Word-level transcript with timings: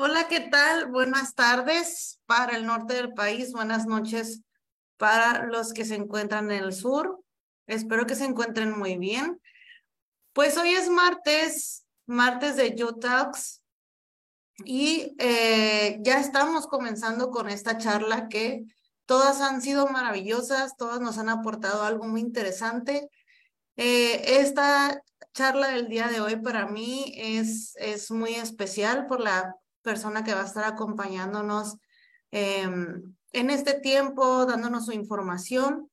Hola, 0.00 0.28
¿qué 0.28 0.38
tal? 0.38 0.92
Buenas 0.92 1.34
tardes 1.34 2.20
para 2.24 2.56
el 2.56 2.64
norte 2.66 2.94
del 2.94 3.14
país, 3.14 3.50
buenas 3.50 3.84
noches 3.84 4.42
para 4.96 5.46
los 5.46 5.72
que 5.72 5.84
se 5.84 5.96
encuentran 5.96 6.52
en 6.52 6.62
el 6.62 6.72
sur. 6.72 7.24
Espero 7.66 8.06
que 8.06 8.14
se 8.14 8.24
encuentren 8.24 8.78
muy 8.78 8.96
bien. 8.96 9.40
Pues 10.32 10.56
hoy 10.56 10.70
es 10.70 10.88
martes, 10.88 11.84
martes 12.06 12.54
de 12.54 12.76
YouTalks 12.76 13.60
y 14.64 15.16
eh, 15.18 15.98
ya 16.02 16.20
estamos 16.20 16.68
comenzando 16.68 17.32
con 17.32 17.48
esta 17.48 17.76
charla 17.76 18.28
que 18.28 18.66
todas 19.04 19.40
han 19.40 19.60
sido 19.60 19.88
maravillosas, 19.88 20.76
todas 20.76 21.00
nos 21.00 21.18
han 21.18 21.28
aportado 21.28 21.82
algo 21.82 22.04
muy 22.04 22.20
interesante. 22.20 23.10
Eh, 23.76 24.38
esta 24.40 25.02
charla 25.34 25.70
del 25.70 25.88
día 25.88 26.06
de 26.06 26.20
hoy 26.20 26.36
para 26.36 26.68
mí 26.68 27.14
es, 27.16 27.74
es 27.78 28.12
muy 28.12 28.36
especial 28.36 29.06
por 29.08 29.18
la 29.18 29.56
persona 29.88 30.22
que 30.22 30.34
va 30.34 30.42
a 30.42 30.44
estar 30.44 30.64
acompañándonos 30.64 31.78
em, 32.30 33.16
en 33.32 33.48
este 33.48 33.72
tiempo, 33.72 34.44
dándonos 34.44 34.84
su 34.84 34.92
información. 34.92 35.90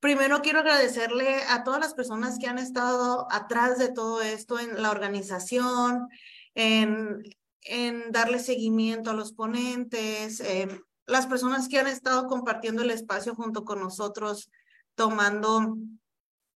Primero 0.00 0.42
quiero 0.42 0.58
agradecerle 0.58 1.42
a 1.48 1.64
todas 1.64 1.80
las 1.80 1.94
personas 1.94 2.38
que 2.38 2.46
han 2.46 2.58
estado 2.58 3.26
atrás 3.30 3.78
de 3.78 3.90
todo 3.90 4.20
esto 4.20 4.58
en 4.58 4.82
la 4.82 4.90
organización, 4.90 6.08
en, 6.54 7.22
en 7.62 8.12
darle 8.12 8.38
seguimiento 8.38 9.08
a 9.08 9.14
los 9.14 9.32
ponentes, 9.32 10.40
em, 10.40 10.78
las 11.06 11.26
personas 11.26 11.68
que 11.68 11.78
han 11.78 11.86
estado 11.86 12.26
compartiendo 12.26 12.82
el 12.82 12.90
espacio 12.90 13.34
junto 13.34 13.64
con 13.64 13.80
nosotros, 13.80 14.50
tomando 14.94 15.78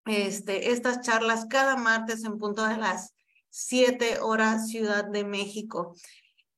este, 0.05 0.73
estas 0.73 1.01
charlas 1.01 1.47
cada 1.49 1.77
martes 1.77 2.23
en 2.25 2.37
punto 2.37 2.67
de 2.67 2.77
las 2.77 3.14
siete 3.57 4.19
horas 4.19 4.69
Ciudad 4.69 5.05
de 5.05 5.23
México. 5.23 5.95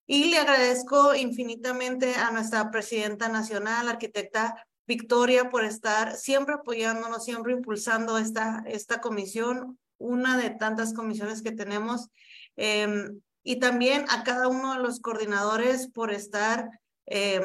Y 0.07 0.31
le 0.31 0.39
agradezco 0.39 1.15
infinitamente 1.15 2.15
a 2.15 2.31
nuestra 2.31 2.71
presidenta 2.71 3.29
nacional, 3.29 3.87
arquitecta 3.87 4.67
Victoria, 4.87 5.51
por 5.51 5.65
estar 5.65 6.17
siempre 6.17 6.55
apoyándonos, 6.55 7.23
siempre 7.23 7.53
impulsando 7.53 8.17
esta, 8.17 8.65
esta 8.67 9.03
comisión, 9.03 9.79
una 9.99 10.39
de 10.39 10.49
tantas 10.49 10.95
comisiones 10.95 11.43
que 11.43 11.53
tenemos. 11.53 12.09
Em, 12.57 13.21
y 13.43 13.57
también 13.59 14.07
a 14.09 14.25
cada 14.25 14.49
uno 14.49 14.73
de 14.73 14.81
los 14.81 15.01
coordinadores 15.01 15.89
por 15.89 16.11
estar, 16.11 16.71
eh, 17.05 17.43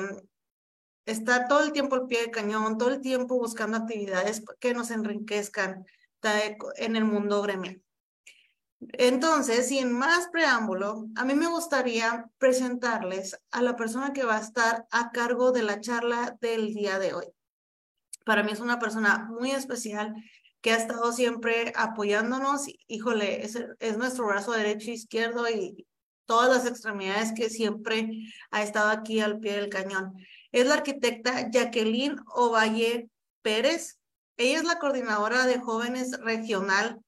todo 1.50 1.64
el 1.66 1.74
tiempo 1.74 1.96
al 1.96 2.08
pie 2.08 2.22
del 2.22 2.32
cañón, 2.32 2.78
todo 2.78 2.90
el 2.90 3.02
tiempo 3.02 3.38
buscando 3.38 3.76
actividades 3.76 4.44
que 4.62 4.74
nos 4.74 4.92
enriquezcan 4.92 5.86
en 6.78 6.96
el 6.96 7.04
mundo 7.04 7.42
gremial. 7.42 7.82
Entonces, 8.94 9.68
sin 9.68 9.92
más 9.92 10.28
preámbulo, 10.30 11.06
a 11.16 11.24
mí 11.24 11.36
me 11.36 11.48
gustaría 11.48 12.30
presentarles 12.40 13.40
a 13.52 13.62
la 13.62 13.76
persona 13.76 14.12
que 14.12 14.24
va 14.24 14.38
a 14.38 14.42
estar 14.42 14.88
a 14.90 15.12
cargo 15.12 15.52
de 15.52 15.62
la 15.62 15.80
charla 15.80 16.36
del 16.42 16.74
día 16.74 16.98
de 16.98 17.14
hoy. 17.14 17.26
Para 18.26 18.44
mí 18.44 18.52
es 18.52 18.60
una 18.60 18.80
persona 18.80 19.28
muy 19.30 19.52
especial 19.52 20.16
que 20.62 20.72
ha 20.72 20.78
estado 20.78 21.12
siempre 21.12 21.74
apoyándonos. 21.76 22.66
Híjole, 22.88 23.46
es, 23.46 23.58
es 23.80 23.98
nuestro 23.98 24.26
brazo 24.26 24.52
derecho 24.52 24.90
e 24.90 24.96
izquierdo 24.96 25.48
y 25.48 25.88
todas 26.26 26.50
las 26.50 26.66
extremidades 26.66 27.34
que 27.34 27.50
siempre 27.50 28.10
ha 28.50 28.64
estado 28.64 28.90
aquí 28.90 29.20
al 29.20 29.40
pie 29.40 29.58
del 29.58 29.70
cañón. 29.70 30.14
Es 30.52 30.66
la 30.66 30.76
arquitecta 30.76 31.52
Jacqueline 31.52 32.16
Ovalle 32.34 33.10
Pérez. 33.44 34.00
Ella 34.38 34.58
es 34.58 34.64
la 34.64 34.80
coordinadora 34.80 35.46
de 35.46 35.60
jóvenes 35.60 36.18
regional 36.20 37.00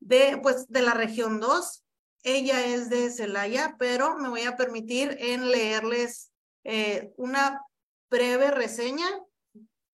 de, 0.00 0.38
pues, 0.42 0.68
de 0.68 0.82
la 0.82 0.94
región 0.94 1.40
2. 1.40 1.84
Ella 2.22 2.66
es 2.66 2.90
de 2.90 3.10
Celaya, 3.10 3.76
pero 3.78 4.16
me 4.16 4.28
voy 4.28 4.42
a 4.42 4.56
permitir 4.56 5.16
en 5.20 5.50
leerles 5.50 6.32
eh, 6.64 7.12
una 7.16 7.62
breve 8.10 8.50
reseña 8.50 9.06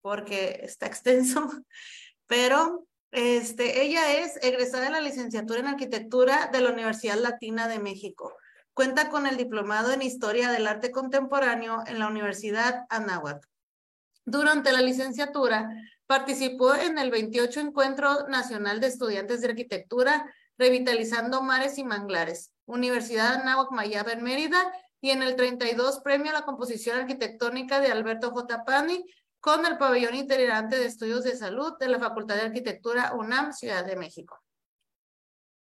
porque 0.01 0.61
está 0.63 0.87
extenso, 0.87 1.51
pero 2.27 2.87
este, 3.11 3.83
ella 3.83 4.21
es 4.21 4.39
egresada 4.43 4.85
de 4.85 4.91
la 4.91 5.01
licenciatura 5.01 5.61
en 5.61 5.69
arquitectura 5.69 6.49
de 6.53 6.61
la 6.61 6.71
Universidad 6.71 7.17
Latina 7.17 7.69
de 7.69 7.79
México. 7.79 8.37
Cuenta 8.75 9.09
con 9.09 9.27
el 9.27 9.37
diplomado 9.37 9.93
en 9.93 10.03
Historia 10.03 10.51
del 10.51 10.67
Arte 10.67 10.91
Contemporáneo 10.91 11.83
en 11.87 11.99
la 11.99 12.09
Universidad 12.09 12.85
Anáhuac. 12.91 13.49
Durante 14.27 14.71
la 14.71 14.83
licenciatura 14.83 15.71
Participó 16.07 16.75
en 16.75 16.99
el 16.99 17.11
28 17.11 17.61
Encuentro 17.61 18.29
Nacional 18.29 18.81
de 18.81 18.87
Estudiantes 18.87 19.41
de 19.41 19.49
Arquitectura, 19.49 20.33
Revitalizando 20.59 21.43
Mares 21.43 21.79
y 21.79 21.85
Manglares, 21.85 22.53
Universidad 22.65 23.35
Anáhuac 23.35 23.73
Mayab 23.73 24.09
en 24.09 24.23
Mérida, 24.23 24.73
y 25.01 25.11
en 25.11 25.23
el 25.23 25.37
32 25.37 26.01
Premio 26.01 26.31
a 26.31 26.35
la 26.35 26.45
Composición 26.45 26.99
Arquitectónica 26.99 27.81
de 27.81 27.93
Alberto 27.93 28.31
J. 28.31 28.65
Pani, 28.65 29.05
con 29.41 29.65
el 29.67 29.79
Pabellón 29.79 30.15
Itinerante 30.15 30.77
de 30.77 30.87
Estudios 30.87 31.25
de 31.25 31.37
Salud 31.37 31.75
de 31.79 31.89
la 31.89 31.99
Facultad 31.99 32.37
de 32.37 32.43
Arquitectura 32.43 33.13
UNAM, 33.15 33.53
Ciudad 33.53 33.85
de 33.85 33.97
México. 33.97 34.41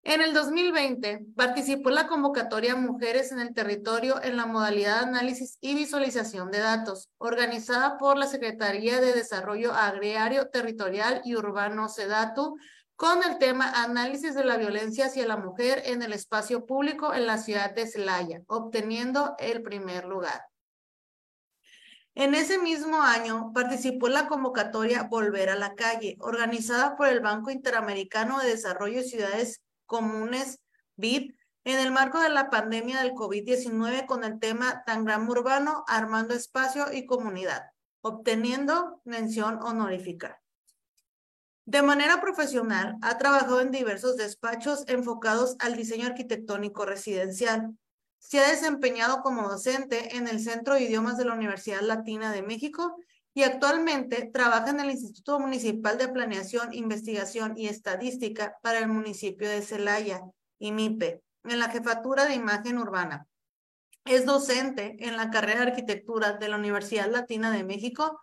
En 0.08 0.20
el 0.20 0.32
2020 0.32 1.26
participó 1.34 1.88
en 1.88 1.96
la 1.96 2.06
convocatoria 2.06 2.76
Mujeres 2.76 3.32
en 3.32 3.40
el 3.40 3.52
Territorio 3.52 4.22
en 4.22 4.36
la 4.36 4.46
modalidad 4.46 5.02
análisis 5.02 5.58
y 5.60 5.74
visualización 5.74 6.52
de 6.52 6.60
datos, 6.60 7.10
organizada 7.18 7.98
por 7.98 8.16
la 8.16 8.28
Secretaría 8.28 9.00
de 9.00 9.12
Desarrollo 9.12 9.72
Agrario, 9.72 10.48
Territorial 10.48 11.22
y 11.24 11.34
Urbano 11.34 11.88
SEDATU, 11.88 12.56
con 12.94 13.24
el 13.24 13.38
tema 13.38 13.82
Análisis 13.82 14.36
de 14.36 14.44
la 14.44 14.56
violencia 14.58 15.06
hacia 15.06 15.26
la 15.26 15.38
mujer 15.38 15.82
en 15.86 16.02
el 16.02 16.12
espacio 16.12 16.66
público 16.66 17.12
en 17.12 17.26
la 17.26 17.38
ciudad 17.38 17.74
de 17.74 17.88
Celaya, 17.88 18.42
obteniendo 18.46 19.34
el 19.40 19.60
primer 19.62 20.04
lugar. 20.04 20.40
En 22.14 22.36
ese 22.36 22.58
mismo 22.58 23.02
año 23.02 23.50
participó 23.52 24.06
en 24.06 24.14
la 24.14 24.28
convocatoria 24.28 25.02
Volver 25.10 25.50
a 25.50 25.56
la 25.56 25.74
Calle, 25.74 26.16
organizada 26.20 26.96
por 26.96 27.08
el 27.08 27.18
Banco 27.18 27.50
Interamericano 27.50 28.38
de 28.38 28.50
Desarrollo 28.50 28.98
de 29.00 29.04
Ciudades 29.04 29.62
comunes 29.86 30.60
BID 30.96 31.32
en 31.64 31.78
el 31.80 31.90
marco 31.90 32.20
de 32.20 32.28
la 32.28 32.48
pandemia 32.48 33.02
del 33.02 33.12
COVID-19 33.12 34.06
con 34.06 34.22
el 34.22 34.38
tema 34.38 34.84
Tangram 34.86 35.28
Urbano, 35.28 35.84
Armando 35.88 36.34
Espacio 36.34 36.92
y 36.92 37.06
Comunidad, 37.06 37.70
obteniendo 38.02 39.00
mención 39.04 39.60
honorífica. 39.62 40.40
De 41.64 41.82
manera 41.82 42.20
profesional, 42.20 42.96
ha 43.02 43.18
trabajado 43.18 43.60
en 43.60 43.72
diversos 43.72 44.16
despachos 44.16 44.84
enfocados 44.86 45.56
al 45.58 45.74
diseño 45.74 46.06
arquitectónico 46.06 46.86
residencial. 46.86 47.76
Se 48.18 48.38
ha 48.38 48.48
desempeñado 48.48 49.20
como 49.22 49.48
docente 49.48 50.16
en 50.16 50.28
el 50.28 50.38
Centro 50.38 50.74
de 50.74 50.82
Idiomas 50.82 51.16
de 51.16 51.24
la 51.24 51.34
Universidad 51.34 51.80
Latina 51.80 52.30
de 52.30 52.42
México 52.42 52.96
y 53.36 53.42
actualmente 53.42 54.30
trabaja 54.32 54.70
en 54.70 54.80
el 54.80 54.90
Instituto 54.90 55.38
Municipal 55.38 55.98
de 55.98 56.08
Planeación, 56.08 56.72
Investigación 56.72 57.52
y 57.54 57.68
Estadística 57.68 58.56
para 58.62 58.78
el 58.78 58.88
municipio 58.88 59.46
de 59.46 59.60
Celaya, 59.60 60.22
IMIPE, 60.58 61.20
en 61.44 61.58
la 61.58 61.68
Jefatura 61.68 62.24
de 62.24 62.34
Imagen 62.34 62.78
Urbana. 62.78 63.26
Es 64.06 64.24
docente 64.24 64.96
en 65.00 65.18
la 65.18 65.28
carrera 65.28 65.60
de 65.60 65.66
Arquitectura 65.72 66.32
de 66.38 66.48
la 66.48 66.56
Universidad 66.56 67.10
Latina 67.10 67.50
de 67.50 67.62
México 67.62 68.22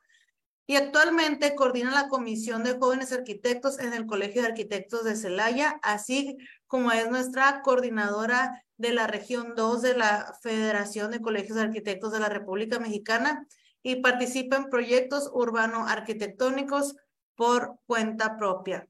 y 0.65 0.77
actualmente 0.77 1.53
coordina 1.53 1.91
la 1.91 2.07
Comisión 2.07 2.63
de 2.63 2.79
Jóvenes 2.79 3.13
Arquitectos 3.13 3.77
en 3.77 3.93
el 3.93 4.07
Colegio 4.07 4.41
de 4.41 4.47
Arquitectos 4.47 5.03
de 5.03 5.15
Celaya, 5.15 5.79
así 5.83 6.37
como 6.65 6.91
es 6.91 7.07
nuestra 7.11 7.61
coordinadora 7.61 8.63
de 8.77 8.93
la 8.93 9.05
región 9.05 9.53
2 9.55 9.83
de 9.83 9.95
la 9.95 10.33
Federación 10.41 11.11
de 11.11 11.21
Colegios 11.21 11.55
de 11.57 11.65
Arquitectos 11.65 12.11
de 12.11 12.19
la 12.19 12.29
República 12.29 12.79
Mexicana 12.79 13.47
y 13.83 13.97
participa 13.97 14.55
en 14.55 14.69
proyectos 14.69 15.29
urbano-arquitectónicos 15.33 16.95
por 17.35 17.77
cuenta 17.85 18.37
propia. 18.37 18.87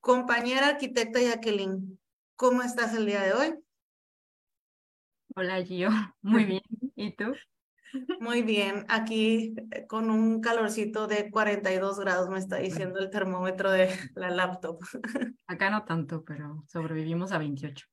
Compañera 0.00 0.68
arquitecta 0.68 1.20
Jacqueline, 1.20 1.98
¿cómo 2.36 2.62
estás 2.62 2.94
el 2.94 3.06
día 3.06 3.22
de 3.22 3.32
hoy? 3.32 3.54
Hola 5.34 5.62
Gio, 5.64 5.90
muy 6.22 6.44
bien. 6.44 6.62
¿Y 6.94 7.14
tú? 7.14 7.34
Muy 8.20 8.42
bien, 8.42 8.84
aquí 8.88 9.54
eh, 9.70 9.86
con 9.86 10.10
un 10.10 10.40
calorcito 10.40 11.06
de 11.06 11.30
42 11.30 11.98
grados 11.98 12.28
me 12.28 12.38
está 12.38 12.56
diciendo 12.56 12.98
el 12.98 13.10
termómetro 13.10 13.70
de 13.70 13.90
la 14.14 14.30
laptop. 14.30 14.78
Acá 15.46 15.70
no 15.70 15.84
tanto, 15.84 16.24
pero 16.24 16.64
sobrevivimos 16.66 17.32
a 17.32 17.38
28. 17.38 17.86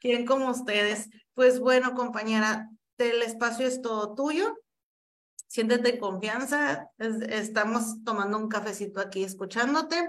¿Quién 0.00 0.24
como 0.26 0.50
ustedes? 0.50 1.10
Pues 1.34 1.60
bueno, 1.60 1.94
compañera, 1.94 2.70
el 2.98 3.22
espacio 3.22 3.66
es 3.66 3.82
todo 3.82 4.14
tuyo. 4.14 4.58
Siéntete 5.46 5.94
en 5.94 6.00
confianza. 6.00 6.90
estamos 6.98 8.02
tomando 8.04 8.38
un 8.38 8.48
cafecito 8.48 9.00
aquí 9.00 9.24
escuchándote. 9.24 10.08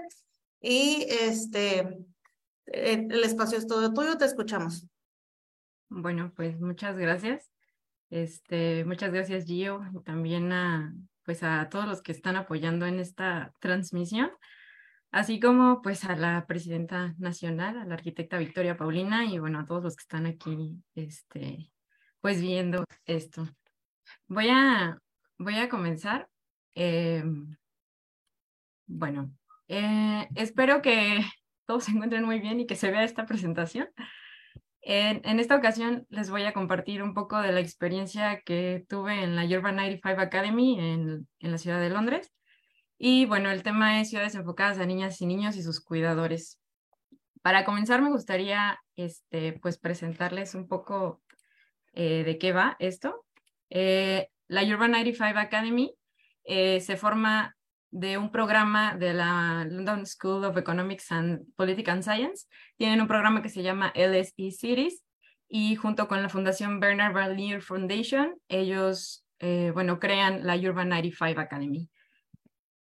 Y 0.60 1.06
este, 1.08 1.80
eh, 2.66 3.06
el 3.10 3.24
espacio 3.24 3.58
es 3.58 3.66
todo 3.66 3.92
tuyo. 3.92 4.16
Te 4.18 4.24
escuchamos. 4.24 4.88
Bueno, 5.88 6.32
pues 6.34 6.60
muchas 6.60 6.96
gracias. 6.96 7.50
Este, 8.10 8.84
muchas 8.84 9.12
gracias, 9.12 9.44
Gio, 9.44 9.82
y 9.92 10.02
también 10.02 10.52
a, 10.52 10.94
pues 11.24 11.42
a 11.42 11.68
todos 11.68 11.86
los 11.86 12.02
que 12.02 12.12
están 12.12 12.36
apoyando 12.36 12.86
en 12.86 13.00
esta 13.00 13.52
transmisión. 13.60 14.30
así 15.10 15.40
como 15.40 15.82
pues 15.82 16.04
a 16.04 16.16
la 16.16 16.46
presidenta 16.46 17.14
nacional, 17.18 17.78
a 17.78 17.84
la 17.84 17.94
arquitecta 17.94 18.38
Victoria 18.38 18.76
Paulina 18.76 19.24
y 19.24 19.38
bueno, 19.38 19.60
a 19.60 19.66
todos 19.66 19.82
los 19.82 19.96
que 19.96 20.02
están 20.02 20.26
aquí, 20.26 20.82
este, 20.94 21.70
pues 22.26 22.40
viendo 22.40 22.84
esto. 23.04 23.48
Voy 24.26 24.48
a, 24.50 24.98
voy 25.38 25.58
a 25.58 25.68
comenzar. 25.68 26.28
Em, 26.74 27.56
bueno, 28.84 29.30
eh, 29.68 30.26
espero 30.34 30.82
que 30.82 31.20
todos 31.66 31.84
se 31.84 31.92
encuentren 31.92 32.24
muy 32.24 32.40
bien 32.40 32.58
y 32.58 32.66
que 32.66 32.74
se 32.74 32.90
vea 32.90 33.04
esta 33.04 33.26
presentación. 33.26 33.90
En, 34.80 35.38
esta 35.38 35.54
ocasión 35.54 36.04
les 36.10 36.28
voy 36.28 36.42
a 36.42 36.52
compartir 36.52 37.00
un 37.00 37.14
poco 37.14 37.40
de 37.40 37.52
la 37.52 37.60
experiencia 37.60 38.40
que 38.40 38.84
tuve 38.88 39.22
en 39.22 39.36
la 39.36 39.44
Urban 39.44 39.76
95 39.76 40.20
Academy 40.20 40.80
en, 40.80 41.28
en 41.38 41.50
la 41.52 41.58
ciudad 41.58 41.80
de 41.80 41.90
Londres. 41.90 42.32
Y 42.98 43.26
bueno, 43.26 43.52
el 43.52 43.62
tema 43.62 44.00
es 44.00 44.10
ciudades 44.10 44.34
enfocadas 44.34 44.80
a 44.80 44.86
niñas 44.86 45.20
y 45.20 45.26
niños 45.26 45.54
y 45.54 45.62
sus 45.62 45.78
cuidadores. 45.80 46.60
Para 47.40 47.64
comenzar, 47.64 48.02
me 48.02 48.10
gustaría 48.10 48.80
este, 48.96 49.52
pues 49.60 49.78
presentarles 49.78 50.56
un 50.56 50.66
poco 50.66 51.22
eh, 51.96 52.24
de 52.24 52.36
qué 52.36 52.52
va 52.52 52.76
esto. 52.78 53.24
Eh, 53.70 54.28
la 54.48 54.62
Urban 54.62 54.90
95 54.90 55.38
Academy 55.38 55.94
eh, 56.44 56.80
se 56.82 56.98
forma 56.98 57.56
de 57.90 58.18
un 58.18 58.30
programa 58.30 58.94
de 58.96 59.14
la 59.14 59.66
London 59.66 60.04
School 60.04 60.44
of 60.44 60.58
Economics 60.58 61.10
and 61.10 61.46
Political 61.56 62.02
Science. 62.02 62.46
Tienen 62.76 63.00
un 63.00 63.08
programa 63.08 63.40
que 63.40 63.48
se 63.48 63.62
llama 63.62 63.94
LSE 63.96 64.50
Cities 64.50 65.04
y 65.48 65.76
junto 65.76 66.06
con 66.06 66.22
la 66.22 66.28
Fundación 66.28 66.80
Bernard 66.80 67.14
Valier 67.14 67.62
Foundation, 67.62 68.34
ellos, 68.48 69.24
bueno, 69.72 69.98
crean 69.98 70.44
la 70.44 70.56
Urban 70.56 70.90
95 70.90 71.40
Academy. 71.40 71.88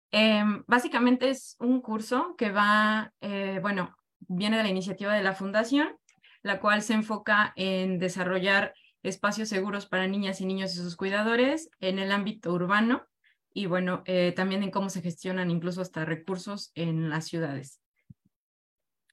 Em, 0.10 0.64
básicamente 0.66 1.30
es 1.30 1.58
un 1.60 1.82
curso 1.82 2.36
que 2.38 2.52
va, 2.52 3.14
bueno, 3.62 3.96
viene 4.20 4.58
de 4.58 4.64
la 4.64 4.70
iniciativa 4.70 5.14
de 5.14 5.22
la 5.22 5.34
Fundación, 5.34 5.96
la 6.42 6.60
cual 6.60 6.82
se 6.82 6.94
enfoca 6.94 7.54
en 7.56 8.00
desarrollar 8.00 8.74
espacios 9.08 9.50
seguros 9.50 9.86
para 9.86 10.08
niñas 10.08 10.42
y 10.42 10.46
niños 10.46 10.74
y 10.74 10.78
sus 10.78 10.96
cuidadores 10.96 11.70
en 11.80 12.00
el 12.00 12.12
ámbito 12.12 12.52
urbano 12.52 13.06
y, 13.54 13.68
bueno, 13.68 14.04
eh, 14.06 14.34
también 14.36 14.64
en 14.64 14.72
cómo 14.72 14.90
se 14.90 15.02
gestionan 15.02 15.50
incluso 15.50 15.82
hasta 15.82 16.04
recursos 16.04 16.72
en 16.76 17.10
las 17.10 17.26
ciudades. 17.28 17.80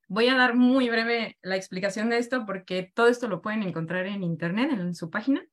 Voy 0.08 0.28
a 0.28 0.34
dar 0.34 0.56
muy 0.56 0.88
breve 0.88 1.38
la 1.42 1.56
explicación 1.56 2.10
de 2.10 2.18
esto 2.18 2.44
porque 2.44 2.90
todo 2.94 3.06
esto 3.06 3.28
lo 3.28 3.40
pueden 3.40 3.62
encontrar 3.62 4.06
en 4.06 4.22
internet, 4.22 4.72
en 4.72 4.94
su 4.94 5.10
página, 5.10 5.44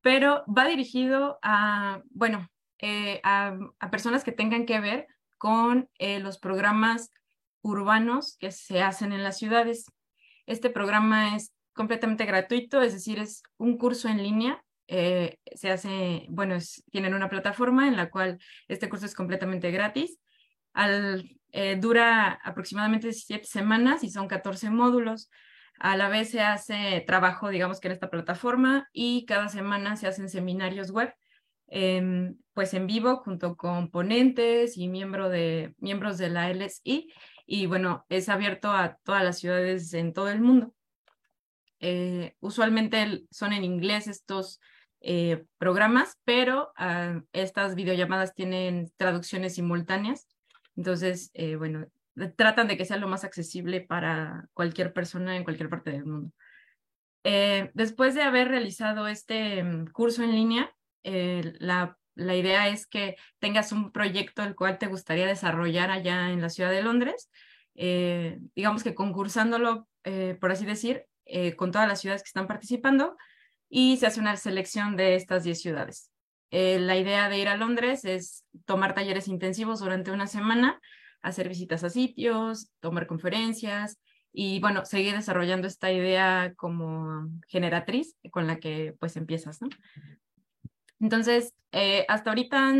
pero 0.00 0.44
va 0.46 0.66
dirigido 0.66 1.38
a, 1.42 2.02
bueno, 2.10 2.48
eh, 2.78 3.20
a, 3.24 3.58
personas 3.90 4.24
que 4.24 4.32
tengan 4.32 4.66
que 4.66 4.80
ver 4.80 5.06
con 5.36 5.90
eh, 5.98 6.20
los 6.20 6.38
programas 6.38 7.12
urbanos 7.62 8.36
que 8.38 8.50
se 8.50 8.82
hacen 8.82 9.12
en 9.12 9.22
las 9.22 9.38
ciudades. 9.38 9.86
Este 10.46 10.70
programa 10.70 11.36
es 11.36 11.52
completamente 11.74 12.24
gratuito, 12.24 12.80
es 12.82 12.92
decir, 12.92 13.18
es 13.18 13.42
un 13.58 13.76
curso 13.76 14.08
en 14.08 14.22
línea. 14.22 14.64
Eh, 14.86 15.38
se 15.54 15.70
hace, 15.70 16.26
bueno, 16.28 16.56
tienen 16.90 17.14
una 17.14 17.28
plataforma 17.28 17.88
en 17.88 17.96
la 17.96 18.10
cual 18.10 18.38
este 18.68 18.88
curso 18.88 19.06
es 19.06 19.14
completamente 19.14 19.70
gratis. 19.70 20.18
Al, 20.72 21.30
dura 21.80 22.40
aproximadamente 22.42 23.12
siete 23.12 23.44
semanas 23.44 24.02
y 24.02 24.10
son 24.10 24.26
14 24.26 24.70
módulos. 24.70 25.30
A 25.78 25.96
la 25.96 26.08
vez 26.08 26.30
se 26.30 26.40
hace 26.40 27.04
trabajo, 27.06 27.48
digamos 27.48 27.80
que 27.80 27.88
en 27.88 27.92
esta 27.92 28.10
plataforma 28.10 28.88
y 28.92 29.24
cada 29.26 29.48
semana 29.48 29.96
se 29.96 30.08
hacen 30.08 30.28
seminarios 30.28 30.90
web 30.90 31.14
Em, 31.68 32.36
pues 32.52 32.74
en 32.74 32.86
vivo 32.86 33.16
junto 33.16 33.56
con 33.56 33.90
ponentes 33.90 34.76
y 34.76 34.88
miembro 34.88 35.28
de, 35.28 35.74
miembros 35.78 36.18
de 36.18 36.28
la 36.28 36.50
LSI 36.50 37.12
y 37.46 37.66
bueno, 37.66 38.06
es 38.08 38.28
abierto 38.28 38.70
a 38.70 38.96
todas 39.02 39.24
las 39.24 39.38
ciudades 39.38 39.92
en 39.94 40.12
todo 40.12 40.28
el 40.28 40.40
mundo. 40.40 40.74
Eh, 41.86 42.34
usualmente 42.40 43.26
son 43.30 43.52
en 43.52 43.62
inglés 43.62 44.06
estos 44.06 44.58
eh, 45.02 45.44
programas, 45.58 46.18
pero 46.24 46.72
ah, 46.78 47.20
estas 47.34 47.74
videollamadas 47.74 48.34
tienen 48.34 48.90
traducciones 48.96 49.56
simultáneas. 49.56 50.26
Entonces, 50.76 51.30
eh, 51.34 51.56
bueno, 51.56 51.86
tratan 52.36 52.68
de 52.68 52.78
que 52.78 52.86
sea 52.86 52.96
lo 52.96 53.06
más 53.06 53.22
accesible 53.22 53.82
para 53.82 54.48
cualquier 54.54 54.94
persona 54.94 55.36
en 55.36 55.44
cualquier 55.44 55.68
parte 55.68 55.90
del 55.90 56.06
mundo. 56.06 56.32
después 57.74 58.14
de 58.14 58.22
haber 58.22 58.48
realizado 58.48 59.06
este 59.06 59.62
mm, 59.62 59.88
curso 59.88 60.22
en 60.22 60.32
línea, 60.32 60.74
la, 61.02 61.98
la, 62.14 62.34
idea 62.34 62.68
es 62.68 62.86
que 62.86 63.16
tengas 63.40 63.72
un 63.72 63.92
proyecto 63.92 64.42
el 64.42 64.54
cual 64.54 64.78
te 64.78 64.86
gustaría 64.86 65.26
desarrollar 65.26 65.90
allá 65.90 66.30
en 66.30 66.40
la 66.40 66.48
ciudad 66.48 66.70
de 66.70 66.82
Londres, 66.82 67.30
digamos 67.74 68.82
que 68.82 68.94
concursándolo, 68.94 69.86
por 70.40 70.50
así 70.50 70.64
decir, 70.64 71.04
con 71.56 71.72
todas 71.72 71.88
las 71.88 72.00
ciudades 72.00 72.22
que 72.22 72.28
están 72.28 72.46
participando 72.46 73.16
y 73.68 73.96
se 73.96 74.06
hace 74.06 74.20
una 74.20 74.36
selección 74.36 74.96
de 74.96 75.14
estas 75.16 75.44
10 75.44 75.60
ciudades. 75.60 76.10
la 76.50 76.96
idea 76.96 77.28
de 77.28 77.38
ir 77.38 77.48
a 77.48 77.56
Londres 77.56 78.04
es 78.04 78.44
tomar 78.64 78.94
talleres 78.94 79.28
intensivos 79.28 79.80
durante 79.80 80.10
una 80.10 80.26
semana, 80.26 80.80
hacer 81.22 81.48
visitas 81.48 81.82
a 81.82 81.90
sitios, 81.90 82.70
tomar 82.80 83.06
conferencias, 83.06 83.98
y 84.36 84.58
bueno, 84.58 84.84
seguir 84.84 85.14
desarrollando 85.14 85.68
esta 85.68 85.92
idea 85.92 86.54
como 86.56 87.28
generatriz 87.46 88.16
con 88.32 88.48
la 88.48 88.58
que 88.58 88.92
pues 88.98 89.16
empiezas. 89.16 89.60
Entonces, 90.98 91.54
eh, 91.70 92.04
hasta 92.08 92.30
ahorita 92.30 92.72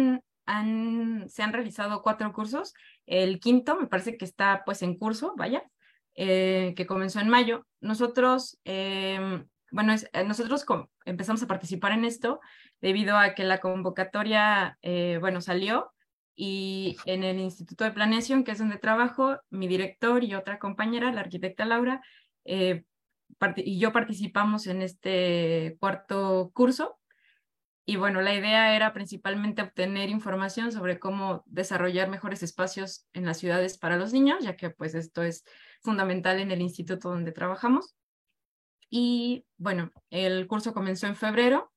se 1.29 1.43
han 1.43 1.53
realizado 1.53 2.03
cuatro 2.03 2.33
cursos. 2.33 2.75
El 3.07 3.39
quinto 3.39 3.77
me 3.77 3.87
parece 3.87 4.17
que 4.17 4.25
está 4.25 4.63
pues 4.67 4.83
en 4.83 4.99
curso, 4.99 5.35
vaya, 5.37 5.63
eh, 6.15 6.75
que 6.77 6.87
comenzó 6.87 7.21
en 7.21 7.29
mayo. 7.29 7.67
Nosotros, 7.81 8.59
em, 8.65 9.47
bueno, 9.71 9.95
eh, 9.95 10.25
nosotros 10.25 10.65
empezamos 11.05 11.43
a 11.43 11.47
participar 11.47 11.93
en 11.93 12.05
esto 12.05 12.41
debido 12.81 13.17
a 13.17 13.35
que 13.35 13.45
la 13.45 13.61
convocatoria, 13.61 14.79
bueno, 15.21 15.41
salió 15.41 15.93
y 16.37 16.97
en 17.07 17.25
el 17.25 17.39
Instituto 17.39 17.85
de 17.85 17.93
Planeación, 17.93 18.45
que 18.45 18.53
es 18.53 18.59
donde 18.59 18.79
trabajo, 18.79 19.39
mi 19.51 19.69
director 19.69 20.25
y 20.25 20.35
otra 20.35 20.59
compañera, 20.59 21.13
la 21.13 21.21
arquitecta 21.21 21.65
Laura, 21.65 22.03
y 22.45 23.79
yo 23.79 23.93
participamos 23.93 24.67
en 24.67 24.83
este 24.83 25.77
cuarto 25.81 26.51
curso 26.55 26.99
y 27.87 27.97
bueno, 27.97 28.23
la 28.23 28.35
idea 28.35 28.75
era 28.75 28.95
principalmente 28.95 29.61
obtener 29.61 30.09
información 30.09 30.73
sobre 30.73 30.99
cómo 30.99 31.43
desarrollar 31.47 32.09
mejores 32.09 32.43
espacios 32.43 33.07
en 33.13 33.27
las 33.27 33.39
ciudades 33.39 33.77
para 33.77 33.99
los 33.99 34.13
niños, 34.13 34.43
ya 34.43 34.57
que 34.57 34.71
pues 34.71 34.95
esto 34.95 35.23
es 35.23 35.45
fundamental 35.85 36.41
en 36.41 36.51
el 36.51 36.61
instituto 36.61 37.11
donde 37.11 37.31
trabajamos. 37.31 37.95
Y 38.91 39.45
bueno, 39.57 39.93
el 40.11 40.47
curso 40.47 40.73
comenzó 40.73 41.07
en 41.07 41.15
febrero. 41.15 41.73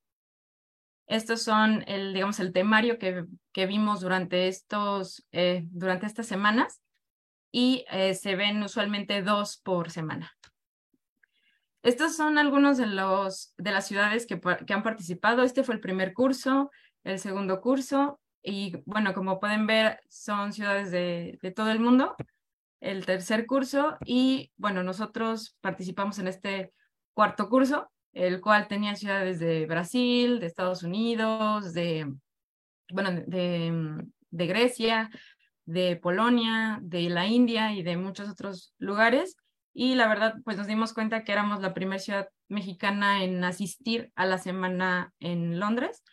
Estos 1.05 1.41
son 1.41 1.83
el, 1.87 2.13
digamos, 2.13 2.39
el 2.39 2.53
temario 2.53 2.97
que, 2.97 3.25
que 3.51 3.65
vimos 3.65 4.01
durante, 4.01 4.47
estos, 4.47 5.25
eh, 5.31 5.63
durante 5.65 6.05
estas 6.05 6.25
semanas 6.25 6.81
y 7.51 7.85
eh, 7.91 8.13
se 8.13 8.35
ven 8.35 8.61
usualmente 8.63 9.21
dos 9.21 9.57
por 9.57 9.91
semana. 9.91 10.31
Estos 11.83 12.15
son 12.15 12.37
algunos 12.37 12.77
de, 12.77 12.87
los, 12.87 13.53
de 13.57 13.71
las 13.71 13.87
ciudades 13.87 14.25
que, 14.25 14.39
que 14.39 14.73
han 14.73 14.83
participado. 14.83 15.43
Este 15.43 15.63
fue 15.63 15.75
el 15.75 15.81
primer 15.81 16.13
curso, 16.13 16.71
el 17.03 17.19
segundo 17.19 17.61
curso, 17.61 18.19
y 18.43 18.81
bueno, 18.85 19.13
como 19.13 19.39
pueden 19.39 19.67
ver, 19.67 19.99
son 20.09 20.53
ciudades 20.53 20.91
de, 20.91 21.37
de, 21.41 21.51
todo 21.51 21.69
el 21.69 21.79
mundo. 21.79 22.15
El 22.79 23.05
tercer 23.05 23.45
curso, 23.45 23.97
y 24.05 24.51
bueno, 24.55 24.83
nosotros 24.83 25.57
participamos 25.61 26.19
en 26.19 26.27
este 26.27 26.73
cuarto 27.13 27.49
curso, 27.49 27.89
el 28.13 28.41
cual 28.41 28.67
tenía 28.67 28.95
ciudades 28.95 29.39
de 29.39 29.65
Brasil, 29.65 30.39
de 30.39 30.45
Estados 30.45 30.83
Unidos, 30.83 31.73
de, 31.73 32.11
bueno, 32.91 33.11
de, 33.25 34.03
de 34.29 34.47
Grecia, 34.47 35.09
de 35.65 35.95
Polonia, 35.95 36.79
de 36.81 37.09
la 37.09 37.25
India 37.25 37.73
y 37.73 37.83
de 37.83 37.97
muchos 37.97 38.29
otros 38.29 38.73
lugares 38.77 39.37
y 39.79 39.93
la 39.93 40.07
verdad, 40.07 40.33
pues 40.43 40.57
nos 40.57 40.65
dimos 40.65 40.91
cuenta 40.91 41.23
que 41.23 41.31
éramos 41.31 41.61
la 41.61 41.75
primera 41.75 41.99
ciudad 41.99 42.29
mexicana 42.47 43.23
en 43.23 43.43
asistir 43.43 44.11
a 44.15 44.25
la 44.25 44.39
semana 44.39 45.13
en 45.19 45.59
Londres. 45.59 46.03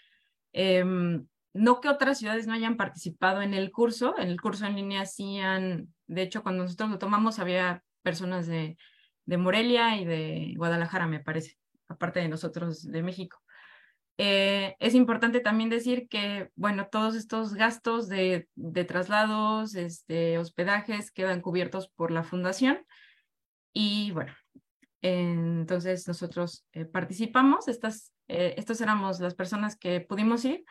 Em, 0.53 1.27
no 1.55 1.81
que 1.81 1.89
otras 1.89 2.19
ciudades 2.19 2.47
no 2.47 2.53
hayan 2.53 2.77
participado 2.77 3.41
en 3.41 3.55
el 3.55 3.71
curso, 3.73 4.19
en 4.19 4.29
el 4.29 4.41
curso 4.41 4.67
en 4.67 4.77
línea 4.77 5.07
sí 5.07 5.39
de 6.07 6.23
hecho, 6.23 6.43
cuando 6.43 6.65
nosotros 6.65 6.91
lo 6.91 6.99
tomamos 6.99 7.39
había 7.39 7.83
personas 8.03 8.47
de, 8.47 8.77
de 9.25 9.39
Morelia 9.39 9.97
y 9.97 10.05
de 10.05 10.53
Guadalajara, 10.57 11.07
me 11.07 11.21
parece, 11.21 11.57
aparte 11.89 12.21
de 12.21 12.29
nosotros 12.29 12.83
de 12.83 13.03
México. 13.03 13.41
Eh, 14.19 14.77
es 14.79 14.95
importante 14.95 15.41
también 15.41 15.71
decir 15.71 16.09
que, 16.09 16.51
bueno, 16.55 16.89
todos 16.91 17.17
estos 17.17 17.55
gastos 17.55 18.09
de, 18.09 18.49
de 18.55 18.85
traslados, 18.85 19.75
este, 19.75 20.39
hospedajes 20.39 21.11
quedan 21.11 21.41
cubiertos 21.41 21.89
por 21.89 22.11
la 22.11 22.23
fundación 22.23 22.85
y 23.73 24.13
bueno, 24.13 24.33
entonces 25.03 26.07
nosotros 26.07 26.65
eh, 26.73 26.85
participamos, 26.85 27.67
estas, 27.67 28.13
eh, 28.29 28.55
estos 28.57 28.81
éramos 28.81 29.21
las 29.21 29.35
personas 29.35 29.77
que 29.77 30.01
pudimos 30.01 30.45
ir. 30.45 30.65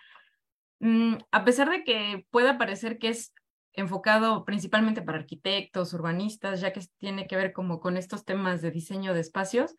Mm, 0.84 1.16
a 1.32 1.46
pesar 1.46 1.70
de 1.70 1.86
que 1.86 2.28
pueda 2.30 2.58
parecer 2.58 3.00
que 3.00 3.08
es 3.08 3.34
enfocado 3.72 4.44
principalmente 4.44 5.02
para 5.02 5.18
arquitectos, 5.18 5.94
urbanistas, 5.94 6.60
ya 6.60 6.74
que 6.74 6.82
tiene 6.98 7.26
que 7.26 7.38
ver 7.38 7.54
como 7.54 7.80
con 7.80 7.96
estos 7.96 8.26
temas 8.26 8.62
de 8.62 8.70
diseño 8.70 9.14
de 9.14 9.22
espacios. 9.22 9.76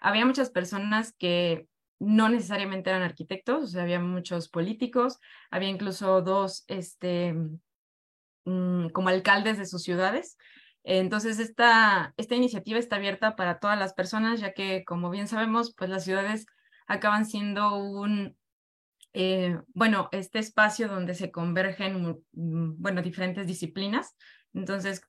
Había 0.00 0.26
muchas 0.26 0.50
personas 0.50 1.14
que 1.16 1.68
no 2.00 2.28
necesariamente 2.28 2.90
eran 2.90 3.02
arquitectos, 3.02 3.62
o 3.62 3.66
sea, 3.68 3.82
había 3.82 4.00
muchos 4.00 4.48
políticos, 4.48 5.20
había 5.52 5.68
incluso 5.68 6.22
dos, 6.22 6.64
este, 6.66 7.34
mm, 8.44 8.88
como 8.88 9.10
alcaldes 9.10 9.58
de 9.58 9.66
sus 9.66 9.84
ciudades. 9.84 10.36
Entonces, 10.82 11.38
esta, 11.38 12.14
esta 12.16 12.34
iniciativa 12.34 12.80
está 12.80 12.96
abierta 12.96 13.36
para 13.36 13.60
todas 13.60 13.78
las 13.78 13.94
personas, 13.94 14.40
ya 14.40 14.54
que, 14.54 14.84
como 14.84 15.10
bien 15.10 15.28
sabemos, 15.28 15.72
pues 15.76 15.88
las 15.88 16.02
ciudades 16.04 16.46
acaban 16.88 17.26
siendo 17.26 17.76
un, 17.76 18.37
eh, 19.12 19.58
bueno, 19.74 20.08
este 20.12 20.38
espacio 20.38 20.88
donde 20.88 21.14
se 21.14 21.30
convergen, 21.30 22.22
mm, 22.32 22.80
bueno, 22.80 23.02
diferentes 23.02 23.46
disciplinas. 23.46 24.16
Entonces, 24.54 25.02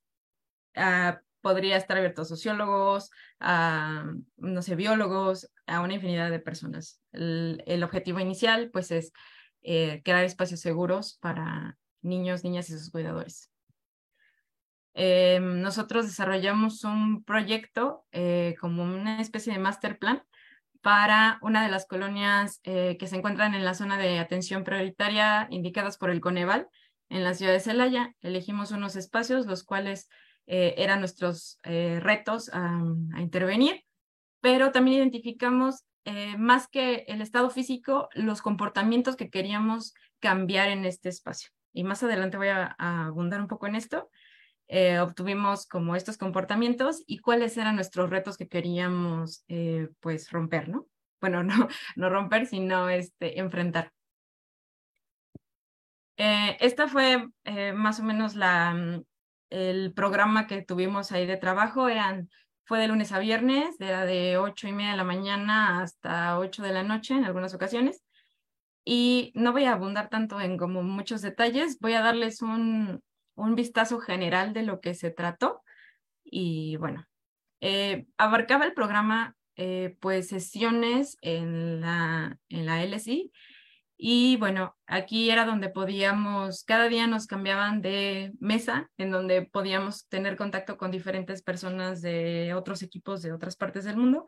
ah, 0.76 1.22
podría 1.42 1.78
estar 1.78 1.98
abierto 1.98 2.24
a 2.24 2.26
sociólogos, 2.26 3.12
a, 3.40 4.06
no 4.38 4.62
sé, 4.62 4.76
biólogos, 4.76 5.52
a 5.68 5.82
una 5.82 5.96
infinidad 5.96 6.32
de 6.32 6.40
personas. 6.40 7.02
El, 7.12 7.84
objetivo 7.84 8.20
inicial, 8.20 8.70
pues, 8.72 8.92
es 8.92 9.14
eh, 9.62 10.02
crear 10.04 10.24
espacios 10.24 10.60
seguros 10.60 11.18
para 11.22 11.78
niños, 12.02 12.44
niñas 12.44 12.70
y 12.70 12.74
sus 12.74 12.92
cuidadores. 12.92 13.52
Eh, 14.96 15.40
nosotros 15.40 16.08
desarrollamos 16.08 16.84
un 16.84 17.24
proyecto 17.24 18.06
eh, 18.12 18.56
como 18.60 18.84
una 18.84 19.22
especie 19.22 19.54
de 19.54 19.60
master 19.60 19.98
plan 19.98 20.24
para 20.82 21.40
una 21.42 21.64
de 21.64 21.70
las 21.70 21.86
colonias 21.86 22.62
que 22.64 22.98
se 23.06 23.16
encuentran 23.16 23.54
en 23.54 23.66
la 23.66 23.74
zona 23.74 23.98
de 23.98 24.20
atención 24.20 24.64
prioritaria 24.64 25.48
indicadas 25.50 25.98
por 25.98 26.10
el 26.10 26.22
Coneval 26.22 26.68
en 27.10 27.24
la 27.24 27.34
ciudad 27.34 27.54
de 27.54 27.60
Celaya. 27.60 28.16
Elegimos 28.22 28.72
unos 28.72 28.96
espacios 28.96 29.46
los 29.46 29.64
cuales 29.64 30.10
eh, 30.52 30.76
eran 30.78 31.00
nuestros 31.00 31.60
eh, 31.64 32.00
retos 32.02 32.50
a, 32.54 32.82
intervenir, 33.20 33.84
pero 34.42 34.72
también 34.72 34.98
identificamos 34.98 35.84
eh, 36.06 36.38
más 36.38 36.68
que 36.68 37.06
el 37.08 37.22
estado 37.22 37.52
físico, 37.52 38.10
los 38.14 38.42
comportamientos 38.42 39.16
que 39.16 39.30
queríamos 39.30 39.94
cambiar 40.20 40.70
en 40.70 40.86
este 40.86 41.10
espacio. 41.10 41.52
Y 41.72 41.84
más 41.84 42.02
adelante 42.02 42.38
voy 42.38 42.48
a, 42.48 42.76
abundar 42.80 43.42
un 43.42 43.48
poco 43.48 43.68
en 43.68 43.76
esto. 43.76 44.10
Obtuvimos 45.02 45.66
como 45.66 45.96
estos 45.96 46.18
comportamientos 46.18 47.04
y 47.08 47.20
cuáles 47.20 47.58
eran 47.58 47.76
nuestros 47.76 48.10
retos 48.10 48.38
que 48.38 48.48
queríamos 48.48 49.46
pues 50.00 50.32
romper, 50.32 50.70
¿no? 50.70 50.88
Bueno, 51.20 51.44
no, 51.44 51.68
no 51.96 52.10
romper, 52.10 52.46
sino 52.46 52.90
este, 52.90 53.40
enfrentar. 53.40 53.92
esta 56.18 56.88
fue 56.88 57.28
más 57.74 58.00
o 58.00 58.04
menos 58.04 58.36
la, 58.36 59.02
el 59.50 59.94
programa 59.94 60.48
que 60.48 60.62
tuvimos 60.62 61.12
ahí 61.12 61.26
de 61.26 61.38
trabajo 61.38 61.90
eran, 61.90 62.30
fue 62.66 62.80
de 62.80 62.88
lunes 62.88 63.12
a 63.12 63.20
viernes, 63.20 63.80
era 63.80 64.06
de 64.06 64.38
ocho 64.38 64.68
y 64.68 64.74
media 64.74 64.92
de 64.92 64.98
la 64.98 65.04
mañana 65.04 65.82
hasta 65.82 66.38
ocho 66.38 66.64
de 66.64 66.72
la 66.72 66.84
noche 66.84 67.16
en 67.16 67.26
algunas 67.26 67.54
ocasiones. 67.54 68.04
Y 68.86 69.32
no 69.36 69.52
voy 69.52 69.66
a 69.66 69.74
abundar 69.74 70.10
tanto 70.10 70.40
en 70.40 70.58
como 70.58 70.84
muchos 70.84 71.22
detalles, 71.22 71.80
voy 71.80 71.94
a 71.94 72.02
darles 72.02 72.42
un, 72.42 73.02
un 73.40 73.56
vistazo 73.56 74.00
general 74.00 74.54
de 74.54 74.64
lo 74.64 74.82
que 74.82 74.94
se 74.94 75.12
trató. 75.12 75.62
Y 76.24 76.78
bueno, 76.78 77.06
eh, 77.62 78.06
abarcaba 78.18 78.66
el 78.66 78.74
programa 78.74 79.36
eh, 79.56 79.98
pues 80.00 80.28
sesiones 80.30 81.18
en 81.22 81.82
la, 81.82 82.38
en 82.50 82.66
la 82.66 82.84
LSI 82.84 83.32
y 84.02 84.38
bueno, 84.38 84.78
aquí 84.88 85.30
era 85.30 85.44
donde 85.44 85.68
podíamos, 85.68 86.64
cada 86.64 86.88
día 86.88 87.06
nos 87.06 87.28
cambiaban 87.28 87.82
de 87.82 88.32
mesa, 88.40 88.90
en 88.98 89.12
donde 89.12 89.42
podíamos 89.42 90.08
tener 90.08 90.38
contacto 90.38 90.78
con 90.78 90.90
diferentes 90.90 91.42
personas 91.42 92.02
de 92.02 92.54
otros 92.54 92.82
equipos 92.82 93.22
de 93.22 93.34
otras 93.34 93.58
partes 93.58 93.84
del 93.84 93.98
mundo. 93.98 94.26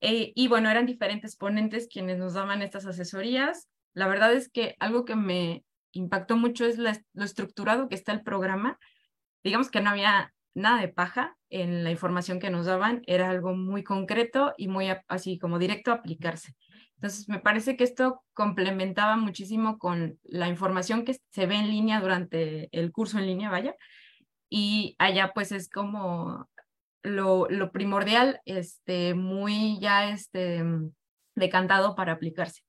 Eh, 0.00 0.30
y 0.36 0.46
bueno, 0.46 0.70
eran 0.70 0.86
diferentes 0.86 1.34
ponentes 1.34 1.88
quienes 1.92 2.18
nos 2.18 2.34
daban 2.34 2.62
estas 2.62 2.86
asesorías. 2.86 3.68
La 3.92 4.06
verdad 4.06 4.32
es 4.32 4.48
que 4.48 4.76
algo 4.78 5.04
que 5.04 5.16
me 5.16 5.64
impactó 5.92 6.36
mucho 6.36 6.64
es 6.64 6.78
lo 6.78 7.24
estructurado 7.24 7.88
que 7.88 7.94
está 7.94 8.12
el 8.12 8.22
programa. 8.22 8.78
Digamos 9.42 9.70
que 9.70 9.80
no 9.80 9.90
había 9.90 10.32
nada 10.54 10.80
de 10.80 10.88
paja 10.88 11.36
en 11.50 11.84
la 11.84 11.90
información 11.90 12.40
que 12.40 12.50
nos 12.50 12.66
daban, 12.66 13.02
era 13.06 13.30
algo 13.30 13.54
muy 13.54 13.84
concreto 13.84 14.54
y 14.56 14.68
muy 14.68 14.88
así 15.08 15.38
como 15.38 15.58
directo 15.58 15.92
a 15.92 15.96
aplicarse. 15.96 16.56
Entonces, 16.96 17.28
me 17.28 17.40
parece 17.40 17.76
que 17.76 17.84
esto 17.84 18.22
complementaba 18.32 19.16
muchísimo 19.16 19.78
con 19.78 20.18
la 20.24 20.48
información 20.48 21.04
que 21.04 21.16
se 21.30 21.46
ve 21.46 21.56
en 21.56 21.68
línea 21.68 22.00
durante 22.00 22.68
el 22.72 22.90
curso 22.90 23.18
en 23.18 23.26
línea, 23.26 23.50
vaya. 23.50 23.74
Y 24.48 24.96
allá 24.98 25.32
pues 25.34 25.52
es 25.52 25.68
como 25.68 26.48
lo, 27.02 27.48
lo 27.50 27.70
primordial, 27.70 28.40
este, 28.46 29.14
muy 29.14 29.78
ya 29.80 30.10
este, 30.10 30.64
decantado 31.34 31.94
para 31.94 32.12
aplicarse. 32.12 32.62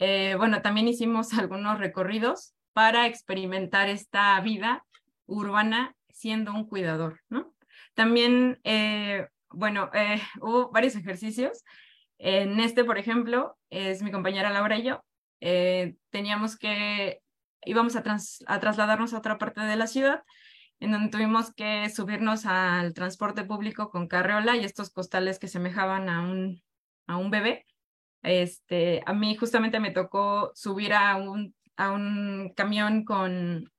Eh, 0.00 0.34
bueno, 0.36 0.62
también 0.62 0.88
hicimos 0.88 1.32
algunos 1.38 1.78
recorridos 1.78 2.54
para 2.72 3.06
experimentar 3.06 3.88
esta 3.88 4.40
vida 4.40 4.84
urbana 5.26 5.94
siendo 6.08 6.52
un 6.52 6.66
cuidador. 6.66 7.20
También, 7.94 8.58
eh, 8.64 9.28
bueno, 9.50 9.90
eh, 9.94 10.20
hubo 10.40 10.70
varios 10.70 10.96
ejercicios 10.96 11.64
en 12.18 12.60
este, 12.60 12.84
por 12.84 12.98
ejemplo, 12.98 13.56
es 13.70 14.02
mi 14.02 14.10
compañera 14.10 14.50
Laura 14.50 14.78
y 14.78 14.82
yo. 14.82 15.04
Teníamos 16.10 16.58
que, 16.58 17.22
íbamos 17.64 17.96
a, 17.96 18.02
a 18.46 18.60
trasladarnos 18.60 19.14
a 19.14 19.18
otra 19.18 19.38
parte 19.38 19.62
de 19.62 19.76
la 19.76 19.86
ciudad, 19.86 20.22
en 20.80 20.92
donde 20.92 21.10
tuvimos 21.10 21.54
que 21.54 21.88
subirnos 21.88 22.44
al 22.44 22.92
transporte 22.92 23.44
público 23.44 23.90
con 23.90 24.06
carreola 24.06 24.56
y 24.56 24.64
estos 24.64 24.90
costales 24.90 25.38
que 25.38 25.48
semejaban 25.48 26.10
a 26.10 26.20
un, 26.20 26.62
a 27.06 27.16
un 27.16 27.30
bebé. 27.30 27.64
Este, 28.22 29.02
a 29.06 29.12
mí 29.12 29.36
justamente 29.36 29.80
me 29.80 29.92
tocó 29.92 30.52
subir 30.54 30.92
a 30.92 31.16
un, 31.16 31.54
a 31.76 31.92
un 31.92 32.52
camión 32.54 33.04
con, 33.04 33.70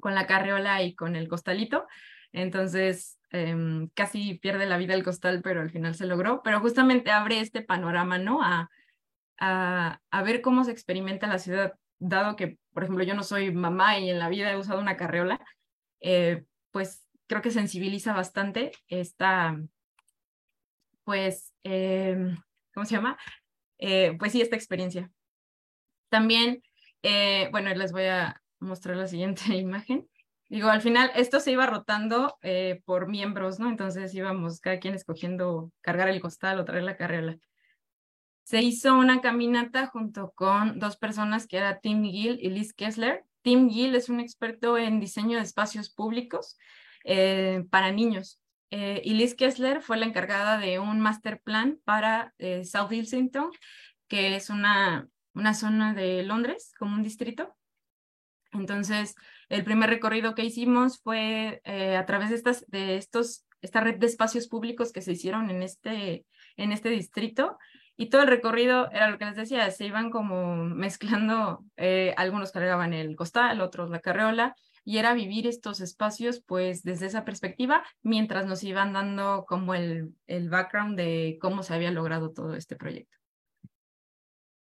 con 0.00 0.14
la 0.14 0.26
carreola 0.26 0.82
y 0.82 0.94
con 0.94 1.16
el 1.16 1.28
costalito. 1.28 1.86
Entonces, 2.32 3.20
Em, 3.32 3.88
casi 3.94 4.34
pierde 4.34 4.66
la 4.66 4.76
vida 4.76 4.94
el 4.94 5.04
costal, 5.04 5.40
pero 5.42 5.60
al 5.60 5.70
final 5.70 5.94
se 5.94 6.06
logró, 6.06 6.42
pero 6.42 6.60
justamente 6.60 7.12
abre 7.12 7.40
este 7.40 7.62
panorama, 7.62 8.18
¿no? 8.18 8.42
A, 8.42 8.70
a, 9.38 10.22
ver 10.24 10.40
cómo 10.42 10.64
se 10.64 10.72
experimenta 10.72 11.28
la 11.28 11.38
ciudad, 11.38 11.74
dado 12.00 12.34
que, 12.36 12.58
por 12.72 12.82
ejemplo, 12.82 13.04
yo 13.04 13.14
no 13.14 13.22
soy 13.22 13.52
mamá 13.52 13.98
y 13.98 14.10
en 14.10 14.18
la 14.18 14.28
vida 14.28 14.50
he 14.50 14.56
usado 14.56 14.80
una 14.80 14.96
carreola, 14.96 15.40
eh, 16.00 16.44
pues 16.72 17.06
creo 17.28 17.40
que 17.40 17.52
sensibiliza 17.52 18.12
bastante 18.14 18.72
esta, 18.88 19.56
pues, 21.04 21.54
eh, 21.62 22.36
¿cómo 22.74 22.84
se 22.84 22.96
llama? 22.96 23.16
Eh, 23.80 24.16
pues 24.18 24.32
sí, 24.32 24.40
esta 24.40 24.56
experiencia. 24.56 25.10
También, 26.08 26.62
bueno, 27.50 27.74
les 27.74 27.92
voy 27.92 28.04
a 28.04 28.40
mostrar 28.60 28.96
la 28.96 29.08
siguiente 29.08 29.42
imagen. 29.56 30.08
Digo, 30.50 30.68
al 30.68 30.82
final 30.82 31.12
esto 31.14 31.38
se 31.38 31.52
iba 31.52 31.64
rotando 31.66 32.36
eh, 32.42 32.82
por 32.84 33.08
miembros, 33.08 33.60
¿no? 33.60 33.68
Entonces 33.68 34.12
íbamos 34.14 34.60
cada 34.60 34.80
quien 34.80 34.94
escogiendo 34.94 35.70
cargar 35.80 36.08
el 36.08 36.20
costal 36.20 36.58
o 36.58 36.64
traer 36.64 36.82
la 36.82 36.96
carriola. 36.96 37.38
Se 38.42 38.60
hizo 38.60 38.96
una 38.96 39.20
caminata 39.20 39.86
junto 39.86 40.32
con 40.32 40.80
dos 40.80 40.96
personas 40.96 41.46
que 41.46 41.58
era 41.58 41.78
Tim 41.78 42.02
Gill 42.02 42.36
y 42.42 42.50
Liz 42.50 42.74
Kessler. 42.74 43.24
Tim 43.42 43.70
Gill 43.70 43.94
es 43.94 44.08
un 44.08 44.18
experto 44.18 44.76
en 44.76 44.98
diseño 44.98 45.36
de 45.36 45.44
espacios 45.44 45.88
públicos 45.88 46.58
eh, 47.04 47.64
para 47.70 47.92
niños. 47.92 48.39
Eh, 48.70 49.02
y 49.04 49.14
Liz 49.14 49.34
Kessler 49.34 49.82
fue 49.82 49.96
la 49.96 50.06
encargada 50.06 50.58
de 50.58 50.78
un 50.78 51.00
master 51.00 51.40
plan 51.40 51.78
para 51.84 52.34
South 52.64 52.92
Islington, 52.92 53.50
que 54.08 54.36
es 54.36 54.50
una, 54.50 55.08
una 55.34 55.54
zona 55.54 55.94
de 55.94 56.22
Londres, 56.22 56.72
como 56.78 56.94
un 56.94 57.02
distrito. 57.02 57.56
Entonces, 58.52 59.14
el 59.48 59.64
primer 59.64 59.90
recorrido 59.90 60.34
que 60.34 60.44
hicimos 60.44 61.00
fue 61.00 61.60
eh, 61.64 61.96
a 61.96 62.06
través 62.06 62.30
de, 62.30 62.36
estas, 62.36 62.64
de 62.68 62.96
estos, 62.96 63.46
esta 63.62 63.80
red 63.80 63.96
de 63.98 64.06
espacios 64.06 64.48
públicos 64.48 64.92
que 64.92 65.02
se 65.02 65.12
hicieron 65.12 65.50
en 65.50 65.62
este, 65.62 66.26
en 66.56 66.72
este 66.72 66.90
distrito. 66.90 67.58
Y 67.96 68.08
todo 68.08 68.22
el 68.22 68.28
recorrido 68.28 68.90
era 68.92 69.10
lo 69.10 69.18
que 69.18 69.26
les 69.26 69.36
decía, 69.36 69.70
se 69.70 69.84
iban 69.84 70.10
como 70.10 70.56
mezclando, 70.56 71.64
eh, 71.76 72.14
algunos 72.16 72.50
cargaban 72.50 72.94
el 72.94 73.14
costal, 73.14 73.60
otros 73.60 73.90
la 73.90 74.00
carreola, 74.00 74.54
y 74.84 74.98
era 74.98 75.14
vivir 75.14 75.46
estos 75.46 75.80
espacios 75.80 76.42
pues 76.46 76.82
desde 76.82 77.06
esa 77.06 77.24
perspectiva, 77.24 77.84
mientras 78.02 78.46
nos 78.46 78.62
iban 78.64 78.92
dando 78.92 79.44
como 79.46 79.74
el, 79.74 80.14
el 80.26 80.48
background 80.48 80.96
de 80.96 81.38
cómo 81.40 81.62
se 81.62 81.74
había 81.74 81.90
logrado 81.90 82.32
todo 82.32 82.54
este 82.54 82.76
proyecto. 82.76 83.16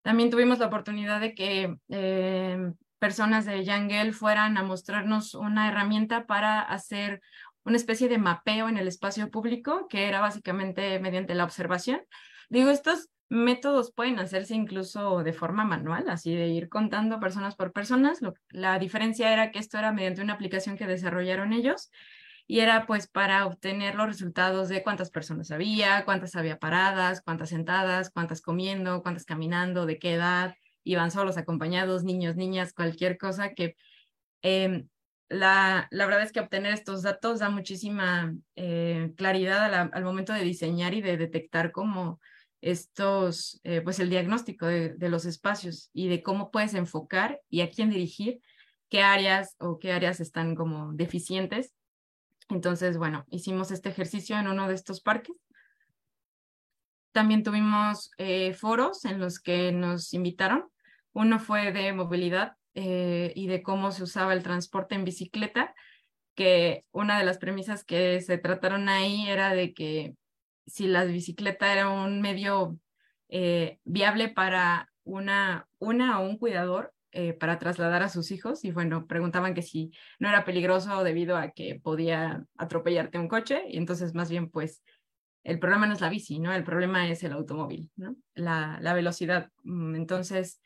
También 0.02 0.30
tuvimos 0.30 0.60
la 0.60 0.66
oportunidad 0.66 1.20
de 1.20 1.34
que 1.34 1.76
eh, 1.88 2.72
personas 2.98 3.44
de 3.44 3.64
Yangel 3.64 4.14
fueran 4.14 4.56
a 4.56 4.62
mostrarnos 4.62 5.34
una 5.34 5.68
herramienta 5.68 6.26
para 6.26 6.60
hacer 6.60 7.20
una 7.64 7.76
especie 7.76 8.08
de 8.08 8.18
mapeo 8.18 8.68
en 8.68 8.78
el 8.78 8.86
espacio 8.86 9.28
público, 9.30 9.88
que 9.88 10.06
era 10.06 10.20
básicamente 10.20 11.00
mediante 11.00 11.34
la 11.34 11.42
observación. 11.42 12.00
Digo, 12.48 12.70
estos 12.70 13.08
métodos 13.28 13.92
pueden 13.92 14.18
hacerse 14.18 14.54
incluso 14.54 15.22
de 15.22 15.32
forma 15.32 15.64
manual, 15.64 16.08
así 16.08 16.34
de 16.34 16.48
ir 16.48 16.68
contando 16.68 17.20
personas 17.20 17.56
por 17.56 17.72
personas. 17.72 18.20
la 18.50 18.78
diferencia 18.78 19.32
era 19.32 19.50
que 19.50 19.58
esto 19.58 19.78
era 19.78 19.92
mediante 19.92 20.22
una 20.22 20.34
aplicación 20.34 20.76
que 20.76 20.86
desarrollaron 20.86 21.52
ellos 21.52 21.90
y 22.46 22.60
era 22.60 22.86
pues 22.86 23.08
para 23.08 23.46
obtener 23.46 23.96
los 23.96 24.06
resultados 24.06 24.68
de 24.68 24.82
cuántas 24.82 25.10
personas 25.10 25.50
había, 25.50 26.04
cuántas 26.04 26.36
había 26.36 26.58
paradas, 26.58 27.20
cuántas 27.22 27.48
sentadas, 27.48 28.10
cuántas 28.10 28.40
comiendo, 28.40 29.02
cuántas 29.02 29.24
caminando, 29.24 29.86
de 29.86 29.98
qué 29.98 30.14
edad, 30.14 30.54
iban 30.84 31.10
solos, 31.10 31.36
acompañados, 31.36 32.04
niños, 32.04 32.36
niñas, 32.36 32.72
cualquier 32.72 33.18
cosa 33.18 33.52
que... 33.54 33.76
Em, 34.42 34.88
la, 35.28 35.88
la, 35.90 36.06
verdad 36.06 36.22
es 36.22 36.30
que 36.30 36.38
obtener 36.38 36.72
estos 36.72 37.02
datos 37.02 37.40
da 37.40 37.50
muchísima 37.50 38.32
eh, 38.54 39.12
claridad 39.16 39.90
al 39.92 40.04
momento 40.04 40.32
de 40.32 40.42
diseñar 40.42 40.94
y 40.94 41.00
de 41.02 41.16
detectar 41.16 41.72
cómo 41.72 42.20
estos, 42.60 43.60
eh, 43.64 43.80
pues 43.80 44.00
el 44.00 44.10
diagnóstico 44.10 44.66
de, 44.66 44.96
los 45.08 45.24
espacios 45.24 45.90
y 45.92 46.08
de 46.08 46.22
cómo 46.22 46.50
puedes 46.50 46.74
enfocar 46.74 47.40
y 47.48 47.60
a 47.60 47.70
quién 47.70 47.90
dirigir, 47.90 48.40
qué 48.88 49.02
áreas 49.02 49.56
o 49.58 49.78
qué 49.78 49.92
áreas 49.92 50.20
están 50.20 50.54
como 50.54 50.92
deficientes. 50.92 51.74
Entonces, 52.48 52.98
bueno, 52.98 53.24
hicimos 53.30 53.70
este 53.70 53.88
ejercicio 53.88 54.38
en 54.38 54.48
uno 54.48 54.68
de 54.68 54.74
estos 54.74 55.00
parques. 55.00 55.36
También 57.12 57.42
tuvimos 57.42 58.10
eh, 58.18 58.52
foros 58.52 59.04
en 59.04 59.18
los 59.18 59.40
que 59.40 59.72
nos 59.72 60.12
invitaron. 60.12 60.68
Uno 61.12 61.38
fue 61.38 61.72
de 61.72 61.92
movilidad 61.92 62.56
eh, 62.74 63.32
y 63.34 63.46
de 63.46 63.62
cómo 63.62 63.90
se 63.90 64.02
usaba 64.02 64.34
el 64.34 64.42
transporte 64.42 64.94
en 64.94 65.04
bicicleta, 65.04 65.74
que 66.34 66.82
una 66.92 67.18
de 67.18 67.24
las 67.24 67.38
premisas 67.38 67.84
que 67.84 68.20
se 68.20 68.36
trataron 68.36 68.88
ahí 68.90 69.28
era 69.28 69.54
de 69.54 69.72
que 69.72 70.14
si 70.66 70.86
la 70.86 71.04
bicicleta 71.04 71.72
era 71.72 71.88
un 71.88 72.20
medio 72.20 72.78
eh, 73.28 73.78
viable 73.84 74.28
para 74.28 74.90
una, 75.04 75.68
una 75.78 76.20
o 76.20 76.28
un 76.28 76.38
cuidador 76.38 76.92
eh, 77.12 77.32
para 77.32 77.58
trasladar 77.58 78.02
a 78.02 78.08
sus 78.08 78.30
hijos 78.30 78.64
y 78.64 78.72
bueno, 78.72 79.06
preguntaban 79.06 79.54
que 79.54 79.62
si 79.62 79.92
no 80.18 80.28
era 80.28 80.44
peligroso 80.44 81.02
debido 81.02 81.36
a 81.36 81.50
que 81.50 81.80
podía 81.82 82.44
atropellarte 82.56 83.18
un 83.18 83.28
coche 83.28 83.62
y 83.68 83.78
entonces 83.78 84.14
más 84.14 84.28
bien 84.28 84.50
pues 84.50 84.82
el 85.46 85.60
problema 85.60 85.86
no 85.86 85.94
es 85.94 86.00
la 86.00 86.10
bici, 86.10 86.40
¿no? 86.40 86.52
El 86.52 86.64
problema 86.64 87.08
es 87.08 87.22
el 87.22 87.32
automóvil, 87.32 87.88
¿no? 87.94 88.16
La, 88.34 88.78
la 88.82 88.94
velocidad. 88.94 89.50
Mm, 89.62 89.94
entonces, 89.94 90.60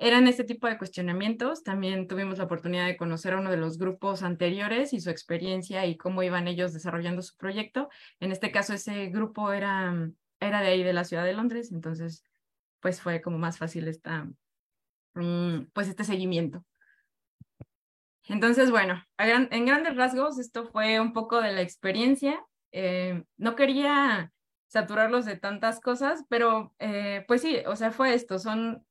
eran 0.00 0.26
este 0.26 0.44
tipo 0.44 0.66
de 0.66 0.78
cuestionamientos. 0.78 1.62
También 1.62 2.08
tuvimos 2.08 2.38
la 2.38 2.44
oportunidad 2.44 2.86
de 2.86 2.96
conocer 2.96 3.34
a 3.34 3.38
uno 3.38 3.50
de 3.50 3.58
los 3.58 3.76
grupos 3.76 4.22
anteriores 4.22 4.94
y 4.94 5.00
su 5.00 5.10
experiencia 5.10 5.84
y 5.84 5.98
cómo 5.98 6.22
iban 6.22 6.48
ellos 6.48 6.72
desarrollando 6.72 7.20
su 7.20 7.36
proyecto. 7.36 7.90
En 8.18 8.32
este 8.32 8.50
caso, 8.50 8.72
ese 8.72 9.08
grupo 9.08 9.52
era, 9.52 9.94
era 10.40 10.62
de 10.62 10.68
ahí, 10.68 10.82
de 10.82 10.94
la 10.94 11.04
ciudad 11.04 11.24
de 11.24 11.34
Londres, 11.34 11.70
entonces, 11.70 12.24
pues 12.80 13.02
fue 13.02 13.20
como 13.20 13.36
más 13.36 13.58
fácil 13.58 13.88
esta, 13.88 14.26
mm, 15.14 15.66
pues 15.74 15.88
este 15.88 16.04
seguimiento. 16.04 16.64
Entonces, 18.28 18.70
bueno, 18.70 19.04
en 19.18 19.66
grandes 19.66 19.96
rasgos, 19.96 20.38
esto 20.38 20.64
fue 20.64 20.98
un 20.98 21.12
poco 21.12 21.42
de 21.42 21.52
la 21.52 21.60
experiencia. 21.60 22.42
Eh, 22.72 23.24
no 23.36 23.54
quería 23.54 24.32
saturarlos 24.68 25.26
de 25.26 25.36
tantas 25.36 25.80
cosas, 25.80 26.24
pero 26.30 26.74
eh, 26.78 27.24
pues 27.28 27.42
sí, 27.42 27.58
o 27.66 27.76
sea, 27.76 27.90
fue 27.90 28.14
esto, 28.14 28.38
son 28.38 28.86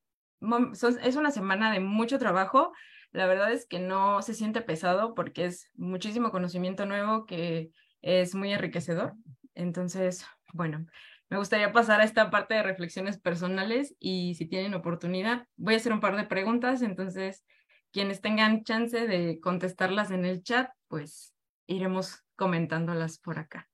es 1.02 1.16
una 1.16 1.32
semana 1.32 1.72
de 1.72 1.80
mucho 1.80 2.20
trabajo. 2.20 2.72
La 3.12 3.28
verdad 3.28 3.52
es 3.52 3.66
que 3.66 3.80
no 3.80 4.22
se 4.22 4.34
siente 4.34 4.62
pesado 4.62 5.16
porque 5.16 5.46
es 5.46 5.70
muchísimo 5.76 6.32
conocimiento 6.32 6.86
nuevo 6.86 7.26
que 7.26 7.72
es 8.02 8.36
muy 8.36 8.54
enriquecedor. 8.54 9.14
Entonces, 9.56 10.26
bueno, 10.54 10.86
me 11.30 11.38
gustaría 11.38 11.72
pasar 11.72 12.02
a 12.02 12.06
esta 12.06 12.30
parte 12.30 12.56
de 12.56 12.64
reflexiones 12.64 13.20
personales 13.20 13.96
y 14.00 14.36
si 14.36 14.46
tienen 14.48 14.74
oportunidad, 14.74 15.48
voy 15.58 15.76
a 15.76 15.78
hacer 15.78 15.94
un 15.94 16.00
par 16.00 16.16
de 16.16 16.24
preguntas. 16.24 16.82
Entonces, 16.82 17.46
quienes 17.92 18.22
tengan 18.22 18.64
chance 18.64 19.08
de 19.08 19.40
contestarlas 19.40 20.12
en 20.12 20.26
el 20.26 20.44
chat, 20.44 20.70
pues 20.88 21.34
iremos 21.68 22.24
comentándolas 22.36 23.20
por 23.20 23.38
acá. 23.40 23.70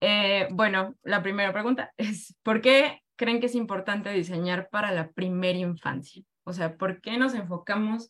Eh, 0.00 0.48
bueno, 0.50 0.94
la 1.02 1.22
primera 1.22 1.52
pregunta 1.52 1.92
es, 1.96 2.34
¿por 2.42 2.60
qué 2.60 3.02
creen 3.20 3.38
que 3.38 3.46
es 3.46 3.54
importante 3.54 4.08
diseñar 4.08 4.70
para 4.70 4.92
la 4.92 5.10
primera 5.12 5.58
infancia? 5.58 6.24
O 6.44 6.54
sea, 6.54 6.78
¿por 6.78 7.02
qué 7.02 7.18
nos 7.18 7.34
enfocamos 7.34 8.08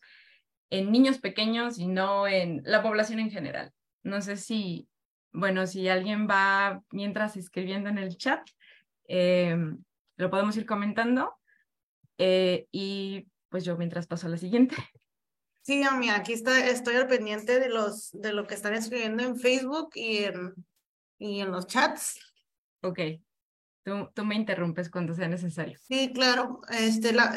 en 0.69 0.89
niños 0.89 1.17
pequeños 1.17 1.77
y 1.79 1.87
no 1.87 2.29
en 2.29 2.61
la 2.63 2.81
población 2.81 3.19
en 3.19 3.29
general? 3.29 3.73
No 4.03 4.21
sé 4.21 4.37
si, 4.37 4.87
bueno, 5.33 5.67
si 5.67 5.89
alguien 5.89 6.29
va 6.29 6.81
mientras 6.91 7.35
escribiendo 7.35 7.89
en 7.89 7.97
el 7.97 8.15
chat, 8.15 8.39
eh, 9.09 9.57
lo 10.15 10.29
podemos 10.29 10.55
ir 10.55 10.65
comentando. 10.65 11.35
Eh, 12.17 12.67
y 12.71 13.27
pues 13.49 13.65
yo 13.65 13.75
mientras 13.75 14.07
paso 14.07 14.27
a 14.27 14.29
la 14.29 14.37
siguiente. 14.37 14.77
Sí, 15.61 15.83
mí 15.99 16.09
aquí 16.09 16.31
está, 16.31 16.67
estoy 16.67 16.95
al 16.95 17.07
pendiente 17.07 17.59
de, 17.59 17.67
los, 17.67 18.11
de 18.13 18.31
lo 18.31 18.47
que 18.47 18.53
están 18.53 18.75
escribiendo 18.75 19.23
en 19.23 19.37
Facebook 19.37 19.89
y 19.95 20.23
en, 20.23 20.53
y 21.19 21.41
en 21.41 21.51
los 21.51 21.67
chats. 21.67 22.17
Ok, 22.81 22.99
Tú, 23.83 24.25
me 24.25 24.35
interrumpes 24.35 24.89
cuando 24.89 25.13
sea 25.13 25.27
necesario. 25.27 25.77
Sí, 25.81 26.11
claro. 26.13 26.61
Este, 26.69 27.13
la, 27.13 27.33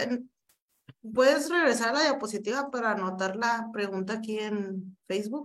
¿Puedes 1.13 1.51
regresar 1.51 1.91
a 1.91 1.93
la 1.93 2.03
diapositiva 2.03 2.71
para 2.71 2.93
anotar 2.93 3.37
la 3.37 3.69
pregunta 3.73 4.15
aquí 4.15 4.39
en 4.39 4.97
Facebook? 5.07 5.45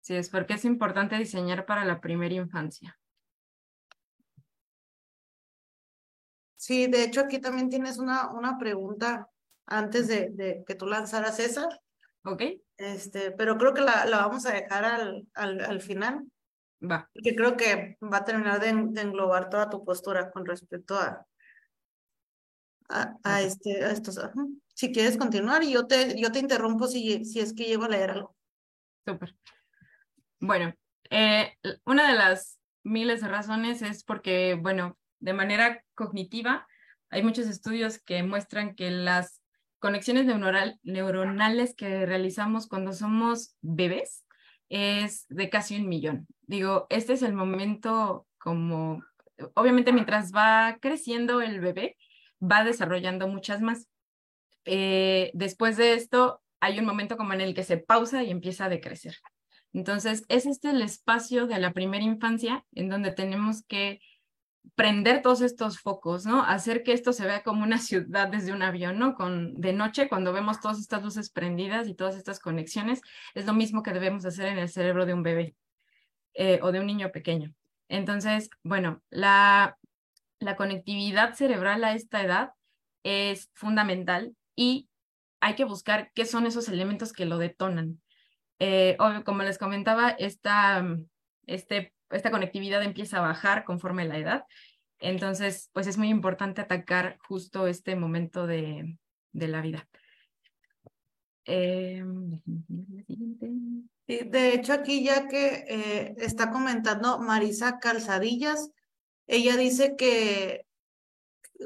Sí, 0.00 0.14
es 0.14 0.30
porque 0.30 0.54
es 0.54 0.64
importante 0.64 1.16
diseñar 1.16 1.66
para 1.66 1.84
la 1.84 2.00
primera 2.00 2.34
infancia. 2.34 2.98
Sí, 6.56 6.86
de 6.86 7.04
hecho 7.04 7.20
aquí 7.20 7.38
también 7.38 7.68
tienes 7.68 7.98
una, 7.98 8.30
una 8.30 8.58
pregunta 8.58 9.28
antes 9.66 10.08
de, 10.08 10.30
de 10.30 10.64
que 10.66 10.74
tú 10.74 10.86
lanzaras 10.86 11.36
César. 11.36 11.68
Ok. 12.24 12.42
Este, 12.76 13.32
pero 13.32 13.56
creo 13.58 13.74
que 13.74 13.80
la, 13.80 14.06
la 14.06 14.26
vamos 14.26 14.46
a 14.46 14.52
dejar 14.52 14.84
al, 14.84 15.26
al, 15.34 15.60
al 15.60 15.80
final. 15.80 16.24
Va. 16.80 17.10
Que 17.14 17.34
creo 17.34 17.56
que 17.56 17.98
va 18.00 18.18
a 18.18 18.24
terminar 18.24 18.60
de, 18.60 18.68
englobar 18.68 19.50
toda 19.50 19.68
tu 19.68 19.84
postura 19.84 20.30
con 20.30 20.46
respecto 20.46 20.96
a, 20.96 21.26
a, 22.88 23.42
este, 23.42 23.84
a 23.84 23.90
estos. 23.90 24.20
Si 24.74 24.92
quieres 24.92 25.16
continuar, 25.16 25.64
yo 25.64 25.86
te, 25.86 26.20
yo 26.20 26.30
te 26.30 26.38
interrumpo 26.38 26.86
si, 26.86 27.24
si 27.24 27.40
es 27.40 27.52
que 27.52 27.64
llego 27.64 27.84
a 27.84 27.88
leer 27.88 28.10
algo. 28.10 28.36
Súper. 29.04 29.34
Bueno, 30.40 30.72
eh, 31.10 31.54
una 31.84 32.08
de 32.08 32.16
las 32.16 32.60
miles 32.84 33.22
de 33.22 33.28
razones 33.28 33.82
es 33.82 34.04
porque, 34.04 34.54
bueno, 34.54 34.96
de 35.18 35.32
manera 35.32 35.84
cognitiva, 35.94 36.66
hay 37.10 37.22
muchos 37.22 37.48
estudios 37.48 37.98
que 37.98 38.22
muestran 38.22 38.76
que 38.76 38.90
las 38.90 39.42
conexiones 39.80 40.26
neuronal, 40.26 40.78
neuronales 40.82 41.74
que 41.74 42.06
realizamos 42.06 42.68
cuando 42.68 42.92
somos 42.92 43.56
bebés 43.62 44.24
es 44.68 45.26
de 45.28 45.50
casi 45.50 45.76
un 45.76 45.88
millón. 45.88 46.26
Digo, 46.46 46.86
este 46.90 47.14
es 47.14 47.22
el 47.22 47.34
momento 47.34 48.26
como, 48.38 49.02
obviamente 49.54 49.92
mientras 49.92 50.32
va 50.32 50.78
creciendo 50.80 51.40
el 51.40 51.60
bebé, 51.60 51.96
va 52.40 52.64
desarrollando 52.64 53.28
muchas 53.28 53.60
más. 53.60 53.88
Eh, 54.64 55.30
después 55.34 55.76
de 55.76 55.94
esto, 55.94 56.42
hay 56.60 56.78
un 56.78 56.84
momento 56.84 57.16
como 57.16 57.32
en 57.32 57.40
el 57.40 57.54
que 57.54 57.64
se 57.64 57.78
pausa 57.78 58.22
y 58.22 58.30
empieza 58.30 58.66
a 58.66 58.68
decrecer. 58.68 59.16
Entonces, 59.72 60.24
es 60.28 60.46
este 60.46 60.70
el 60.70 60.82
espacio 60.82 61.46
de 61.46 61.58
la 61.58 61.72
primera 61.72 62.04
infancia 62.04 62.64
en 62.72 62.88
donde 62.88 63.12
tenemos 63.12 63.64
que 63.66 64.00
prender 64.74 65.22
todos 65.22 65.40
estos 65.40 65.78
focos, 65.78 66.26
¿no? 66.26 66.42
Hacer 66.42 66.82
que 66.82 66.92
esto 66.92 67.12
se 67.12 67.26
vea 67.26 67.42
como 67.42 67.62
una 67.62 67.78
ciudad 67.78 68.28
desde 68.28 68.52
un 68.52 68.62
avión, 68.62 68.98
¿no? 68.98 69.14
Con, 69.14 69.60
de 69.60 69.72
noche, 69.72 70.08
cuando 70.08 70.32
vemos 70.32 70.60
todas 70.60 70.78
estas 70.78 71.02
luces 71.02 71.30
prendidas 71.30 71.88
y 71.88 71.94
todas 71.94 72.16
estas 72.16 72.40
conexiones, 72.40 73.00
es 73.34 73.46
lo 73.46 73.54
mismo 73.54 73.82
que 73.82 73.92
debemos 73.92 74.24
hacer 74.24 74.46
en 74.46 74.58
el 74.58 74.68
cerebro 74.68 75.06
de 75.06 75.14
un 75.14 75.22
bebé 75.22 75.56
eh, 76.34 76.60
o 76.62 76.72
de 76.72 76.80
un 76.80 76.86
niño 76.86 77.10
pequeño. 77.10 77.54
Entonces, 77.88 78.50
bueno, 78.62 79.02
la, 79.10 79.78
la 80.40 80.56
conectividad 80.56 81.34
cerebral 81.34 81.84
a 81.84 81.94
esta 81.94 82.22
edad 82.22 82.52
es 83.02 83.50
fundamental 83.54 84.36
y 84.54 84.88
hay 85.40 85.54
que 85.54 85.64
buscar 85.64 86.10
qué 86.14 86.24
son 86.24 86.46
esos 86.46 86.68
elementos 86.68 87.12
que 87.12 87.24
lo 87.24 87.38
detonan. 87.38 88.00
Eh, 88.58 88.96
como 89.24 89.42
les 89.42 89.58
comentaba, 89.58 90.10
esta, 90.10 90.84
este 91.46 91.94
esta 92.10 92.30
conectividad 92.30 92.82
empieza 92.82 93.18
a 93.18 93.22
bajar 93.22 93.64
conforme 93.64 94.04
la 94.04 94.18
edad. 94.18 94.44
Entonces, 94.98 95.70
pues 95.72 95.86
es 95.86 95.96
muy 95.98 96.08
importante 96.08 96.60
atacar 96.60 97.18
justo 97.26 97.66
este 97.66 97.94
momento 97.96 98.46
de, 98.46 98.98
de 99.32 99.48
la 99.48 99.60
vida. 99.60 99.88
Eh, 101.44 102.04
de 104.06 104.54
hecho, 104.54 104.72
aquí 104.72 105.04
ya 105.04 105.28
que 105.28 105.64
eh, 105.68 106.14
está 106.18 106.50
comentando 106.50 107.18
Marisa 107.18 107.78
Calzadillas, 107.78 108.70
ella 109.26 109.56
dice 109.56 109.94
que 109.96 110.66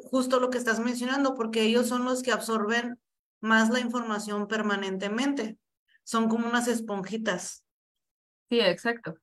justo 0.04 0.40
lo 0.40 0.50
que 0.50 0.58
estás 0.58 0.80
mencionando, 0.80 1.34
porque 1.34 1.62
ellos 1.62 1.88
son 1.88 2.04
los 2.04 2.22
que 2.22 2.32
absorben 2.32 2.98
más 3.40 3.70
la 3.70 3.80
información 3.80 4.46
permanentemente. 4.46 5.58
Son 6.04 6.28
como 6.28 6.48
unas 6.48 6.68
esponjitas. 6.68 7.64
Sí, 8.50 8.60
exacto 8.60 9.14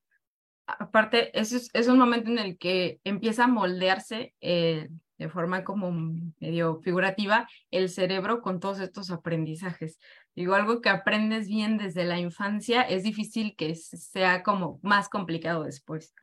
aparte, 0.79 1.37
es, 1.39 1.87
un 1.87 1.97
momento 1.97 2.29
en 2.29 2.39
el 2.39 2.57
que 2.57 2.99
empieza 3.03 3.45
a 3.45 3.47
moldearse 3.47 4.33
eh, 4.41 4.89
de 5.17 5.29
forma 5.29 5.63
como 5.63 5.91
medio 6.39 6.79
figurativa 6.81 7.47
el 7.71 7.89
cerebro 7.89 8.41
con 8.41 8.59
todos 8.59 8.79
estos 8.79 9.11
aprendizajes. 9.11 9.99
Digo, 10.35 10.55
algo 10.55 10.81
que 10.81 10.89
aprendes 10.89 11.47
bien 11.47 11.77
desde 11.77 12.05
la 12.05 12.19
infancia 12.19 12.81
es 12.81 13.03
difícil 13.03 13.55
que 13.55 13.75
sea 13.75 14.43
como 14.43 14.79
más 14.81 15.09
complicado 15.09 15.63
después. 15.63 16.13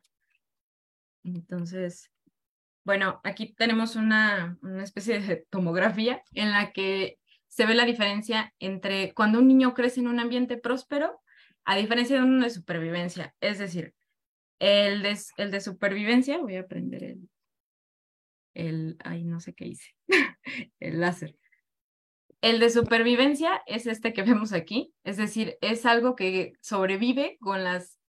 Entonces, 1.23 2.11
bueno, 2.83 3.19
aquí 3.23 3.53
tenemos 3.53 3.95
una, 3.95 4.57
una 4.61 4.83
especie 4.83 5.19
de 5.19 5.45
tomografía 5.49 6.23
en 6.33 6.51
la 6.51 6.71
que 6.71 7.19
se 7.47 7.65
ve 7.65 7.75
la 7.75 7.85
diferencia 7.85 8.53
entre 8.59 9.13
cuando 9.13 9.39
un 9.39 9.47
niño 9.47 9.73
crece 9.73 9.99
en 9.99 10.07
un 10.07 10.19
ambiente 10.19 10.57
próspero 10.57 11.21
a 11.65 11.75
diferencia 11.75 12.15
de 12.15 12.23
uno 12.23 12.43
de 12.45 12.49
supervivencia. 12.49 13.35
Es 13.41 13.59
decir, 13.59 13.93
el 14.59 15.03
de, 15.03 15.17
el 15.37 15.51
de 15.51 15.61
supervivencia, 15.61 16.39
voy 16.39 16.55
a 16.55 16.61
aprender 16.61 17.03
el, 17.03 17.29
el, 18.53 18.97
ay, 19.03 19.23
no 19.23 19.39
sé 19.39 19.53
qué 19.53 19.67
hice, 19.67 19.95
el 20.79 20.99
láser. 20.99 21.35
El 22.41 22.59
de 22.59 22.69
supervivencia 22.69 23.61
es 23.65 23.87
este 23.87 24.13
que 24.13 24.23
vemos 24.23 24.53
aquí, 24.53 24.93
es 25.03 25.17
decir, 25.17 25.57
es 25.61 25.85
algo 25.85 26.15
que 26.15 26.53
sobrevive 26.61 27.37
con 27.39 27.63
las, 27.63 27.99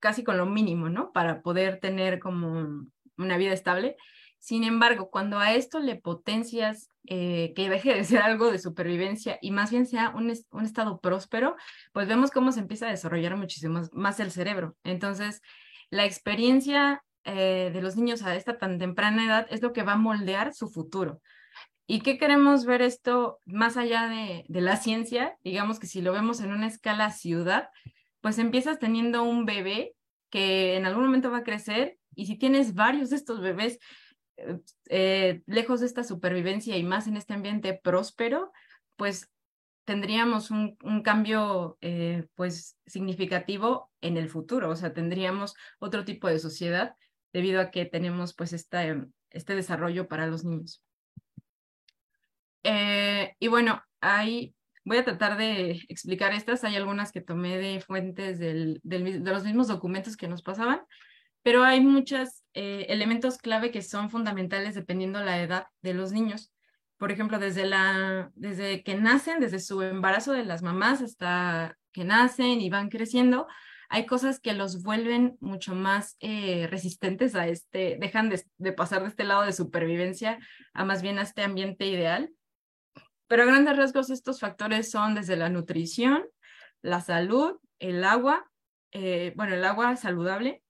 casi 0.00 0.24
con 0.24 0.38
lo 0.38 0.46
mínimo, 0.46 0.88
¿no? 0.88 1.12
Para 1.12 1.42
poder 1.42 1.80
tener 1.80 2.18
como 2.18 2.86
una 3.16 3.36
vida 3.36 3.52
estable. 3.52 3.96
Sin 4.38 4.64
embargo, 4.64 5.10
cuando 5.10 5.38
a 5.38 5.54
esto 5.54 5.80
le 5.80 5.96
potencias 5.96 6.88
eh, 7.06 7.52
que 7.54 7.68
deje 7.68 7.94
de 7.94 8.04
ser 8.04 8.20
algo 8.20 8.50
de 8.50 8.58
supervivencia 8.58 9.38
y 9.40 9.50
más 9.50 9.70
bien 9.70 9.86
sea 9.86 10.10
un, 10.10 10.32
un 10.50 10.64
estado 10.64 11.00
próspero, 11.00 11.56
pues 11.92 12.08
vemos 12.08 12.30
cómo 12.30 12.52
se 12.52 12.60
empieza 12.60 12.86
a 12.86 12.90
desarrollar 12.90 13.36
muchísimo 13.36 13.82
más 13.92 14.20
el 14.20 14.30
cerebro. 14.30 14.76
Entonces, 14.82 15.40
la 15.94 16.04
experiencia 16.04 17.04
eh, 17.22 17.70
de 17.72 17.80
los 17.80 17.94
niños 17.94 18.22
a 18.22 18.34
esta 18.34 18.58
tan 18.58 18.80
temprana 18.80 19.24
edad 19.24 19.46
es 19.50 19.62
lo 19.62 19.72
que 19.72 19.84
va 19.84 19.92
a 19.92 19.96
moldear 19.96 20.52
su 20.52 20.68
futuro. 20.68 21.22
¿Y 21.86 22.00
qué 22.00 22.18
queremos 22.18 22.64
ver 22.64 22.82
esto 22.82 23.38
más 23.44 23.76
allá 23.76 24.08
de, 24.08 24.44
de 24.48 24.60
la 24.60 24.76
ciencia? 24.76 25.36
Digamos 25.44 25.78
que 25.78 25.86
si 25.86 26.00
lo 26.02 26.12
vemos 26.12 26.40
en 26.40 26.50
una 26.50 26.66
escala 26.66 27.12
ciudad, 27.12 27.68
pues 28.20 28.38
empiezas 28.38 28.80
teniendo 28.80 29.22
un 29.22 29.46
bebé 29.46 29.94
que 30.30 30.74
en 30.76 30.84
algún 30.84 31.04
momento 31.04 31.30
va 31.30 31.38
a 31.38 31.44
crecer 31.44 31.96
y 32.16 32.26
si 32.26 32.36
tienes 32.36 32.74
varios 32.74 33.10
de 33.10 33.16
estos 33.16 33.40
bebés 33.40 33.78
eh, 34.36 34.58
eh, 34.88 35.42
lejos 35.46 35.78
de 35.78 35.86
esta 35.86 36.02
supervivencia 36.02 36.76
y 36.76 36.82
más 36.82 37.06
en 37.06 37.16
este 37.16 37.34
ambiente 37.34 37.72
próspero, 37.72 38.50
pues 38.96 39.30
tendríamos 39.84 40.50
un, 40.50 40.76
un 40.82 41.02
cambio 41.02 41.78
pues 42.34 42.78
significativo 42.86 43.90
en 44.00 44.16
el 44.16 44.28
futuro, 44.28 44.70
o 44.70 44.76
sea, 44.76 44.92
tendríamos 44.92 45.54
otro 45.78 46.04
tipo 46.04 46.28
de 46.28 46.38
sociedad 46.38 46.94
debido 47.34 47.60
a 47.60 47.70
que 47.70 47.84
tenemos 47.84 48.32
pues 48.32 48.52
esta, 48.52 48.86
em, 48.86 49.12
este 49.30 49.54
desarrollo 49.54 50.08
para 50.08 50.26
los 50.26 50.44
niños. 50.44 50.82
Eh, 52.62 53.34
y 53.38 53.48
bueno, 53.48 53.82
ahí 54.00 54.54
voy 54.84 54.98
a 54.98 55.04
tratar 55.04 55.36
de 55.36 55.82
explicar 55.88 56.32
estas. 56.32 56.64
Hay 56.64 56.76
algunas 56.76 57.12
que 57.12 57.20
tomé 57.20 57.58
de 57.58 57.80
fuentes 57.80 58.38
del, 58.38 58.80
de 58.82 59.20
los 59.20 59.44
mismos 59.44 59.68
documentos 59.68 60.16
que 60.16 60.28
nos 60.28 60.42
pasaban, 60.42 60.80
pero 61.42 61.64
hay 61.64 61.80
muchos 61.80 62.44
eh, 62.54 62.86
elementos 62.88 63.36
clave 63.36 63.72
que 63.72 63.82
son 63.82 64.08
fundamentales 64.10 64.76
dependiendo 64.76 65.20
la 65.20 65.42
edad 65.42 65.66
de 65.82 65.92
los 65.92 66.12
niños. 66.12 66.53
Por 66.98 67.10
ejemplo, 67.10 67.38
desde, 67.38 67.66
la, 67.66 68.30
desde 68.34 68.82
que 68.82 68.94
nacen, 68.94 69.40
desde 69.40 69.58
su 69.58 69.82
embarazo 69.82 70.32
de 70.32 70.44
las 70.44 70.62
mamás 70.62 71.02
hasta 71.02 71.76
que 71.92 72.04
nacen 72.04 72.60
y 72.60 72.70
van 72.70 72.88
creciendo, 72.88 73.46
hay 73.88 74.06
cosas 74.06 74.40
que 74.40 74.54
los 74.54 74.82
vuelven 74.82 75.36
mucho 75.40 75.74
más 75.74 76.16
eh, 76.20 76.66
resistentes 76.70 77.34
a 77.34 77.46
este, 77.46 77.96
dejan 78.00 78.28
de, 78.30 78.72
pasar 78.72 79.02
de 79.02 79.08
este 79.08 79.24
lado 79.24 79.42
de 79.42 79.52
supervivencia 79.52 80.38
a 80.72 80.84
más 80.84 81.02
bien 81.02 81.18
a 81.18 81.22
este 81.22 81.42
ambiente 81.42 81.86
ideal. 81.86 82.32
Pero 83.26 83.42
a 83.42 83.46
grandes 83.46 83.76
rasgos 83.76 84.10
estos 84.10 84.40
factores 84.40 84.90
son 84.90 85.14
desde 85.14 85.36
la 85.36 85.48
nutrición, 85.48 86.24
la 86.82 87.00
salud, 87.00 87.58
el 87.78 88.04
agua, 88.04 88.50
eh, 88.92 89.32
bueno, 89.36 89.54
el 89.54 89.64
agua 89.64 89.96
saludable, 89.96 90.62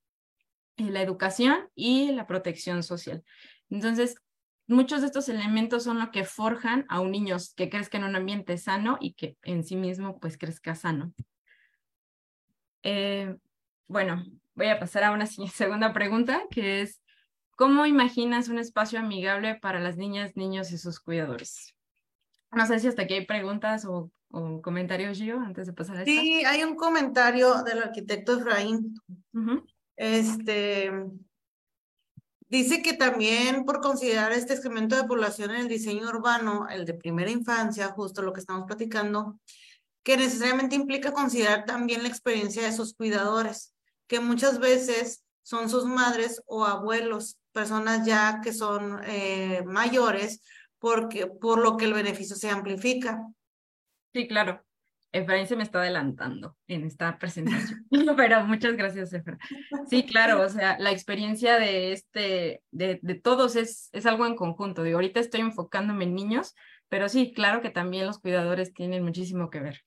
eh, 0.77 0.91
la 0.91 1.03
educación 1.03 1.69
y 1.75 2.13
la 2.13 2.27
protección 2.27 2.83
social. 2.83 3.25
Entonces, 3.71 4.17
muchos 4.67 5.01
de 5.01 5.07
estos 5.07 5.29
elementos 5.29 5.85
son 5.85 5.99
lo 5.99 6.11
que 6.11 6.25
forjan 6.25 6.87
a 6.89 7.01
un 7.01 7.11
niño 7.11 7.37
que 7.57 7.69
crezca 7.69 7.99
en 7.99 8.05
un 8.05 8.17
ambiente 8.17 8.57
sano 8.59 8.97
y 9.01 9.15
que 9.15 9.37
en 9.43 9.65
sí 9.65 9.77
mismo 9.77 10.19
pues 10.19 10.39
crezca 10.39 10.75
sano. 10.75 11.13
Eh, 12.83 13.35
bueno, 13.87 14.25
voy 14.55 14.69
a 14.69 14.79
pasar 14.79 15.05
a 15.05 15.13
una 15.13 15.27
segunda 15.27 15.93
pregunta, 15.93 16.43
que 16.51 16.83
es, 16.83 17.03
¿cómo 17.57 17.87
imaginas 17.87 18.49
un 18.49 18.59
espacio 18.59 18.99
amigable 18.99 19.57
para 19.57 19.81
las 19.81 19.97
niñas, 19.97 20.37
niños 20.37 20.73
y 20.73 20.79
sus 20.79 21.01
cuidadores? 21.01 21.75
No 22.53 22.67
sé 22.67 22.79
si 22.79 22.89
hasta 22.89 23.03
aquí 23.03 23.15
hay 23.15 23.27
preguntas 23.27 23.85
o, 23.85 24.11
comentarios, 24.63 25.19
Gio, 25.19 25.39
antes 25.39 25.67
de 25.67 25.73
pasar 25.73 25.97
a 25.97 26.01
esta. 26.01 26.11
Sí, 26.11 26.45
hay 26.45 26.65
un 26.65 26.75
comentario 26.75 27.63
del 27.63 27.85
arquitecto 27.85 28.39
Efraín. 28.39 28.95
Este 29.97 30.91
dice 32.55 32.83
que 32.83 32.93
también 32.93 33.65
por 33.65 33.81
considerar 33.81 34.33
este 34.33 34.53
excremento 34.53 34.95
de 34.95 35.05
población 35.05 35.51
en 35.51 35.63
el 35.63 35.69
diseño 35.69 36.09
urbano, 36.09 36.69
el 36.71 36.85
de 36.85 36.95
primera 36.95 37.31
infancia, 37.31 37.89
justo 37.89 38.23
lo 38.23 38.33
que 38.33 38.41
estamos 38.41 38.65
platicando, 38.67 39.41
que 40.05 40.17
necesariamente 40.17 40.77
implica 40.77 41.13
considerar 41.13 41.65
también 41.65 42.03
la 42.03 42.09
experiencia 42.09 42.63
de 42.63 42.73
sus 42.73 42.95
cuidadores, 42.95 43.75
que 44.07 44.21
muchas 44.21 44.61
veces 44.61 45.25
son 45.43 45.69
sus 45.69 45.85
madres 45.85 46.43
o 46.47 46.65
abuelos, 46.65 47.39
personas 47.51 48.07
ya 48.07 48.41
que 48.41 48.53
son 48.53 49.01
eh, 49.05 49.63
mayores, 49.67 50.41
porque, 50.79 51.27
por 51.27 51.59
lo 51.59 51.77
que 51.77 51.87
el 51.87 51.95
beneficio 51.95 52.37
se 52.37 52.51
amplifica. 52.51 53.27
Sí, 54.13 54.29
claro. 54.29 54.65
Efraín 55.15 55.47
se 55.47 55.55
me 55.55 55.63
está 55.63 55.79
adelantando 55.79 56.57
en 56.67 56.85
esta 56.85 57.19
presentación, 57.19 57.87
pero 58.17 58.45
muchas 58.45 58.77
gracias, 58.77 59.13
Efra. 59.13 59.39
Sí, 59.89 60.05
claro, 60.05 60.43
o 60.43 60.49
sea, 60.49 60.77
la 60.81 60.91
experiencia 60.91 61.57
de 61.57 61.93
este, 61.93 62.65
de, 62.73 62.99
de 63.01 63.15
todos 63.15 63.55
es, 63.55 63.91
es 63.93 64.07
algo 64.07 64.27
en 64.27 64.35
conjunto. 64.35 64.83
Digo, 64.83 64.97
ahorita 64.97 65.21
estoy 65.21 65.43
enfocándome 65.43 66.03
en 66.03 66.17
niños, 66.17 66.57
pero 66.89 67.09
sí, 67.09 67.33
claro 67.33 67.63
que 67.63 67.71
también 67.71 68.07
los 68.07 68.19
cuidadores 68.19 68.75
tienen 68.75 69.05
muchísimo 69.05 69.51
que 69.51 69.61
ver. 69.61 69.85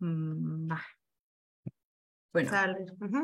Mm, 0.00 0.72
bueno, 2.32 2.50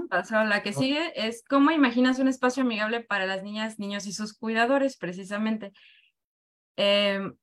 paso 0.09 0.37
a 0.37 0.45
la 0.45 0.63
que 0.63 0.73
sigue, 0.73 1.13
es 1.17 1.43
¿cómo 1.49 1.73
imaginas 1.73 2.21
un 2.21 2.29
espacio 2.29 2.63
amigable 2.63 3.03
para 3.03 3.27
las 3.27 3.43
niñas, 3.43 3.81
niños 3.81 4.07
y 4.07 4.13
sus 4.13 4.39
cuidadores, 4.39 4.97
precisamente? 4.97 5.73
Em, 6.77 7.35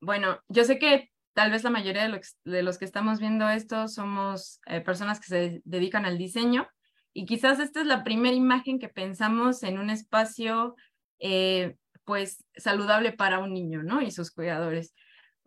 bueno, 0.00 0.40
yo 0.48 0.64
sé 0.64 0.78
que 0.78 1.10
tal 1.32 1.50
vez 1.50 1.64
la 1.64 1.70
mayoría 1.70 2.08
de 2.44 2.62
los, 2.62 2.78
que 2.78 2.84
estamos 2.84 3.18
viendo 3.18 3.48
esto 3.48 3.88
somos 3.88 4.60
eh, 4.66 4.80
personas 4.80 5.20
que 5.20 5.26
se 5.26 5.62
dedican 5.64 6.04
al 6.04 6.18
diseño 6.18 6.68
y 7.12 7.26
quizás 7.26 7.58
esta 7.60 7.80
es 7.80 7.86
la 7.86 8.04
primera 8.04 8.34
imagen 8.34 8.78
que 8.78 8.88
pensamos 8.88 9.62
en 9.62 9.78
un 9.78 9.90
espacio 9.90 10.76
eh, 11.18 11.76
pues 12.04 12.44
saludable 12.56 13.12
para 13.12 13.38
un 13.38 13.52
niño, 13.52 13.82
¿no? 13.82 14.02
Y 14.02 14.10
sus 14.10 14.30
cuidadores 14.30 14.94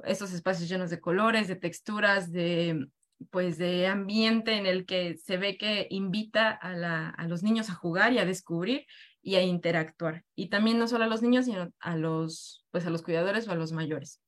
estos 0.06 0.34
espacios 0.34 0.70
llenos 0.70 0.90
de 0.90 1.00
colores, 1.00 1.48
de 1.48 1.56
texturas, 1.56 2.32
de 2.32 2.88
pues 3.32 3.58
de 3.58 3.88
ambiente 3.88 4.58
en 4.58 4.68
el 4.68 4.86
que 4.86 5.18
se 5.18 5.38
ve 5.38 5.58
que 5.58 5.88
invita 5.90 6.52
a, 6.62 7.10
a 7.10 7.28
los 7.28 7.42
niños 7.42 7.70
a 7.70 7.74
jugar 7.74 8.14
y 8.14 8.20
a 8.20 8.26
descubrir 8.26 8.86
y 9.24 9.36
a 9.36 9.42
interactuar. 9.42 10.24
Y 10.36 10.50
también 10.50 10.78
no 10.78 10.88
solo 10.88 11.06
a 11.06 11.08
los 11.08 11.24
niños, 11.24 11.46
sino 11.46 11.72
a 11.80 11.96
los, 11.96 12.64
pues 12.70 12.86
a 12.86 12.92
los 12.92 13.02
cuidadores 13.02 13.48
o 13.48 13.52
a 13.52 13.56
los 13.56 13.72
mayores. 13.72 14.22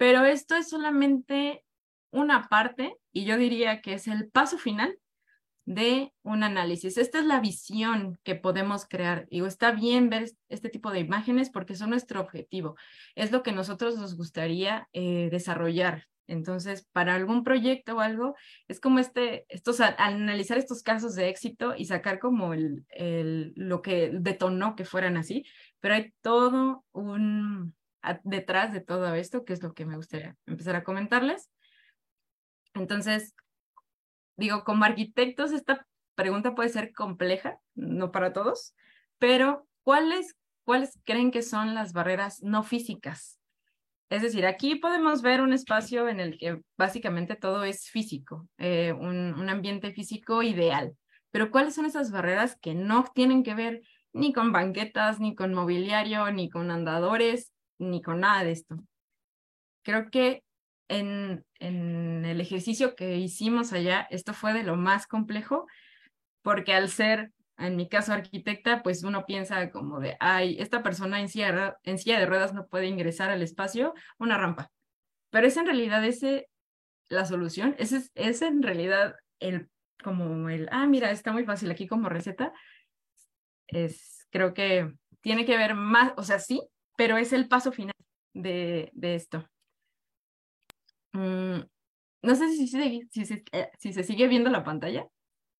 Pero 0.00 0.24
esto 0.24 0.56
es 0.56 0.70
solamente 0.70 1.62
una 2.10 2.48
parte 2.48 2.96
y 3.12 3.26
yo 3.26 3.36
diría 3.36 3.82
que 3.82 3.92
es 3.92 4.08
el 4.08 4.30
paso 4.30 4.56
final 4.56 4.98
de 5.66 6.14
un 6.22 6.42
análisis. 6.42 6.96
Esta 6.96 7.18
es 7.18 7.26
la 7.26 7.38
visión 7.38 8.18
que 8.22 8.34
podemos 8.34 8.86
crear. 8.88 9.28
Digo, 9.30 9.46
está 9.46 9.72
bien 9.72 10.08
ver 10.08 10.30
este 10.48 10.70
tipo 10.70 10.90
de 10.90 11.00
imágenes 11.00 11.50
porque 11.50 11.74
son 11.74 11.90
nuestro 11.90 12.18
objetivo. 12.22 12.76
Es 13.14 13.30
lo 13.30 13.42
que 13.42 13.52
nosotros 13.52 13.98
nos 13.98 14.16
gustaría 14.16 14.88
eh, 14.94 15.28
desarrollar. 15.30 16.06
Entonces, 16.26 16.88
para 16.92 17.14
algún 17.14 17.44
proyecto 17.44 17.96
o 17.96 18.00
algo, 18.00 18.36
es 18.68 18.80
como 18.80 19.00
este, 19.00 19.44
estos, 19.50 19.82
analizar 19.82 20.56
estos 20.56 20.82
casos 20.82 21.14
de 21.14 21.28
éxito 21.28 21.74
y 21.76 21.84
sacar 21.84 22.20
como 22.20 22.54
el, 22.54 22.86
el, 22.88 23.52
lo 23.54 23.82
que 23.82 24.12
detonó 24.14 24.76
que 24.76 24.86
fueran 24.86 25.18
así, 25.18 25.44
pero 25.78 25.96
hay 25.96 26.14
todo 26.22 26.86
un, 26.92 27.74
detrás 28.24 28.72
de 28.72 28.80
todo 28.80 29.14
esto, 29.14 29.44
que 29.44 29.52
es 29.52 29.62
lo 29.62 29.74
que 29.74 29.86
me 29.86 29.96
gustaría 29.96 30.36
empezar 30.46 30.76
a 30.76 30.84
comentarles. 30.84 31.50
Entonces, 32.74 33.34
digo, 34.36 34.64
como 34.64 34.84
arquitectos 34.84 35.52
esta 35.52 35.86
pregunta 36.14 36.54
puede 36.54 36.68
ser 36.68 36.92
compleja, 36.92 37.58
no 37.74 38.10
para 38.12 38.32
todos, 38.32 38.74
pero 39.18 39.66
¿cuáles, 39.82 40.36
cuáles 40.64 40.98
creen 41.04 41.30
que 41.30 41.42
son 41.42 41.74
las 41.74 41.92
barreras 41.92 42.42
no 42.42 42.62
físicas? 42.62 43.38
Es 44.08 44.22
decir, 44.22 44.44
aquí 44.44 44.74
podemos 44.74 45.22
ver 45.22 45.40
un 45.40 45.52
espacio 45.52 46.08
en 46.08 46.18
el 46.18 46.36
que 46.36 46.60
básicamente 46.76 47.36
todo 47.36 47.62
es 47.64 47.88
físico, 47.90 48.48
eh, 48.58 48.92
un, 48.92 49.34
un 49.34 49.48
ambiente 49.48 49.92
físico 49.92 50.42
ideal, 50.42 50.96
pero 51.30 51.50
¿cuáles 51.50 51.74
son 51.74 51.84
esas 51.86 52.10
barreras 52.10 52.56
que 52.60 52.74
no 52.74 53.04
tienen 53.14 53.44
que 53.44 53.54
ver 53.54 53.82
ni 54.12 54.32
con 54.32 54.52
banquetas, 54.52 55.20
ni 55.20 55.34
con 55.34 55.54
mobiliario, 55.54 56.30
ni 56.32 56.50
con 56.50 56.70
andadores, 56.70 57.49
ni 57.80 58.02
con 58.02 58.20
nada 58.20 58.44
de 58.44 58.52
esto. 58.52 58.76
Creo 59.82 60.10
que 60.10 60.44
en, 60.88 61.44
en 61.58 62.24
el 62.24 62.40
ejercicio 62.40 62.94
que 62.94 63.16
hicimos 63.16 63.72
allá, 63.72 64.06
esto 64.10 64.34
fue 64.34 64.52
de 64.52 64.62
lo 64.62 64.76
más 64.76 65.06
complejo, 65.06 65.66
porque 66.42 66.74
al 66.74 66.88
ser, 66.88 67.32
en 67.58 67.76
mi 67.76 67.88
caso, 67.88 68.12
arquitecta, 68.12 68.82
pues 68.82 69.04
uno 69.04 69.24
piensa 69.24 69.70
como 69.70 70.00
de, 70.00 70.16
ay, 70.20 70.56
esta 70.58 70.82
persona 70.82 71.20
en 71.20 71.28
silla, 71.28 71.74
de 71.82 72.26
ruedas 72.26 72.54
no 72.54 72.66
puede 72.66 72.86
ingresar 72.86 73.30
al 73.30 73.42
espacio, 73.42 73.94
una 74.18 74.36
rampa. 74.36 74.70
Pero 75.30 75.46
es 75.46 75.56
en 75.56 75.66
realidad 75.66 76.04
ese 76.04 76.48
la 77.08 77.24
solución, 77.24 77.74
ese 77.78 77.96
es, 77.96 78.12
es 78.14 78.42
en 78.42 78.62
realidad 78.62 79.16
el, 79.40 79.68
como 80.02 80.48
el, 80.48 80.68
ah, 80.70 80.86
mira, 80.86 81.10
está 81.10 81.32
muy 81.32 81.44
fácil 81.44 81.70
aquí 81.70 81.86
como 81.86 82.08
receta, 82.08 82.52
es, 83.66 84.26
creo 84.30 84.54
que 84.54 84.92
tiene 85.20 85.44
que 85.44 85.56
ver 85.56 85.74
más, 85.74 86.12
o 86.16 86.22
sea, 86.22 86.38
sí, 86.38 86.62
pero 87.00 87.16
es 87.16 87.32
el 87.32 87.48
paso 87.48 87.72
final 87.72 87.94
de, 88.34 88.90
de 88.92 89.14
esto. 89.14 89.48
Mm, 91.12 91.60
no 92.20 92.34
sé 92.34 92.50
si, 92.50 92.68
si, 92.68 93.08
si, 93.10 93.44
eh, 93.52 93.70
si, 93.78 93.94
se 93.94 94.04
sigue 94.04 94.28
viendo 94.28 94.50
la 94.50 94.62
pantalla. 94.62 95.08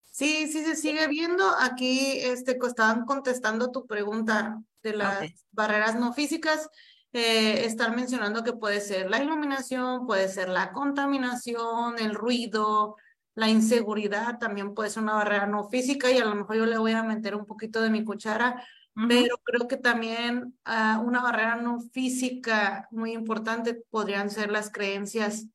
Sí, 0.02 0.48
sí 0.48 0.62
se 0.62 0.76
sigue 0.76 1.08
viendo. 1.08 1.48
Aquí 1.58 2.18
este, 2.18 2.58
estaban 2.62 3.06
contestando 3.06 3.70
tu 3.70 3.86
pregunta 3.86 4.60
de 4.82 4.92
las 4.92 5.46
barreras 5.50 5.98
no 5.98 6.12
físicas. 6.12 6.68
Eh, 7.14 7.64
estar 7.64 7.96
mencionando 7.96 8.44
que 8.44 8.52
puede 8.52 8.82
ser 8.82 9.08
la 9.08 9.22
iluminación, 9.22 10.06
puede 10.06 10.28
ser 10.28 10.50
la 10.50 10.72
contaminación, 10.72 11.98
el 11.98 12.14
ruido, 12.14 12.96
la 13.34 13.48
inseguridad, 13.48 14.38
también 14.38 14.74
puede 14.74 14.90
ser 14.90 15.04
una 15.04 15.14
barrera 15.14 15.46
no 15.46 15.64
física 15.70 16.10
y 16.10 16.18
a 16.18 16.26
lo 16.26 16.34
mejor 16.34 16.56
yo 16.56 16.66
le 16.66 16.76
voy 16.76 16.92
a 16.92 17.02
meter 17.02 17.34
un 17.34 17.46
poquito 17.46 17.80
de 17.80 17.88
mi 17.88 18.04
cuchara, 18.04 18.62
pero 19.08 19.38
creo 19.44 19.68
que 19.68 19.76
también 19.76 20.58
uh, 20.66 21.00
una 21.00 21.22
barrera 21.22 21.56
no 21.56 21.80
física 21.80 22.88
muy 22.90 23.12
importante 23.12 23.74
podrían 23.90 24.30
ser 24.30 24.50
las 24.50 24.70
creencias 24.70 25.46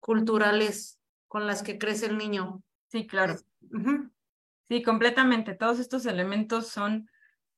culturales 0.00 0.98
con 1.28 1.46
las 1.46 1.62
que 1.62 1.78
crece 1.78 2.06
el 2.06 2.18
niño. 2.18 2.62
Sí, 2.88 3.06
claro. 3.06 3.36
Sí, 4.68 4.82
completamente. 4.82 5.54
Todos 5.54 5.78
estos 5.78 6.06
elementos 6.06 6.68
son 6.68 7.08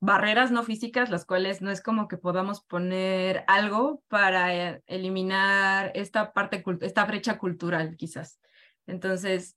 barreras 0.00 0.50
no 0.50 0.62
físicas, 0.64 1.10
las 1.10 1.24
cuales 1.24 1.62
no 1.62 1.70
es 1.70 1.80
como 1.80 2.08
que 2.08 2.16
podamos 2.16 2.62
poner 2.62 3.44
algo 3.46 4.02
para 4.08 4.54
eh, 4.54 4.82
eliminar 4.86 5.92
esta 5.94 6.32
parte, 6.32 6.62
esta 6.80 7.04
brecha 7.04 7.38
cultural, 7.38 7.96
quizás. 7.96 8.40
Entonces, 8.86 9.56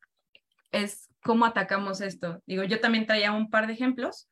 es 0.72 1.10
cómo 1.24 1.46
atacamos 1.46 2.00
esto. 2.02 2.42
Digo, 2.46 2.64
yo 2.64 2.80
también 2.80 3.08
traía 3.08 3.32
un 3.32 3.50
par 3.50 3.68
de 3.68 3.74
ejemplos 3.74 4.30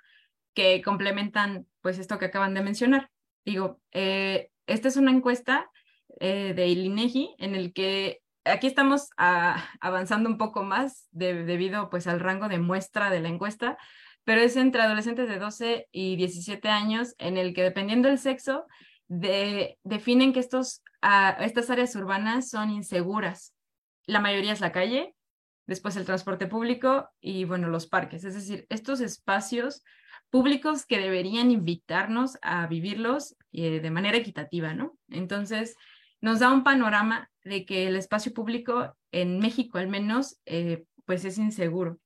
que 0.54 0.82
complementan, 0.82 1.68
pues, 1.82 2.00
esto 2.00 2.20
que 2.20 2.26
acaban 2.26 2.54
de 2.54 2.62
mencionar. 2.62 3.10
Digo, 3.46 3.82
eh, 3.92 4.50
esta 4.68 4.88
es 4.88 4.98
una 4.98 5.12
encuesta 5.12 5.70
eh, 6.20 6.54
de 6.56 6.68
INEGI 6.68 7.36
en 7.40 7.56
el 7.56 7.74
que 7.74 8.22
aquí 8.46 8.68
estamos 8.68 9.10
ah, 9.18 9.70
avanzando 9.82 10.30
un 10.30 10.38
poco 10.38 10.64
más 10.64 11.08
debido, 11.12 11.90
pues, 11.90 12.08
al 12.08 12.20
rango 12.20 12.48
de 12.48 12.60
muestra 12.60 13.10
de 13.10 13.20
la 13.20 13.30
encuesta, 13.30 13.78
pero 14.24 14.42
es 14.42 14.56
entre 14.56 14.82
adolescentes 14.82 15.28
de 15.28 15.40
12 15.40 15.88
y 15.92 16.16
17 16.16 16.70
años 16.70 17.16
en 17.18 17.38
el 17.38 17.54
que 17.54 17.64
dependiendo 17.64 18.08
del 18.08 18.20
sexo, 18.20 18.66
de, 19.08 19.78
definen 19.84 20.34
que 20.34 20.40
estos, 20.40 20.82
uh, 21.04 21.42
estas 21.42 21.70
áreas 21.70 21.96
urbanas 21.96 22.50
son 22.50 22.70
inseguras. 22.70 23.54
La 24.06 24.20
mayoría 24.20 24.54
es 24.54 24.62
la 24.62 24.72
calle, 24.72 25.14
después 25.68 25.96
el 25.96 26.06
transporte 26.06 26.48
público 26.48 27.10
y, 27.20 27.46
bueno, 27.46 27.68
los 27.68 27.88
parques. 27.88 28.24
Es 28.24 28.34
decir, 28.34 28.66
estos 28.70 29.02
espacios 29.02 29.84
públicos 30.34 30.88
que 30.88 30.98
deberían 30.98 31.52
invitarnos 31.52 32.40
a 32.42 32.66
vivirlos 32.66 33.36
eh, 33.52 33.80
de 33.82 33.92
manera 33.92 34.18
equitativa, 34.18 34.74
¿no? 34.74 34.98
Entonces, 35.10 35.76
nos 36.22 36.40
da 36.40 36.52
un 36.52 36.64
panorama 36.64 37.30
de 37.44 37.66
que 37.66 37.86
el 37.86 37.96
espacio 37.96 38.34
público 38.34 38.98
en 39.12 39.38
México 39.38 39.78
al 39.78 39.90
menos, 39.90 40.40
eh, 40.48 40.86
pues 41.06 41.24
es 41.24 41.38
inseguro. 41.38 42.00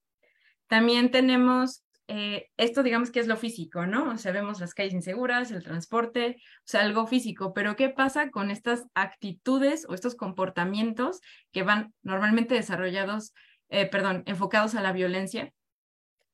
También 0.67 1.09
tenemos 1.09 1.85
eh, 2.09 2.49
esto 2.57 2.83
digamos 2.83 3.11
que 3.11 3.21
es 3.21 3.27
lo 3.27 3.37
físico, 3.37 3.85
¿no? 3.85 4.11
O 4.11 4.17
sea, 4.17 4.33
vemos 4.33 4.59
las 4.59 4.73
calles 4.73 4.93
inseguras, 4.93 5.51
el 5.51 5.63
transporte, 5.63 6.35
o 6.41 6.61
sea, 6.65 6.81
algo 6.81 7.07
físico, 7.07 7.53
pero 7.53 7.77
¿qué 7.77 7.87
pasa 7.87 8.29
con 8.29 8.51
estas 8.51 8.87
actitudes 8.93 9.85
o 9.87 9.93
estos 9.93 10.15
comportamientos 10.15 11.21
que 11.53 11.63
van 11.63 11.93
normalmente 12.01 12.55
desarrollados, 12.55 13.33
perdón, 13.69 14.23
enfocados 14.25 14.75
a 14.75 14.81
la 14.81 14.91
violencia? 14.91 15.53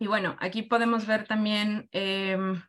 Y 0.04 0.08
bueno, 0.08 0.36
aquí 0.42 0.63
podemos 0.63 1.08
ver 1.08 1.26
también 1.26 1.88
em, 1.94 2.62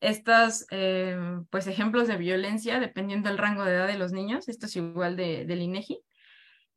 estos, 0.00 0.66
em, 0.70 1.46
pues, 1.46 1.66
ejemplos 1.66 2.08
de 2.08 2.18
violencia 2.18 2.78
dependiendo 2.78 3.30
del 3.30 3.38
rango 3.38 3.64
de 3.64 3.72
edad 3.72 3.86
de 3.86 3.96
los 3.96 4.12
niños. 4.12 4.50
Esto 4.50 4.66
es 4.66 4.76
igual 4.76 5.16
de, 5.16 5.46
del 5.46 5.62
INEGI. 5.62 6.02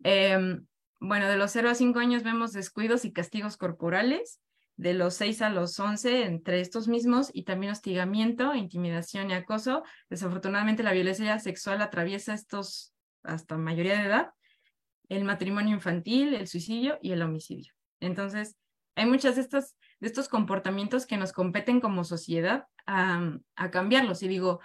Em, 0.01 0.65
bueno, 1.01 1.27
de 1.27 1.35
los 1.35 1.51
0 1.51 1.69
a 1.71 1.75
5 1.75 1.99
años 1.99 2.23
vemos 2.23 2.53
descuidos 2.53 3.03
y 3.03 3.11
castigos 3.11 3.57
corporales 3.57 4.39
de 4.77 4.93
los 4.93 5.15
6 5.15 5.41
a 5.41 5.49
los 5.49 5.77
11 5.77 6.23
entre 6.23 6.61
estos 6.61 6.87
mismos 6.87 7.29
y 7.33 7.43
también 7.43 7.73
hostigamiento, 7.73 8.55
intimidación 8.55 9.29
y 9.29 9.33
acoso. 9.33 9.83
Desafortunadamente 10.09 10.83
la 10.83 10.93
violencia 10.93 11.37
sexual 11.39 11.81
atraviesa 11.81 12.33
estos 12.33 12.93
hasta 13.23 13.57
mayoría 13.57 13.99
de 13.99 14.05
edad, 14.05 14.29
el 15.09 15.25
matrimonio 15.25 15.75
infantil, 15.75 16.33
el 16.33 16.47
suicidio 16.47 16.97
y 17.01 17.11
el 17.11 17.21
homicidio. 17.21 17.73
Entonces, 17.99 18.55
hay 18.95 19.05
muchas 19.05 19.35
de 19.35 19.41
estos, 20.01 20.29
comportamientos 20.29 21.05
que 21.05 21.17
nos 21.17 21.33
competen 21.33 21.81
como 21.81 22.03
sociedad 22.03 22.67
a, 22.85 23.39
cambiarlos. 23.71 24.23
Y 24.23 24.27
digo, 24.27 24.61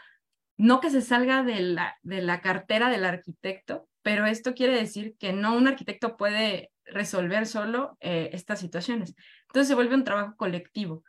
no 0.56 0.80
que 0.80 0.90
se 0.90 1.02
salga 1.02 1.42
de 1.42 1.60
la, 1.60 1.98
de 2.02 2.22
la 2.22 2.40
cartera 2.40 2.88
del 2.90 3.04
arquitecto, 3.04 3.88
pero 4.02 4.26
esto 4.26 4.54
quiere 4.54 4.74
decir 4.74 5.16
que 5.18 5.32
no 5.32 5.56
un 5.56 5.68
arquitecto 5.68 6.16
puede 6.16 6.70
resolver 6.84 7.46
solo 7.46 7.96
eh, 8.00 8.30
estas 8.32 8.60
situaciones. 8.60 9.14
Entonces 9.48 9.68
se 9.68 9.74
vuelve 9.74 9.94
un 9.94 10.04
trabajo 10.04 10.36
colectivo 10.36 11.04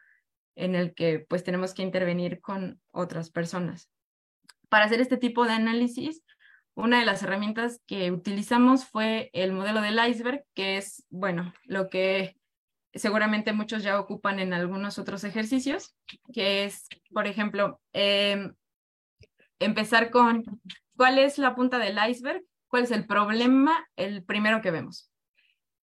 en 0.56 0.76
el 0.76 0.94
que 0.94 1.26
pues 1.28 1.44
tenemos 1.44 1.74
que 1.74 1.84
intervenir 1.84 2.42
con 2.42 2.82
otras 2.92 3.30
personas. 3.30 3.90
Para 4.70 4.86
hacer 4.86 5.02
este 5.02 5.18
tipo 5.18 5.46
de 5.46 5.54
análisis, 5.54 6.24
una 6.74 7.00
de 7.00 7.06
las 7.06 7.24
herramientas 7.24 7.82
que 7.86 8.12
utilizamos 8.12 8.86
fue 8.86 9.30
el 9.34 9.52
modelo 9.52 9.82
del 9.82 10.00
iceberg, 10.10 10.44
que 10.54 10.78
es, 10.78 11.06
bueno, 11.10 11.54
lo 11.66 11.90
que 11.90 12.36
seguramente 12.94 13.54
muchos 13.54 13.84
ya 13.84 14.00
ocupan 14.00 14.40
en 14.40 14.54
algunos 14.54 15.00
otros 15.00 15.24
ejercicios, 15.24 15.96
que 16.34 16.66
es, 16.66 16.88
por 17.12 17.28
ejemplo, 17.28 17.80
em, 17.94 18.54
empezar 19.60 20.10
con 20.10 20.44
cuál 20.98 21.20
es 21.20 21.38
la 21.38 21.56
punta 21.56 21.78
del 21.80 21.98
iceberg, 22.10 22.44
cuál 22.68 22.84
es 22.84 22.92
el 22.92 23.06
problema, 23.06 23.88
el 23.96 24.24
primero 24.24 24.62
que 24.62 24.72
vemos. 24.72 25.12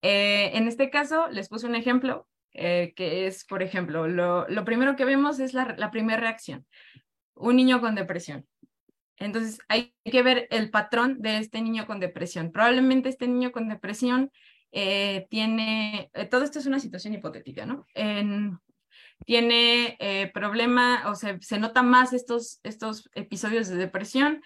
Eh, 0.03 0.51
en 0.55 0.68
este 0.68 0.90
caso, 0.90 1.29
les 1.29 1.49
puse 1.49 1.66
un 1.66 1.75
ejemplo, 1.75 2.29
eh, 2.53 2.92
que 2.94 3.27
es, 3.27 3.44
por 3.44 3.62
ejemplo, 3.62 4.07
lo, 4.07 4.47
primero 4.64 4.97
que 4.97 5.05
vemos 5.05 5.38
es 5.40 5.55
la, 5.55 5.90
primera 5.90 6.21
reacción, 6.21 6.66
un 7.35 7.57
niño 7.57 7.81
con 7.81 7.94
depresión. 7.94 8.47
Entonces, 9.16 9.59
hay 9.68 9.94
que 10.05 10.23
ver 10.23 10.47
el 10.51 10.71
patrón 10.71 11.21
de 11.21 11.38
este 11.38 11.61
niño 11.61 11.87
con 11.87 11.99
depresión. 11.99 12.53
Probablemente 12.53 13.09
este 13.09 13.27
niño 13.27 13.51
con 13.51 13.68
depresión 13.68 14.31
eh, 14.72 15.26
tiene, 15.31 16.11
todo 16.31 16.44
esto 16.44 16.59
es 16.59 16.66
una 16.66 16.81
situación 16.81 17.14
hipotética, 17.14 17.66
¿no? 17.66 17.87
tiene 19.26 20.31
problema 20.33 21.02
o 21.09 21.14
se, 21.16 21.38
se 21.40 21.59
nota 21.59 21.83
más 21.83 22.12
estos, 22.12 22.61
estos 22.62 23.11
episodios 23.14 23.68
de 23.68 23.76
depresión 23.76 24.42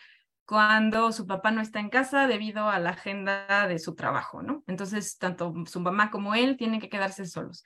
cuando 0.53 1.13
su 1.13 1.27
papá 1.27 1.51
no 1.51 1.61
está 1.61 1.81
en 1.81 1.89
casa 1.89 2.27
debido 2.27 2.69
a 2.69 2.79
la 2.79 2.91
agenda 2.91 3.67
de 3.69 3.79
su 3.79 3.95
trabajo, 3.95 4.43
¿no? 4.43 4.65
Entonces, 4.67 5.17
tanto 5.19 5.55
su 5.67 5.81
mamá 5.81 6.11
como 6.11 6.35
él 6.35 6.57
tienen 6.57 6.81
que 6.81 6.89
quedarse 6.89 7.25
solos. 7.27 7.65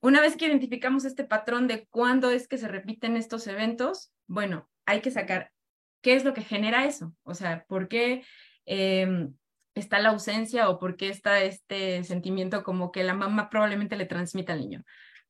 Una 0.00 0.20
vez 0.20 0.36
que 0.36 0.46
identificamos 0.46 1.04
este 1.04 1.24
patrón 1.24 1.66
de 1.66 1.86
cuándo 1.86 2.30
es 2.30 2.46
que 2.46 2.58
se 2.58 2.68
repiten 2.68 3.16
estos 3.16 3.46
eventos, 3.46 4.12
bueno, 4.26 4.68
hay 4.84 5.00
que 5.00 5.10
sacar 5.10 5.50
qué 6.02 6.14
es 6.14 6.24
lo 6.24 6.34
que 6.34 6.42
genera 6.42 6.84
eso, 6.84 7.14
o 7.22 7.34
sea, 7.34 7.64
por 7.66 7.88
qué 7.88 8.24
em, 8.66 9.34
está 9.74 9.98
la 9.98 10.10
ausencia 10.10 10.68
o 10.68 10.78
por 10.78 10.96
qué 10.96 11.08
está 11.08 11.42
este 11.42 12.02
sentimiento 12.04 12.62
como 12.62 12.92
que 12.92 13.04
la 13.04 13.14
mamá 13.14 13.50
probablemente 13.50 13.96
le 13.96 14.06
transmite 14.06 14.52
al 14.52 14.60
niño. 14.60 14.84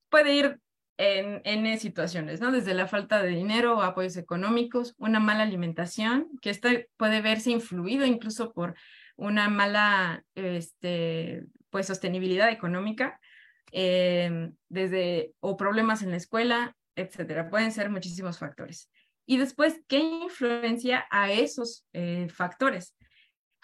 Puede 0.09 0.35
ir 0.35 0.61
en 0.96 1.40
N 1.44 1.76
situaciones, 1.78 2.40
¿no? 2.40 2.52
Desde 2.52 2.74
la 2.74 2.87
falta 2.87 3.22
de 3.22 3.30
dinero 3.30 3.78
o 3.78 3.83
apoyos 3.83 4.16
económicos, 4.16 4.94
una 4.98 5.18
mala 5.18 5.42
alimentación, 5.42 6.28
que 6.40 6.50
esta 6.50 6.70
puede 6.96 7.20
verse 7.20 7.50
influido 7.50 8.04
incluso 8.07 8.52
por 8.52 8.74
una 9.16 9.48
mala, 9.48 10.24
este, 10.35 11.44
pues, 11.70 11.87
sostenibilidad 11.87 12.50
económica, 12.50 13.18
em, 13.72 14.54
desde, 14.68 15.33
o 15.40 15.57
problemas 15.57 16.02
en 16.02 16.11
la 16.11 16.16
escuela, 16.16 16.76
etcétera. 16.94 17.50
Pueden 17.50 17.72
ser 17.72 17.90
muchísimos 17.90 18.38
factores. 18.38 18.90
Y 19.26 19.38
después, 19.38 19.80
¿qué 19.88 19.98
influencia 19.98 21.07
a 21.11 21.33
esos 21.33 21.85
eh, 21.92 22.28
factores? 22.28 22.94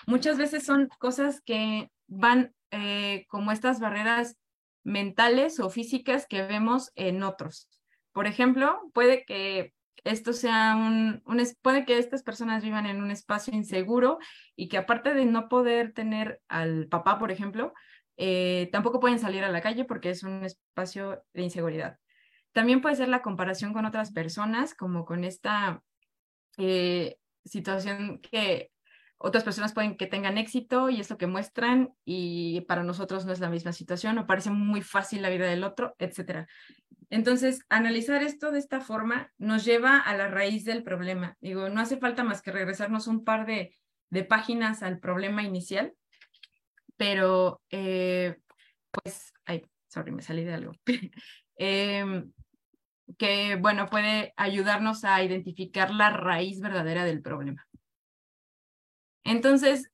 Muchas 0.06 0.38
veces 0.38 0.64
son 0.64 0.88
cosas 0.98 1.40
que 1.40 1.90
van 2.06 2.54
eh, 2.70 3.26
como 3.28 3.52
estas 3.52 3.80
barreras 3.80 4.36
mentales 4.82 5.60
o 5.60 5.70
físicas 5.70 6.26
que 6.26 6.42
vemos 6.42 6.90
en 6.94 7.22
otros. 7.22 7.68
Por 8.12 8.26
ejemplo, 8.26 8.80
puede 8.92 9.24
que 9.24 9.72
esto 10.04 10.32
sea 10.32 10.76
un, 10.76 11.22
puede 11.62 11.84
que 11.84 11.98
estas 11.98 12.22
personas 12.22 12.64
vivan 12.64 12.86
en 12.86 13.02
un 13.02 13.10
espacio 13.10 13.54
inseguro 13.54 14.18
y 14.56 14.68
que 14.68 14.78
aparte 14.78 15.14
de 15.14 15.26
no 15.26 15.48
poder 15.48 15.92
tener 15.92 16.40
al 16.48 16.86
papá, 16.88 17.18
por 17.18 17.30
ejemplo, 17.30 17.74
eh, 18.16 18.68
tampoco 18.72 19.00
pueden 19.00 19.18
salir 19.18 19.44
a 19.44 19.50
la 19.50 19.60
calle 19.60 19.84
porque 19.84 20.10
es 20.10 20.22
un 20.22 20.44
espacio 20.44 21.22
de 21.32 21.42
inseguridad. 21.42 21.98
También 22.52 22.80
puede 22.80 22.96
ser 22.96 23.08
la 23.08 23.22
comparación 23.22 23.72
con 23.72 23.86
otras 23.86 24.12
personas, 24.12 24.74
como 24.74 25.04
con 25.04 25.24
esta 25.24 25.82
eh, 26.58 27.16
situación 27.44 28.20
que 28.20 28.70
otras 29.22 29.44
personas 29.44 29.74
pueden 29.74 29.96
que 29.98 30.06
tengan 30.06 30.38
éxito 30.38 30.88
y 30.88 30.98
es 30.98 31.11
lo 31.11 31.18
que 31.18 31.26
muestran 31.26 31.92
y 32.06 32.62
para 32.62 32.83
nosotros 32.83 33.26
no 33.26 33.33
es 33.33 33.40
la 33.40 33.50
misma 33.50 33.74
situación 33.74 34.16
o 34.16 34.26
parece 34.26 34.48
muy 34.48 34.80
fácil 34.80 35.20
la 35.20 35.28
vida 35.28 35.46
del 35.46 35.62
otro, 35.62 35.94
etcétera. 35.98 36.48
Entonces, 37.11 37.61
analizar 37.68 38.22
esto 38.22 38.50
de 38.50 38.59
esta 38.59 38.80
forma 38.80 39.30
nos 39.37 39.66
lleva 39.66 39.98
a 39.98 40.16
la 40.16 40.28
raíz 40.28 40.64
del 40.64 40.83
problema. 40.83 41.37
Digo, 41.42 41.68
no 41.68 41.83
hace 41.83 41.98
falta 41.98 42.24
más 42.24 42.40
que 42.40 42.50
regresarnos 42.50 43.09
un 43.09 43.22
par 43.22 43.44
de, 43.44 43.74
de 44.09 44.24
páginas 44.24 44.83
al 44.83 44.98
problema 45.00 45.42
inicial, 45.42 45.92
pero 46.96 47.61
eh, 47.68 48.38
pues, 48.90 49.35
ay, 49.44 49.66
sorry, 49.88 50.12
me 50.12 50.22
salí 50.22 50.44
de 50.44 50.54
algo. 50.54 50.72
Em, 51.62 52.33
que, 53.18 53.56
bueno, 53.56 53.85
puede 53.90 54.33
ayudarnos 54.38 55.04
a 55.04 55.22
identificar 55.22 55.90
la 55.90 56.09
raíz 56.09 56.59
verdadera 56.61 57.04
del 57.04 57.20
problema. 57.20 57.66
Entonces, 59.24 59.90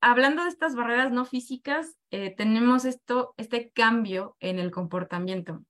hablando 0.00 0.44
de 0.44 0.50
estas 0.50 0.74
barreras 0.74 1.12
no 1.12 1.24
físicas, 1.24 1.96
eh, 2.10 2.34
tenemos 2.34 2.84
esto, 2.84 3.34
este 3.36 3.70
cambio 3.70 4.36
en 4.40 4.58
el 4.58 4.70
comportamiento 4.70 5.64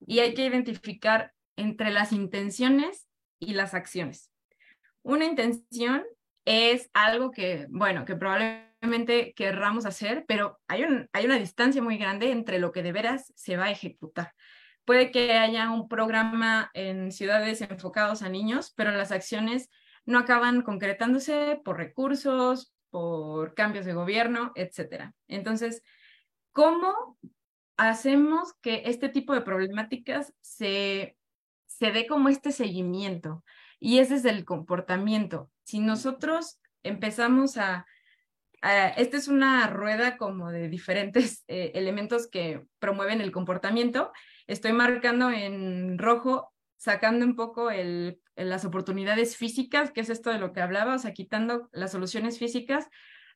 y 0.00 0.20
hay 0.20 0.34
que 0.34 0.46
identificar 0.46 1.32
entre 1.56 1.90
las 1.90 2.12
intenciones 2.12 3.08
y 3.40 3.54
las 3.54 3.74
acciones. 3.74 4.30
Una 5.02 5.24
intención 5.24 6.04
es 6.44 6.90
algo 6.94 7.30
que, 7.30 7.66
bueno, 7.68 8.04
que 8.04 8.16
probablemente 8.16 9.34
querramos 9.34 9.86
hacer, 9.86 10.24
pero 10.26 10.58
hay, 10.68 10.84
un, 10.84 11.08
hay 11.12 11.24
una 11.24 11.38
distancia 11.38 11.82
muy 11.82 11.98
grande 11.98 12.30
entre 12.30 12.58
lo 12.58 12.72
que 12.72 12.82
de 12.82 12.92
veras 12.92 13.32
se 13.36 13.56
va 13.56 13.66
a 13.66 13.70
ejecutar. 13.70 14.34
Puede 14.84 15.10
que 15.10 15.32
haya 15.32 15.70
un 15.70 15.88
programa 15.88 16.70
en 16.72 17.12
ciudades 17.12 17.60
enfocados 17.60 18.22
a 18.22 18.28
niños, 18.28 18.72
pero 18.74 18.92
las 18.92 19.12
acciones 19.12 19.68
no 20.08 20.18
acaban 20.18 20.62
concretándose 20.62 21.60
por 21.62 21.76
recursos, 21.76 22.72
por 22.88 23.52
cambios 23.52 23.84
de 23.84 23.92
gobierno, 23.92 24.52
etcétera. 24.54 25.14
Entonces, 25.28 25.82
¿cómo 26.52 27.18
hacemos 27.76 28.54
que 28.62 28.84
este 28.86 29.10
tipo 29.10 29.34
de 29.34 29.42
problemáticas 29.42 30.32
se, 30.40 31.18
se 31.66 31.92
dé 31.92 32.06
como 32.06 32.30
este 32.30 32.52
seguimiento? 32.52 33.44
Y 33.78 33.98
ese 33.98 34.14
es 34.14 34.24
el 34.24 34.46
comportamiento. 34.46 35.50
Si 35.64 35.78
nosotros 35.78 36.58
empezamos 36.82 37.58
a, 37.58 37.84
esta 38.62 39.18
es 39.18 39.28
una 39.28 39.66
rueda 39.66 40.16
como 40.16 40.50
de 40.50 40.70
diferentes 40.70 41.44
eh, 41.48 41.72
elementos 41.74 42.28
que 42.28 42.64
promueven 42.78 43.20
el 43.20 43.30
comportamiento. 43.30 44.10
Estoy 44.46 44.72
marcando 44.72 45.30
en 45.30 45.98
rojo, 45.98 46.50
sacando 46.78 47.26
un 47.26 47.36
poco 47.36 47.70
el 47.70 48.22
las 48.44 48.64
oportunidades 48.64 49.36
físicas, 49.36 49.90
que 49.90 50.00
es 50.00 50.10
esto 50.10 50.30
de 50.30 50.38
lo 50.38 50.52
que 50.52 50.60
hablaba, 50.60 50.94
o 50.94 50.98
sea, 50.98 51.12
quitando 51.12 51.68
las 51.72 51.92
soluciones 51.92 52.38
físicas, 52.38 52.88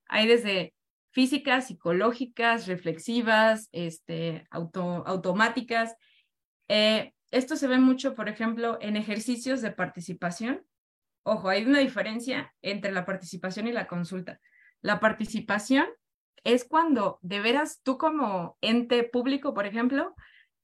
hay 0.06 0.26
desde 0.26 0.74
físicas, 1.10 1.66
psicológicas, 1.66 2.66
reflexivas, 2.66 3.68
este, 3.72 4.46
auto, 4.50 5.04
automáticas. 5.06 5.96
Eh, 6.68 7.12
esto 7.30 7.56
se 7.56 7.66
ve 7.66 7.78
mucho, 7.78 8.14
por 8.14 8.28
ejemplo, 8.28 8.78
en 8.80 8.96
ejercicios 8.96 9.60
de 9.60 9.70
participación. 9.70 10.64
Ojo, 11.24 11.48
hay 11.48 11.64
una 11.64 11.78
diferencia 11.78 12.54
entre 12.62 12.92
la 12.92 13.04
participación 13.04 13.66
y 13.68 13.72
la 13.72 13.86
consulta. 13.86 14.40
La 14.80 15.00
participación 15.00 15.86
es 16.44 16.64
cuando 16.64 17.18
de 17.22 17.40
veras 17.40 17.80
tú 17.82 17.98
como 17.98 18.56
ente 18.60 19.04
público, 19.04 19.54
por 19.54 19.66
ejemplo, 19.66 20.14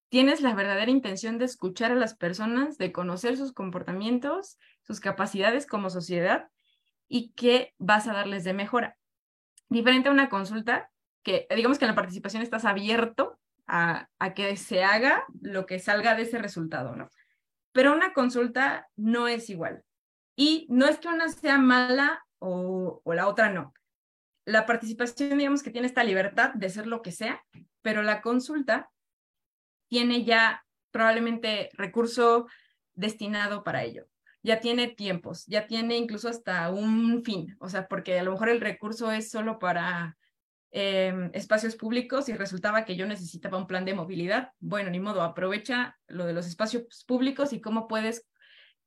tienes 0.09 0.41
la 0.41 0.55
verdadera 0.55 0.91
intención 0.91 1.39
de 1.39 1.45
escuchar 1.45 1.93
a 1.93 1.97
las 1.97 2.15
personas, 2.15 2.79
de 2.79 2.93
conocer 2.93 3.37
sus 3.37 3.53
comportamientos, 3.53 4.59
sus 4.83 5.01
capacidades 5.01 5.67
como 5.67 5.91
sociedad 5.91 6.49
y 7.09 7.33
qué 7.33 7.75
vas 7.79 8.07
a 8.09 8.13
darles 8.13 8.45
de 8.45 8.55
mejora. 8.55 8.97
Diferente 9.69 10.09
a 10.09 10.13
una 10.13 10.29
consulta, 10.29 10.91
que 11.23 11.47
digamos 11.55 11.79
que 11.79 11.85
en 11.85 11.91
la 11.91 11.95
participación 11.95 12.43
estás 12.43 12.65
abierto 12.65 13.39
a, 13.67 14.09
que 14.35 14.57
se 14.57 14.83
haga 14.83 15.25
lo 15.41 15.67
que 15.67 15.79
salga 15.79 16.15
de 16.15 16.23
ese 16.23 16.39
resultado, 16.39 16.97
¿no? 16.97 17.11
Pero 17.73 17.93
una 17.93 18.15
consulta 18.15 18.89
no 18.97 19.29
es 19.29 19.51
igual. 19.51 19.85
Y 20.37 20.67
no 20.71 20.87
es 20.87 20.99
que 20.99 21.09
una 21.09 21.29
sea 21.29 21.59
mala 21.59 22.25
o, 22.39 23.03
la 23.05 23.29
otra 23.29 23.51
no. 23.51 23.75
La 24.47 24.65
participación, 24.65 25.37
digamos 25.37 25.63
que 25.63 25.71
tiene 25.71 25.87
esta 25.87 26.05
libertad 26.05 26.55
de 26.55 26.71
ser 26.71 26.87
lo 26.87 27.03
que 27.03 27.13
sea, 27.13 27.45
pero 27.83 28.03
la 28.03 28.23
consulta 28.23 28.91
tiene 29.89 30.25
ya 30.25 30.65
probablemente 30.91 31.71
recurso 31.75 32.47
destinado 32.95 33.65
para 33.65 33.85
ello. 33.85 34.07
Ya 34.43 34.61
tiene 34.61 34.89
tiempos, 34.89 35.45
ya 35.47 35.67
tiene 35.67 35.97
incluso 35.97 36.29
hasta 36.29 36.71
un 36.71 37.23
fin, 37.25 37.57
o 37.61 37.69
sea, 37.69 37.89
porque 37.89 38.19
a 38.19 38.23
lo 38.23 38.33
mejor 38.33 38.49
el 38.49 38.61
recurso 38.61 39.11
es 39.11 39.31
solo 39.31 39.59
para 39.59 40.17
em, 40.71 41.31
espacios 41.35 41.77
públicos 41.77 42.29
y 42.29 42.35
resultaba 42.35 42.85
que 42.85 42.97
yo 42.97 43.07
necesitaba 43.07 43.59
un 43.59 43.67
plan 43.67 43.85
de 43.85 43.95
movilidad. 43.95 44.53
Bueno, 44.61 44.91
ni 44.91 45.01
modo, 45.01 45.23
aprovecha 45.23 45.99
lo 46.07 46.25
de 46.25 46.33
los 46.33 46.47
espacios 46.47 47.05
públicos 47.07 47.53
y 47.53 47.61
cómo 47.61 47.89
puedes 47.89 48.27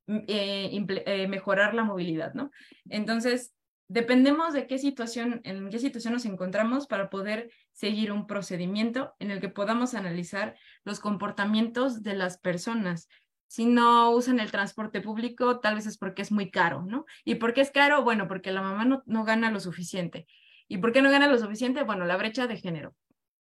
mm, 0.06 0.18
eh, 0.26 0.86
eh, 1.06 1.28
mejorar 1.28 1.74
la 1.74 1.84
movilidad, 1.84 2.32
¿no? 2.34 2.50
Entonces, 2.88 3.52
dependemos 3.88 4.52
de 4.52 4.66
qué 4.66 4.78
situación, 4.78 5.40
en 5.44 5.68
qué 5.70 5.78
situación 5.78 6.14
nos 6.14 6.24
encontramos 6.24 6.86
para 6.86 7.10
poder 7.10 7.50
seguir 7.72 8.12
un 8.12 8.26
procedimiento 8.26 9.14
en 9.18 9.30
el 9.30 9.40
que 9.40 9.48
podamos 9.48 9.94
analizar 9.94 10.56
los 10.84 11.00
comportamientos 11.00 12.02
de 12.02 12.14
las 12.14 12.38
personas. 12.38 13.08
Si 13.46 13.66
no 13.66 14.10
usan 14.10 14.40
el 14.40 14.50
transporte 14.50 15.00
público, 15.00 15.60
tal 15.60 15.74
vez 15.74 15.86
es 15.86 15.98
porque 15.98 16.22
es 16.22 16.32
muy 16.32 16.50
caro, 16.50 16.82
¿no? 16.86 17.04
¿Y 17.24 17.34
por 17.34 17.52
qué 17.52 17.60
es 17.60 17.70
caro? 17.70 18.02
Bueno, 18.02 18.28
porque 18.28 18.50
la 18.50 18.62
mamá 18.62 18.84
no, 18.84 19.02
no 19.06 19.24
gana 19.24 19.50
lo 19.50 19.60
suficiente. 19.60 20.26
¿Y 20.68 20.78
por 20.78 20.92
qué 20.92 21.02
no 21.02 21.10
gana 21.10 21.28
lo 21.28 21.38
suficiente? 21.38 21.82
Bueno, 21.82 22.06
la 22.06 22.16
brecha 22.16 22.46
de 22.46 22.56
género. 22.56 22.94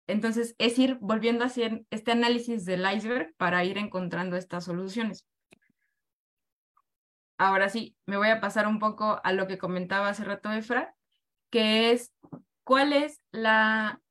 Entonces, 0.07 0.55
es 0.59 0.79
ir 0.79 0.97
volviendo 1.01 1.43
a 1.43 1.47
hacer 1.47 1.83
este 1.89 2.11
análisis 2.13 2.63
del 2.63 2.85
iceberg 2.89 3.35
para 3.35 3.65
ir 3.65 3.77
encontrando 3.77 4.37
estas 4.37 4.63
soluciones 4.63 5.27
ahora 7.37 7.69
sí, 7.69 7.95
me 8.05 8.17
voy 8.17 8.29
a 8.29 8.41
pasar 8.41 8.67
un 8.67 8.79
poco 8.79 9.21
a 9.23 9.31
lo 9.33 9.47
que 9.47 9.57
comentaba 9.57 10.09
hace 10.09 10.23
rato 10.23 10.51
Efra, 10.51 10.95
que 11.49 11.91
es 11.91 12.13
cuál 12.63 12.93
es 12.93 13.21
la, 13.31 14.01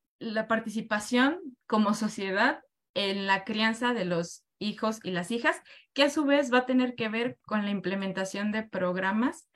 participación 0.49 1.41
como 1.67 1.93
sociedad 1.95 2.61
en 2.95 3.27
la 3.27 3.45
crianza 3.45 3.93
de 3.93 4.07
los 4.07 4.45
hijos 4.59 5.01
y 5.03 5.11
las 5.11 5.31
hijas, 5.31 5.61
que 5.93 6.05
a 6.05 6.11
su 6.11 6.25
vez 6.25 6.53
va 6.53 6.59
a 6.59 6.67
tener 6.67 6.95
que 6.95 7.09
ver 7.09 7.39
con 7.43 7.65
la 7.65 7.71
implementación 7.71 8.53
de 8.53 8.63
programas 8.63 9.49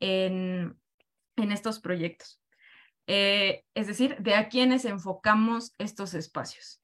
en, 0.00 0.78
en 1.36 1.52
estos 1.52 1.80
proyectos. 1.80 2.40
Eh, 3.06 3.64
es 3.74 3.86
decir, 3.86 4.16
de 4.18 4.34
a 4.34 4.48
quiénes 4.48 4.84
enfocamos 4.84 5.74
estos 5.78 6.14
espacios. 6.14 6.80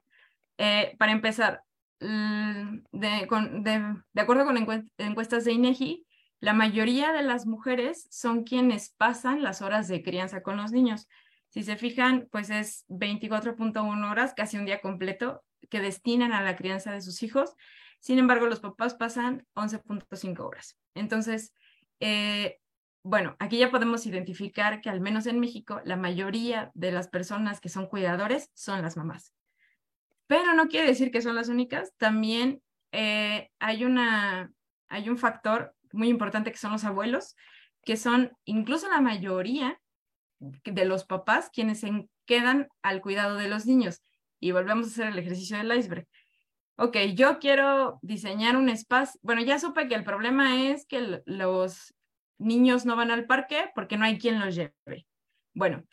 Eh, 0.58 0.94
para 0.98 1.12
empezar, 1.12 1.62
de, 1.98 2.82
de, 2.92 4.20
acuerdo 4.20 4.44
con 4.44 4.56
encuestas 4.98 5.44
de 5.44 5.52
INEGI, 5.52 6.04
la 6.42 6.54
mayoría 6.54 7.12
de 7.12 7.22
las 7.22 7.46
mujeres 7.46 8.08
son 8.10 8.42
quienes 8.42 8.90
pasan 8.90 9.44
las 9.44 9.62
horas 9.62 9.86
de 9.86 10.02
crianza 10.02 10.42
con 10.42 10.56
los 10.56 10.72
niños. 10.72 11.08
Si 11.50 11.62
se 11.62 11.76
fijan, 11.76 12.28
pues 12.32 12.50
es 12.50 12.84
24.1 12.88 14.10
horas, 14.10 14.34
casi 14.34 14.56
un 14.56 14.64
día 14.64 14.80
completo, 14.80 15.44
que 15.70 15.80
destinan 15.80 16.32
a 16.32 16.42
la 16.42 16.56
crianza 16.56 16.90
de 16.90 17.00
sus 17.00 17.22
hijos. 17.22 17.54
Sin 18.00 18.18
embargo, 18.18 18.46
los 18.46 18.58
papás 18.58 18.94
pasan 18.94 19.46
11.5 19.54 20.40
horas. 20.40 20.76
Entonces, 20.96 21.54
eh, 22.00 22.58
bueno, 23.04 23.36
aquí 23.38 23.58
ya 23.58 23.70
podemos 23.70 24.04
identificar 24.04 24.80
que 24.80 24.90
al 24.90 25.00
menos 25.00 25.26
en 25.26 25.38
México, 25.38 25.80
la 25.84 25.96
mayoría 25.96 26.72
de 26.74 26.90
las 26.90 27.06
personas 27.06 27.60
que 27.60 27.68
son 27.68 27.86
cuidadores 27.86 28.50
son 28.54 28.82
las 28.82 28.96
mamás. 28.96 29.32
Pero 30.26 30.54
no 30.54 30.66
quiere 30.66 30.88
decir 30.88 31.12
que 31.12 31.22
son 31.22 31.36
las 31.36 31.48
únicas. 31.48 31.92
También 31.98 32.64
eh, 32.90 33.48
hay, 33.60 33.84
una, 33.84 34.52
hay 34.88 35.08
un 35.08 35.18
factor 35.18 35.76
muy 35.92 36.08
importante 36.08 36.50
que 36.50 36.58
son 36.58 36.72
los 36.72 36.84
abuelos, 36.84 37.36
que 37.84 37.96
son 37.96 38.32
incluso 38.44 38.88
la 38.88 39.00
mayoría 39.00 39.80
de 40.38 40.84
los 40.84 41.04
papás 41.04 41.50
quienes 41.52 41.80
se 41.80 42.08
quedan 42.26 42.68
al 42.82 43.00
cuidado 43.00 43.36
de 43.36 43.48
los 43.48 43.66
niños. 43.66 44.02
Y 44.40 44.52
volvemos 44.52 44.86
a 44.86 44.90
hacer 44.90 45.06
el 45.08 45.18
ejercicio 45.18 45.56
del 45.56 45.76
iceberg. 45.76 46.06
Ok, 46.76 46.96
yo 47.14 47.38
quiero 47.38 47.98
diseñar 48.02 48.56
un 48.56 48.68
espacio. 48.68 49.20
Bueno, 49.22 49.42
ya 49.42 49.58
supe 49.58 49.86
que 49.88 49.94
el 49.94 50.04
problema 50.04 50.62
es 50.64 50.86
que 50.86 51.22
los 51.26 51.94
niños 52.38 52.84
no 52.86 52.96
van 52.96 53.10
al 53.10 53.26
parque 53.26 53.70
porque 53.74 53.96
no 53.96 54.04
hay 54.04 54.18
quien 54.18 54.40
los 54.40 54.54
lleve. 54.54 55.06
Bueno, 55.54 55.84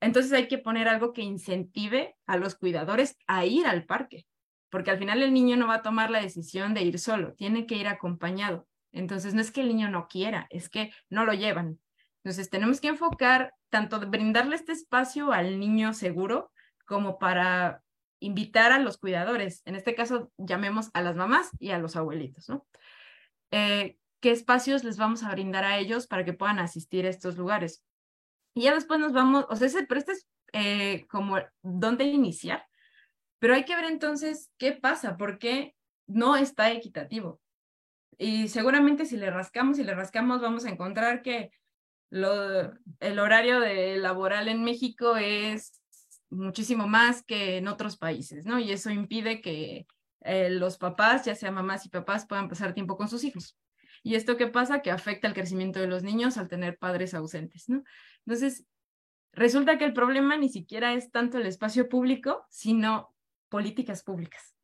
entonces 0.00 0.32
hay 0.32 0.48
que 0.48 0.58
poner 0.58 0.88
algo 0.88 1.12
que 1.12 1.22
incentive 1.22 2.16
a 2.26 2.36
los 2.36 2.54
cuidadores 2.54 3.18
a 3.26 3.44
ir 3.44 3.66
al 3.66 3.84
parque. 3.84 4.24
porque 4.70 4.90
al 4.90 4.98
final 4.98 5.22
el 5.22 5.34
niño 5.34 5.56
no 5.56 5.66
va 5.66 5.76
a 5.76 5.82
tomar 5.82 6.10
la 6.10 6.22
decisión 6.22 6.74
de 6.74 6.82
ir 6.82 6.98
solo, 6.98 7.34
tiene 7.34 7.66
que 7.66 7.74
ir 7.74 7.88
acompañado. 7.88 8.66
Entonces, 8.92 9.34
no 9.34 9.40
es 9.40 9.50
que 9.50 9.60
el 9.60 9.68
niño 9.68 9.90
no 9.90 10.08
quiera, 10.08 10.46
es 10.50 10.68
que 10.68 10.92
no 11.08 11.24
lo 11.24 11.32
llevan. 11.32 11.78
Entonces, 12.22 12.50
tenemos 12.50 12.80
que 12.80 12.88
enfocar 12.88 13.54
tanto 13.70 14.00
brindarle 14.00 14.56
este 14.56 14.72
espacio 14.72 15.32
al 15.32 15.58
niño 15.58 15.94
seguro 15.94 16.52
como 16.84 17.18
para 17.18 17.82
invitar 18.20 18.72
a 18.72 18.78
los 18.78 18.98
cuidadores, 18.98 19.62
en 19.64 19.74
este 19.74 19.94
caso 19.94 20.30
llamemos 20.36 20.90
a 20.92 21.02
las 21.02 21.16
mamás 21.16 21.50
y 21.58 21.70
a 21.70 21.78
los 21.78 21.96
abuelitos, 21.96 22.48
¿no? 22.48 22.66
Eh, 23.50 23.96
¿Qué 24.20 24.30
espacios 24.30 24.84
les 24.84 24.98
vamos 24.98 25.22
a 25.22 25.30
brindar 25.30 25.64
a 25.64 25.78
ellos 25.78 26.06
para 26.06 26.24
que 26.24 26.34
puedan 26.34 26.58
asistir 26.58 27.06
a 27.06 27.08
estos 27.08 27.38
lugares? 27.38 27.82
Y 28.54 28.64
ya 28.64 28.74
después 28.74 29.00
nos 29.00 29.12
vamos, 29.12 29.46
o 29.48 29.56
sea, 29.56 29.68
pero 29.88 29.98
este 29.98 30.12
es 30.12 30.28
eh, 30.52 31.06
como 31.08 31.38
dónde 31.62 32.04
iniciar, 32.04 32.66
pero 33.38 33.54
hay 33.54 33.64
que 33.64 33.74
ver 33.74 33.86
entonces 33.86 34.50
qué 34.58 34.72
pasa, 34.72 35.16
porque 35.16 35.74
no 36.06 36.36
está 36.36 36.70
equitativo. 36.70 37.40
Y 38.20 38.48
seguramente 38.48 39.06
si 39.06 39.16
le 39.16 39.30
rascamos 39.30 39.78
y 39.78 39.82
le 39.82 39.94
rascamos, 39.94 40.42
vamos 40.42 40.66
a 40.66 40.68
encontrar 40.68 41.22
que 41.22 41.52
lo, 42.10 42.70
el 43.00 43.18
horario 43.18 43.60
de 43.60 43.96
laboral 43.96 44.48
en 44.48 44.62
México 44.62 45.16
es 45.16 45.80
muchísimo 46.28 46.86
más 46.86 47.22
que 47.22 47.56
en 47.56 47.66
otros 47.66 47.96
países, 47.96 48.44
¿no? 48.44 48.58
Y 48.58 48.72
eso 48.72 48.90
impide 48.90 49.40
que 49.40 49.86
eh, 50.20 50.50
los 50.50 50.76
papás, 50.76 51.24
ya 51.24 51.34
sea 51.34 51.50
mamás 51.50 51.86
y 51.86 51.88
papás, 51.88 52.26
puedan 52.26 52.50
pasar 52.50 52.74
tiempo 52.74 52.98
con 52.98 53.08
sus 53.08 53.24
hijos. 53.24 53.56
¿Y 54.02 54.16
esto 54.16 54.36
qué 54.36 54.48
pasa? 54.48 54.82
Que 54.82 54.90
afecta 54.90 55.26
el 55.26 55.32
crecimiento 55.32 55.80
de 55.80 55.86
los 55.86 56.02
niños 56.02 56.36
al 56.36 56.48
tener 56.48 56.76
padres 56.76 57.14
ausentes, 57.14 57.70
¿no? 57.70 57.84
Entonces, 58.26 58.66
resulta 59.32 59.78
que 59.78 59.86
el 59.86 59.94
problema 59.94 60.36
ni 60.36 60.50
siquiera 60.50 60.92
es 60.92 61.10
tanto 61.10 61.38
el 61.38 61.46
espacio 61.46 61.88
público, 61.88 62.44
sino 62.50 63.14
políticas 63.48 64.02
públicas. 64.02 64.54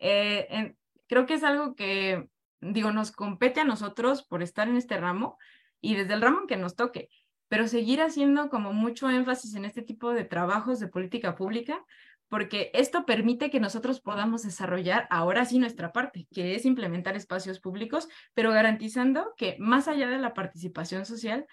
Eh, 0.00 0.76
creo 1.06 1.24
que 1.24 1.34
es 1.34 1.44
algo 1.44 1.74
que, 1.74 2.28
digo, 2.72 2.92
nos 2.92 3.12
compete 3.12 3.60
a 3.60 3.64
nosotros 3.64 4.22
por 4.22 4.42
estar 4.42 4.68
en 4.68 4.76
este 4.76 4.96
ramo 4.96 5.38
y 5.80 5.94
desde 5.94 6.14
el 6.14 6.22
ramo 6.22 6.46
que 6.46 6.56
nos 6.56 6.76
toque, 6.76 7.08
pero 7.48 7.68
seguir 7.68 8.00
haciendo 8.00 8.48
como 8.48 8.72
mucho 8.72 9.10
énfasis 9.10 9.54
en 9.54 9.64
este 9.64 9.82
tipo 9.82 10.12
de 10.12 10.24
trabajos 10.24 10.80
de 10.80 10.88
política 10.88 11.34
pública, 11.36 11.84
porque 12.28 12.70
esto 12.74 13.04
permite 13.04 13.50
que 13.50 13.60
nosotros 13.60 14.00
podamos 14.00 14.42
desarrollar 14.42 15.06
ahora 15.10 15.44
sí 15.44 15.58
nuestra 15.58 15.92
parte, 15.92 16.26
que 16.32 16.54
es 16.54 16.64
implementar 16.64 17.16
espacios 17.16 17.60
públicos, 17.60 18.08
pero 18.32 18.50
garantizando 18.50 19.34
que 19.36 19.56
más 19.58 19.88
allá 19.88 20.08
de 20.08 20.18
la 20.18 20.34
participación 20.34 21.04
social, 21.04 21.46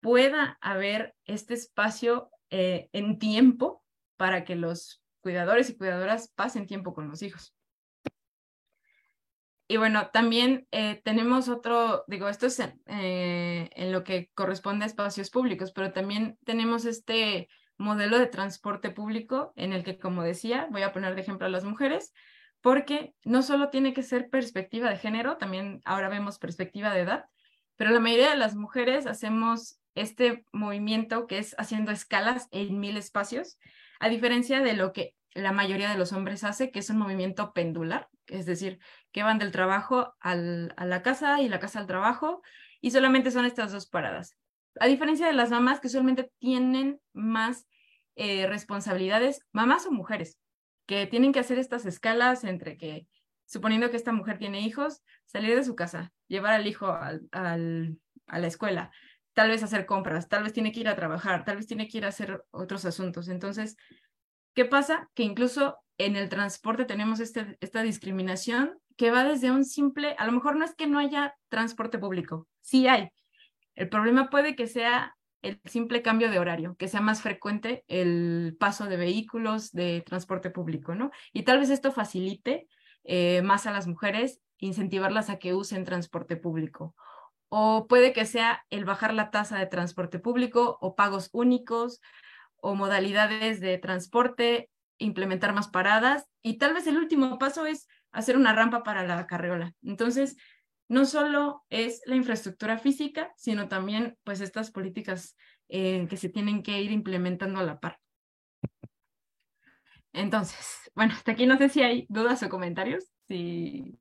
pueda 0.00 0.58
haber 0.60 1.14
este 1.24 1.54
espacio 1.54 2.30
eh, 2.50 2.88
en 2.92 3.18
tiempo 3.18 3.84
para 4.16 4.44
que 4.44 4.56
los 4.56 5.02
cuidadores 5.20 5.70
y 5.70 5.76
cuidadoras 5.76 6.32
pasen 6.34 6.66
tiempo 6.66 6.94
con 6.94 7.08
los 7.08 7.22
hijos. 7.22 7.54
Y 9.70 9.76
bueno, 9.76 10.08
también 10.10 10.66
eh, 10.70 11.02
tenemos 11.04 11.50
otro, 11.50 12.04
digo, 12.06 12.30
esto 12.30 12.46
es 12.46 12.58
eh, 12.58 13.68
en 13.70 13.92
lo 13.92 14.02
que 14.02 14.30
corresponde 14.34 14.84
a 14.84 14.86
espacios 14.86 15.28
públicos, 15.28 15.72
pero 15.72 15.92
también 15.92 16.38
tenemos 16.46 16.86
este 16.86 17.50
modelo 17.76 18.18
de 18.18 18.26
transporte 18.28 18.90
público 18.90 19.52
en 19.56 19.74
el 19.74 19.84
que, 19.84 19.98
como 19.98 20.22
decía, 20.22 20.68
voy 20.70 20.82
a 20.82 20.92
poner 20.92 21.14
de 21.14 21.20
ejemplo 21.20 21.46
a 21.46 21.50
las 21.50 21.64
mujeres, 21.64 22.14
porque 22.62 23.14
no 23.24 23.42
solo 23.42 23.68
tiene 23.68 23.92
que 23.92 24.02
ser 24.02 24.30
perspectiva 24.30 24.88
de 24.88 24.96
género, 24.96 25.36
también 25.36 25.82
ahora 25.84 26.08
vemos 26.08 26.38
perspectiva 26.38 26.94
de 26.94 27.00
edad, 27.00 27.26
pero 27.76 27.90
la 27.90 28.00
mayoría 28.00 28.30
de 28.30 28.36
las 28.36 28.56
mujeres 28.56 29.06
hacemos 29.06 29.80
este 29.94 30.44
movimiento 30.50 31.26
que 31.26 31.38
es 31.38 31.54
haciendo 31.58 31.92
escalas 31.92 32.48
en 32.52 32.80
mil 32.80 32.96
espacios, 32.96 33.58
a 34.00 34.08
diferencia 34.08 34.60
de 34.60 34.72
lo 34.72 34.94
que 34.94 35.14
la 35.34 35.52
mayoría 35.52 35.90
de 35.90 35.98
los 35.98 36.12
hombres 36.12 36.42
hace, 36.42 36.70
que 36.70 36.78
es 36.78 36.90
un 36.90 36.98
movimiento 36.98 37.52
pendular, 37.52 38.08
es 38.26 38.46
decir, 38.46 38.78
que 39.12 39.22
van 39.22 39.38
del 39.38 39.52
trabajo 39.52 40.14
a 40.20 40.34
la 40.34 41.02
casa 41.02 41.40
y 41.40 41.48
la 41.48 41.60
casa 41.60 41.78
al 41.78 41.86
trabajo, 41.86 42.42
y 42.80 42.90
solamente 42.90 43.30
son 43.30 43.44
estas 43.44 43.72
dos 43.72 43.86
paradas. 43.86 44.36
A 44.80 44.86
diferencia 44.86 45.26
de 45.26 45.32
las 45.32 45.50
mamás 45.50 45.80
que 45.80 45.88
solamente 45.88 46.30
tienen 46.38 47.00
más 47.12 47.66
eh, 48.16 48.46
responsabilidades, 48.46 49.44
mamás 49.52 49.86
o 49.86 49.90
mujeres, 49.90 50.38
que 50.86 51.06
tienen 51.06 51.32
que 51.32 51.40
hacer 51.40 51.58
estas 51.58 51.86
escalas 51.86 52.44
entre 52.44 52.76
que, 52.76 53.06
suponiendo 53.46 53.90
que 53.90 53.96
esta 53.96 54.12
mujer 54.12 54.38
tiene 54.38 54.60
hijos, 54.60 55.02
salir 55.26 55.54
de 55.56 55.64
su 55.64 55.74
casa, 55.74 56.12
llevar 56.28 56.54
al 56.54 56.66
hijo 56.66 56.86
a 56.86 57.18
la 57.32 58.46
escuela, 58.46 58.90
tal 59.38 59.50
vez 59.50 59.62
hacer 59.62 59.86
compras, 59.86 60.28
tal 60.28 60.42
vez 60.42 60.52
tiene 60.52 60.72
que 60.72 60.80
ir 60.80 60.88
a 60.88 60.96
trabajar, 60.96 61.44
tal 61.44 61.58
vez 61.58 61.68
tiene 61.68 61.86
que 61.86 61.98
ir 61.98 62.04
a 62.04 62.08
hacer 62.08 62.44
otros 62.50 62.84
asuntos. 62.84 63.28
Entonces, 63.28 63.76
¿qué 64.52 64.64
pasa? 64.64 65.08
Que 65.14 65.22
incluso 65.22 65.78
en 65.96 66.16
el 66.16 66.28
transporte 66.28 66.84
tenemos 66.84 67.20
este, 67.20 67.56
esta 67.60 67.82
discriminación 67.82 68.80
que 68.98 69.10
va 69.10 69.24
desde 69.24 69.50
un 69.50 69.64
simple, 69.64 70.14
a 70.18 70.26
lo 70.26 70.32
mejor 70.32 70.56
no 70.56 70.64
es 70.64 70.74
que 70.74 70.86
no 70.86 70.98
haya 70.98 71.34
transporte 71.48 71.98
público, 71.98 72.46
sí 72.60 72.88
hay, 72.88 73.08
el 73.76 73.88
problema 73.88 74.28
puede 74.28 74.56
que 74.56 74.66
sea 74.66 75.16
el 75.40 75.60
simple 75.64 76.02
cambio 76.02 76.32
de 76.32 76.40
horario, 76.40 76.74
que 76.76 76.88
sea 76.88 77.00
más 77.00 77.22
frecuente 77.22 77.84
el 77.86 78.56
paso 78.58 78.86
de 78.86 78.96
vehículos 78.96 79.70
de 79.70 80.02
transporte 80.04 80.50
público, 80.50 80.96
¿no? 80.96 81.12
Y 81.32 81.44
tal 81.44 81.60
vez 81.60 81.70
esto 81.70 81.92
facilite 81.92 82.66
eh, 83.04 83.40
más 83.42 83.66
a 83.66 83.70
las 83.70 83.86
mujeres, 83.86 84.40
incentivarlas 84.58 85.30
a 85.30 85.38
que 85.38 85.54
usen 85.54 85.84
transporte 85.84 86.36
público. 86.36 86.96
O 87.48 87.86
puede 87.86 88.12
que 88.12 88.26
sea 88.26 88.64
el 88.68 88.84
bajar 88.84 89.14
la 89.14 89.30
tasa 89.30 89.56
de 89.58 89.66
transporte 89.66 90.18
público 90.18 90.76
o 90.80 90.96
pagos 90.96 91.30
únicos 91.32 92.00
o 92.56 92.74
modalidades 92.74 93.60
de 93.60 93.78
transporte, 93.78 94.70
implementar 94.98 95.54
más 95.54 95.68
paradas 95.68 96.26
y 96.42 96.58
tal 96.58 96.74
vez 96.74 96.88
el 96.88 96.98
último 96.98 97.38
paso 97.38 97.64
es 97.64 97.86
hacer 98.18 98.36
una 98.36 98.52
rampa 98.52 98.82
para 98.82 99.06
la 99.06 99.26
carreola. 99.26 99.74
Entonces, 99.82 100.36
no 100.88 101.04
solo 101.04 101.64
es 101.70 102.02
la 102.06 102.16
infraestructura 102.16 102.78
física, 102.78 103.32
sino 103.36 103.68
también 103.68 104.18
pues 104.24 104.40
estas 104.40 104.70
políticas 104.70 105.36
eh, 105.68 106.06
que 106.08 106.16
se 106.16 106.28
tienen 106.28 106.62
que 106.62 106.80
ir 106.80 106.90
implementando 106.90 107.60
a 107.60 107.62
la 107.62 107.78
par. 107.78 107.98
Entonces, 110.12 110.90
bueno, 110.94 111.12
hasta 111.12 111.32
aquí 111.32 111.46
no 111.46 111.58
sé 111.58 111.68
si 111.68 111.82
hay 111.82 112.06
dudas 112.08 112.42
o 112.42 112.48
comentarios. 112.48 113.04
Sí. 113.28 113.98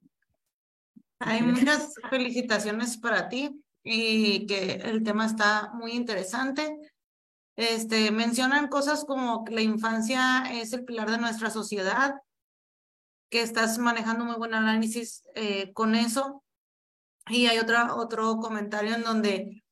Hay 1.19 1.41
muchas 1.43 1.93
felicitaciones 2.09 2.97
para 2.97 3.29
ti 3.29 3.61
y 3.83 4.47
que 4.47 4.73
el 4.83 5.03
tema 5.03 5.25
está 5.25 5.71
muy 5.73 5.91
interesante. 5.91 6.75
Este, 7.55 8.11
mencionan 8.11 8.67
cosas 8.67 9.03
como 9.05 9.43
que 9.43 9.53
la 9.53 9.61
infancia 9.61 10.43
es 10.51 10.73
el 10.73 10.85
pilar 10.85 11.09
de 11.09 11.17
nuestra 11.17 11.49
sociedad, 11.49 12.15
que 13.29 13.41
estás 13.41 13.77
manejando 13.77 14.25
muy 14.25 14.35
buen 14.35 14.53
análisis 14.53 15.23
eh, 15.35 15.71
con 15.73 15.95
eso. 15.95 16.43
Y 17.29 17.47
hay 17.47 17.59
otra, 17.59 17.95
otro 17.95 18.37
comentario 18.37 18.95
en 18.95 19.03
donde 19.03 19.63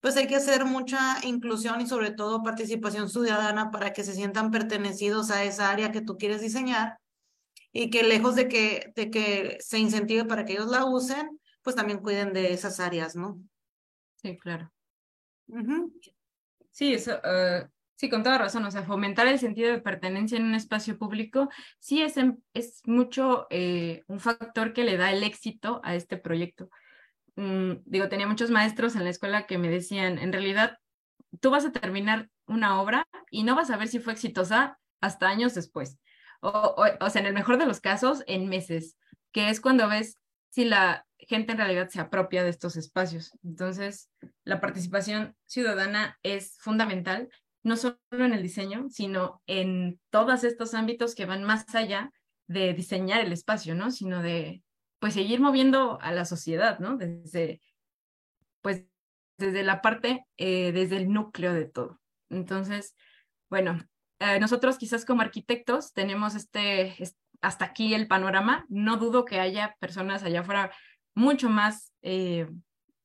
pues 0.00 0.16
hay 0.16 0.26
que 0.26 0.36
hacer 0.36 0.64
mucha 0.64 1.18
inclusión 1.24 1.80
y 1.80 1.86
sobre 1.86 2.12
todo 2.12 2.42
participación 2.42 3.08
ciudadana 3.08 3.70
para 3.70 3.92
que 3.92 4.04
se 4.04 4.14
sientan 4.14 4.50
pertenecidos 4.50 5.30
a 5.30 5.44
esa 5.44 5.70
área 5.70 5.90
que 5.90 6.00
tú 6.00 6.16
quieres 6.16 6.40
diseñar 6.40 6.98
y 7.72 7.90
que 7.90 8.02
lejos 8.02 8.36
de 8.36 8.48
que, 8.48 8.92
de 8.94 9.10
que 9.10 9.56
se 9.60 9.78
incentive 9.78 10.24
para 10.24 10.44
que 10.44 10.54
ellos 10.54 10.68
la 10.68 10.84
usen, 10.84 11.40
pues 11.62 11.76
también 11.76 12.00
cuiden 12.00 12.32
de 12.32 12.52
esas 12.52 12.80
áreas, 12.80 13.16
¿no? 13.16 13.40
Sí, 14.22 14.38
claro. 14.38 14.72
Sí, 16.70 16.94
eso, 16.94 17.20
eh, 17.24 17.66
sí, 17.96 18.08
con 18.08 18.22
toda 18.22 18.38
razón, 18.38 18.64
o 18.64 18.70
sea, 18.70 18.84
fomentar 18.84 19.26
el 19.26 19.38
sentido 19.38 19.72
de 19.72 19.80
pertenencia 19.80 20.38
en 20.38 20.44
un 20.44 20.54
espacio 20.54 20.98
público 20.98 21.48
sí 21.78 22.02
es, 22.02 22.14
es 22.54 22.82
mucho 22.84 23.46
eh, 23.50 24.04
un 24.06 24.20
factor 24.20 24.72
que 24.72 24.84
le 24.84 24.96
da 24.96 25.10
el 25.10 25.22
éxito 25.22 25.80
a 25.82 25.94
este 25.94 26.16
proyecto. 26.16 26.70
Mm, 27.36 27.82
digo, 27.84 28.08
tenía 28.08 28.26
muchos 28.26 28.50
maestros 28.50 28.96
en 28.96 29.04
la 29.04 29.10
escuela 29.10 29.46
que 29.46 29.58
me 29.58 29.68
decían, 29.68 30.18
en 30.18 30.32
realidad, 30.32 30.78
tú 31.40 31.50
vas 31.50 31.64
a 31.64 31.72
terminar 31.72 32.28
una 32.46 32.80
obra 32.80 33.06
y 33.30 33.42
no 33.42 33.54
vas 33.56 33.70
a 33.70 33.76
ver 33.76 33.88
si 33.88 33.98
fue 33.98 34.12
exitosa 34.12 34.78
hasta 35.00 35.28
años 35.28 35.54
después. 35.54 35.98
O, 36.40 36.76
o, 37.00 37.10
sea, 37.10 37.20
en 37.20 37.26
el 37.26 37.34
mejor 37.34 37.58
de 37.58 37.66
los 37.66 37.80
casos, 37.80 38.22
en 38.26 38.48
meses, 38.48 38.96
que 39.32 39.48
es 39.50 39.60
cuando 39.60 39.88
ves 39.88 40.18
si 40.50 40.64
la 40.64 41.06
gente 41.18 41.52
en 41.52 41.58
realidad 41.58 41.88
se 41.88 42.00
apropia 42.00 42.44
de 42.44 42.50
estos 42.50 42.76
espacios. 42.76 43.32
Entonces, 43.42 44.10
la 44.44 44.60
participación 44.60 45.34
ciudadana 45.46 46.18
es 46.22 46.56
fundamental, 46.58 47.28
no 47.66 47.76
solo 47.76 47.98
en 48.12 48.32
el 48.32 48.44
diseño, 48.44 48.86
sino 48.90 49.42
en 49.48 49.98
todos 50.10 50.44
estos 50.44 50.72
ámbitos 50.72 51.16
que 51.16 51.26
van 51.26 51.42
más 51.42 51.74
allá 51.74 52.12
de 52.46 52.72
diseñar 52.74 53.24
el 53.24 53.32
espacio, 53.32 53.74
¿no? 53.74 53.90
Sino 53.90 54.22
de 54.22 54.62
pues 55.00 55.14
seguir 55.14 55.40
moviendo 55.40 56.00
a 56.00 56.12
la 56.12 56.24
sociedad, 56.26 56.78
¿no? 56.78 56.96
Desde, 56.96 57.60
pues, 58.62 58.84
desde 59.36 59.64
la 59.64 59.82
parte, 59.82 60.24
eh, 60.36 60.70
desde 60.70 60.98
el 60.98 61.12
núcleo 61.12 61.54
de 61.54 61.64
todo. 61.64 62.00
Entonces, 62.30 62.94
bueno, 63.50 63.80
eh, 64.20 64.38
nosotros 64.38 64.78
quizás 64.78 65.04
como 65.04 65.22
arquitectos 65.22 65.92
tenemos 65.92 66.36
este, 66.36 66.94
hasta 67.40 67.64
aquí 67.64 67.94
el 67.94 68.06
panorama. 68.06 68.64
No 68.68 68.96
dudo 68.96 69.24
que 69.24 69.40
haya 69.40 69.74
personas 69.80 70.22
allá 70.22 70.42
afuera 70.42 70.70
mucho 71.16 71.50
más 71.50 71.92
eh, 72.02 72.46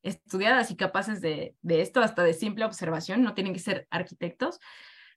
estudiadas 0.04 0.72
y 0.72 0.76
capaces 0.76 1.22
de, 1.22 1.56
de 1.62 1.82
esto, 1.82 2.02
hasta 2.02 2.24
de 2.24 2.34
simple 2.34 2.66
observación, 2.66 3.24
no 3.24 3.34
tienen 3.34 3.54
que 3.54 3.60
ser 3.60 3.88
arquitectos. 3.89 4.60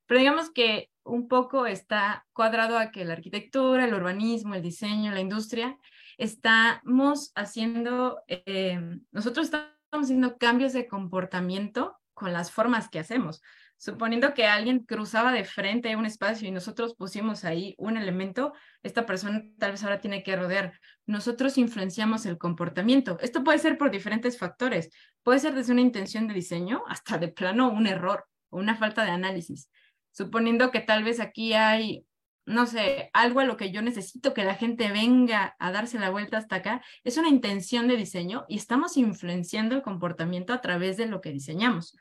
Pero 0.07 0.21
digamos 0.21 0.51
que 0.51 0.91
un 1.03 1.29
poco 1.29 1.67
está 1.67 2.27
cuadrado 2.33 2.79
a 2.79 2.91
que 2.91 3.05
la 3.05 3.15
arquitectura, 3.15 3.85
el 3.85 3.95
urbanismo, 3.95 4.55
el 4.55 4.63
diseño, 4.63 5.13
la 5.13 5.21
industria, 5.21 5.79
estamos 6.19 7.33
haciendo, 7.35 8.23
eh, 8.27 8.81
nosotros 9.13 9.47
estamos 9.47 9.75
haciendo 9.93 10.39
cambios 10.39 10.73
de 10.73 10.87
comportamiento 10.87 11.99
con 12.15 12.33
las 12.33 12.51
formas 12.51 12.89
que 12.89 12.99
hacemos. 12.99 13.43
Suponiendo 13.77 14.33
que 14.35 14.47
alguien 14.47 14.81
cruzaba 14.81 15.33
de 15.33 15.45
frente 15.45 15.97
un 15.97 16.07
espacio 16.07 16.49
y 16.49 16.53
nosotros 16.53 16.95
pusimos 16.95 17.45
ahí 17.45 17.75
un 17.77 17.97
elemento, 17.97 18.53
esta 18.83 19.05
persona 19.05 19.43
tal 19.59 19.73
vez 19.73 19.83
ahora 19.83 20.01
tiene 20.01 20.23
que 20.23 20.37
rodear. 20.37 20.79
Nosotros 21.07 21.59
influenciamos 21.59 22.25
el 22.27 22.39
comportamiento. 22.39 23.19
Esto 23.21 23.45
puede 23.45 23.59
ser 23.59 23.77
por 23.77 23.91
diferentes 23.91 24.39
factores. 24.39 24.91
Puede 25.23 25.41
ser 25.41 25.55
desde 25.55 25.73
una 25.73 25.83
intención 25.83 26.27
de 26.29 26.35
diseño 26.35 26.83
hasta 26.89 27.19
de 27.19 27.29
plano 27.29 27.71
un 27.71 27.87
error 27.87 28.25
o 28.51 28.59
una 28.59 28.77
falta 28.77 29.05
de 29.05 29.11
análisis. 29.11 29.71
Suponiendo 30.13 30.71
que 30.71 30.81
tal 30.81 31.05
vez 31.05 31.21
aquí 31.21 31.53
hay 31.53 32.07
no 32.47 32.67
sé, 32.67 33.11
algo 33.15 33.41
a 33.41 33.45
lo 33.45 33.57
que 33.57 33.71
yo 33.71 33.81
necesito 33.81 34.35
que 34.35 34.45
la 34.45 34.55
gente 34.55 34.93
venga 34.93 35.57
a 35.59 35.73
darse 35.73 35.99
la 35.99 36.11
vuelta 36.11 36.37
hasta 36.37 36.57
acá, 36.57 36.83
es 37.03 37.17
una 37.17 37.29
intención 37.29 37.89
de 37.89 37.97
diseño 37.97 38.45
y 38.49 38.57
estamos 38.57 38.97
influenciando 38.97 39.75
el 39.75 39.83
comportamiento 39.83 40.53
a 40.53 40.61
través 40.61 40.97
de 40.97 41.07
lo 41.07 41.21
que 41.21 41.33
diseñamos. 41.33 41.97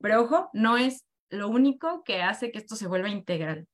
Pero 0.00 0.22
ojo, 0.22 0.50
no 0.54 0.78
es 0.78 1.04
lo 1.32 1.48
único 1.48 2.04
que 2.04 2.22
hace 2.22 2.52
que 2.52 2.58
esto 2.58 2.76
se 2.76 2.86
vuelva 2.86 3.08
integral. 3.08 3.66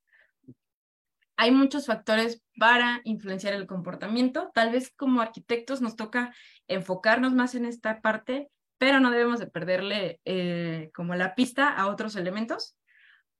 Hay 1.36 1.50
muchos 1.50 1.86
factores 1.86 2.42
para 2.58 3.00
influenciar 3.04 3.54
el 3.54 3.66
comportamiento. 3.66 4.50
Tal 4.54 4.72
vez 4.72 4.92
como 4.96 5.20
arquitectos 5.20 5.80
nos 5.80 5.94
toca 5.94 6.34
enfocarnos 6.66 7.34
más 7.34 7.54
en 7.54 7.64
esta 7.64 8.00
parte, 8.00 8.50
pero 8.78 8.98
no 8.98 9.10
debemos 9.10 9.38
de 9.38 9.46
perderle 9.46 10.20
eh, 10.24 10.90
como 10.94 11.14
la 11.14 11.34
pista 11.34 11.68
a 11.68 11.86
otros 11.86 12.16
elementos 12.16 12.78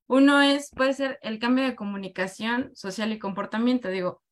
uno 0.08 0.40
es, 0.40 0.70
puede 0.70 0.94
ser 0.94 1.18
el 1.22 1.38
cambio 1.38 1.64
de 1.64 1.76
comunicación 1.76 2.70
social 2.74 3.12
y 3.12 3.18
comportamiento. 3.18 3.88
Digo, 3.88 4.22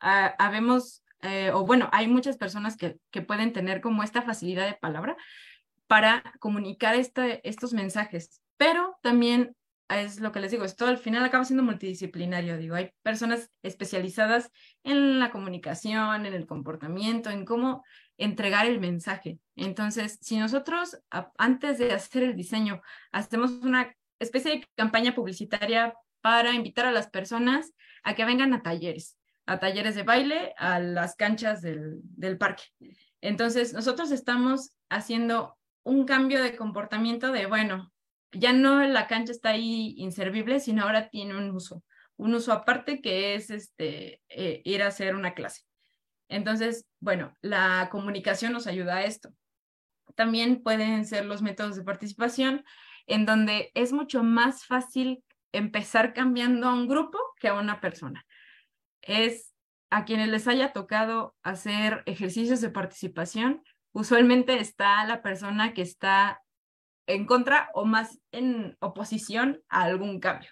habemos, 0.00 1.04
eh, 1.22 1.52
o 1.54 1.64
bueno, 1.64 1.88
hay 1.92 2.08
muchas 2.08 2.36
personas 2.36 2.76
que, 2.76 2.98
que, 3.12 3.22
pueden 3.22 3.52
tener 3.52 3.80
como 3.80 4.02
esta 4.02 4.22
facilidad 4.22 4.66
de 4.66 4.74
palabra 4.74 5.16
para 5.86 6.22
comunicar 6.40 6.96
este, 6.96 7.48
estos 7.48 7.72
mensajes, 7.72 8.42
pero 8.60 8.98
también 9.00 9.56
es 9.88 10.20
lo 10.20 10.32
que 10.32 10.40
les 10.40 10.50
digo, 10.50 10.66
esto 10.66 10.86
al 10.86 10.98
final 10.98 11.24
acaba 11.24 11.46
siendo 11.46 11.62
multidisciplinario, 11.62 12.58
digo, 12.58 12.74
hay 12.74 12.90
personas 13.00 13.50
especializadas 13.62 14.50
en 14.84 15.18
la 15.18 15.30
comunicación, 15.30 16.26
en 16.26 16.34
el 16.34 16.46
comportamiento, 16.46 17.30
en 17.30 17.46
cómo 17.46 17.82
entregar 18.18 18.66
el 18.66 18.78
mensaje. 18.78 19.38
Entonces, 19.56 20.18
si 20.20 20.36
nosotros 20.36 21.00
antes 21.38 21.78
de 21.78 21.92
hacer 21.92 22.22
el 22.22 22.36
diseño 22.36 22.82
hacemos 23.12 23.52
una 23.62 23.96
especie 24.18 24.52
de 24.52 24.68
campaña 24.76 25.14
publicitaria 25.14 25.94
para 26.20 26.52
invitar 26.52 26.84
a 26.84 26.92
las 26.92 27.08
personas 27.08 27.72
a 28.02 28.14
que 28.14 28.26
vengan 28.26 28.52
a 28.52 28.62
talleres, 28.62 29.16
a 29.46 29.58
talleres 29.58 29.94
de 29.94 30.02
baile, 30.02 30.52
a 30.58 30.80
las 30.80 31.16
canchas 31.16 31.62
del, 31.62 32.00
del 32.02 32.36
parque. 32.36 32.64
Entonces, 33.22 33.72
nosotros 33.72 34.10
estamos 34.10 34.76
haciendo 34.90 35.56
un 35.82 36.04
cambio 36.04 36.42
de 36.42 36.56
comportamiento 36.56 37.32
de, 37.32 37.46
bueno, 37.46 37.90
ya 38.32 38.52
no 38.52 38.82
la 38.86 39.06
cancha 39.06 39.32
está 39.32 39.50
ahí 39.50 39.94
inservible, 39.96 40.60
sino 40.60 40.82
ahora 40.82 41.08
tiene 41.08 41.36
un 41.36 41.50
uso, 41.50 41.82
un 42.16 42.34
uso 42.34 42.52
aparte 42.52 43.00
que 43.00 43.34
es 43.34 43.50
este, 43.50 44.20
eh, 44.28 44.62
ir 44.64 44.82
a 44.82 44.88
hacer 44.88 45.14
una 45.14 45.34
clase. 45.34 45.62
Entonces, 46.28 46.86
bueno, 47.00 47.36
la 47.40 47.88
comunicación 47.90 48.52
nos 48.52 48.66
ayuda 48.66 48.96
a 48.96 49.04
esto. 49.04 49.30
También 50.14 50.62
pueden 50.62 51.04
ser 51.06 51.24
los 51.24 51.42
métodos 51.42 51.76
de 51.76 51.82
participación, 51.82 52.64
en 53.06 53.26
donde 53.26 53.70
es 53.74 53.92
mucho 53.92 54.22
más 54.22 54.64
fácil 54.64 55.24
empezar 55.52 56.14
cambiando 56.14 56.68
a 56.68 56.74
un 56.74 56.86
grupo 56.86 57.18
que 57.38 57.48
a 57.48 57.54
una 57.54 57.80
persona. 57.80 58.24
Es 59.02 59.54
a 59.90 60.04
quienes 60.04 60.28
les 60.28 60.46
haya 60.46 60.72
tocado 60.72 61.34
hacer 61.42 62.04
ejercicios 62.06 62.60
de 62.60 62.70
participación, 62.70 63.64
usualmente 63.92 64.58
está 64.60 65.04
la 65.04 65.20
persona 65.20 65.74
que 65.74 65.82
está 65.82 66.42
en 67.06 67.26
contra 67.26 67.70
o 67.74 67.84
más 67.84 68.20
en 68.32 68.76
oposición 68.80 69.62
a 69.68 69.82
algún 69.82 70.20
cambio. 70.20 70.50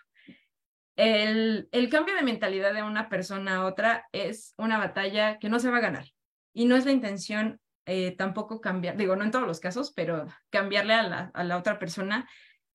El, 0.96 1.68
el, 1.70 1.88
cambio 1.90 2.14
de 2.16 2.22
mentalidad 2.22 2.74
de 2.74 2.82
una 2.82 3.08
persona 3.08 3.56
a 3.56 3.66
otra 3.66 4.08
es 4.10 4.54
una 4.58 4.78
batalla 4.78 5.38
que 5.38 5.48
no 5.48 5.60
se 5.60 5.70
va 5.70 5.76
a 5.76 5.82
ganar 5.82 6.06
y 6.52 6.64
no 6.64 6.74
es 6.74 6.84
la 6.84 6.92
intención 6.92 7.60
eh, 7.86 8.14
tampoco 8.16 8.60
cambiar, 8.60 8.98
digo, 8.98 9.16
no 9.16 9.24
en 9.24 9.30
todos 9.30 9.46
los 9.46 9.60
casos, 9.60 9.92
pero 9.94 10.26
cambiarle 10.50 10.92
a 10.92 11.02
la, 11.04 11.30
a 11.32 11.42
la 11.42 11.56
otra 11.56 11.78
persona 11.78 12.28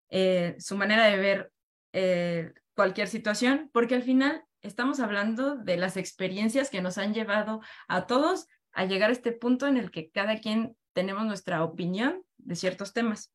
eh, 0.09 0.55
su 0.57 0.75
manera 0.75 1.05
de 1.05 1.17
ver 1.17 1.51
eh, 1.91 2.51
cualquier 2.75 3.07
situación, 3.07 3.69
porque 3.73 3.93
al 3.93 4.01
final 4.01 4.43
estamos 4.61 4.99
hablando 4.99 5.55
de 5.55 5.77
las 5.77 5.97
experiencias 5.97 6.71
que 6.71 6.81
nos 6.81 6.97
han 6.97 7.13
llevado 7.13 7.61
a 7.87 8.07
todos 8.07 8.47
a 8.71 8.85
llegar 8.85 9.11
a 9.11 9.13
este 9.13 9.33
punto 9.33 9.67
en 9.67 9.77
el 9.77 9.91
que 9.91 10.09
cada 10.09 10.39
quien 10.39 10.75
tenemos 10.93 11.25
nuestra 11.25 11.63
opinión 11.63 12.23
de 12.37 12.55
ciertos 12.55 12.91
temas. 12.91 13.31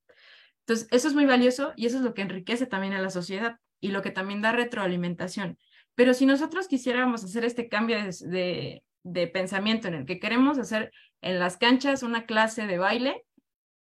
Entonces, 0.68 0.86
eso 0.90 1.08
es 1.08 1.14
muy 1.14 1.24
valioso 1.24 1.72
y 1.76 1.86
eso 1.86 1.96
es 1.96 2.02
lo 2.02 2.12
que 2.12 2.20
enriquece 2.20 2.66
también 2.66 2.92
a 2.92 3.00
la 3.00 3.08
sociedad 3.08 3.56
y 3.80 3.88
lo 3.88 4.02
que 4.02 4.10
también 4.10 4.42
da 4.42 4.52
retroalimentación. 4.52 5.58
Pero 5.94 6.12
si 6.12 6.26
nosotros 6.26 6.68
quisiéramos 6.68 7.24
hacer 7.24 7.46
este 7.46 7.70
cambio 7.70 7.96
de, 7.96 8.84
de 9.02 9.26
pensamiento 9.28 9.88
en 9.88 9.94
el 9.94 10.04
que 10.04 10.20
queremos 10.20 10.58
hacer 10.58 10.92
en 11.22 11.38
las 11.38 11.56
canchas 11.56 12.02
una 12.02 12.26
clase 12.26 12.66
de 12.66 12.76
baile, 12.76 13.24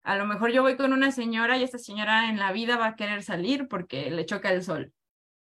a 0.03 0.17
lo 0.17 0.27
mejor 0.27 0.51
yo 0.51 0.61
voy 0.61 0.77
con 0.77 0.93
una 0.93 1.11
señora 1.11 1.57
y 1.57 1.63
esta 1.63 1.79
señora 1.79 2.29
en 2.29 2.37
la 2.37 2.51
vida 2.51 2.77
va 2.77 2.89
a 2.89 2.95
querer 2.95 3.23
salir 3.23 3.67
porque 3.67 4.11
le 4.11 4.27
choca 4.27 4.51
el 4.51 4.61
sol. 4.61 4.93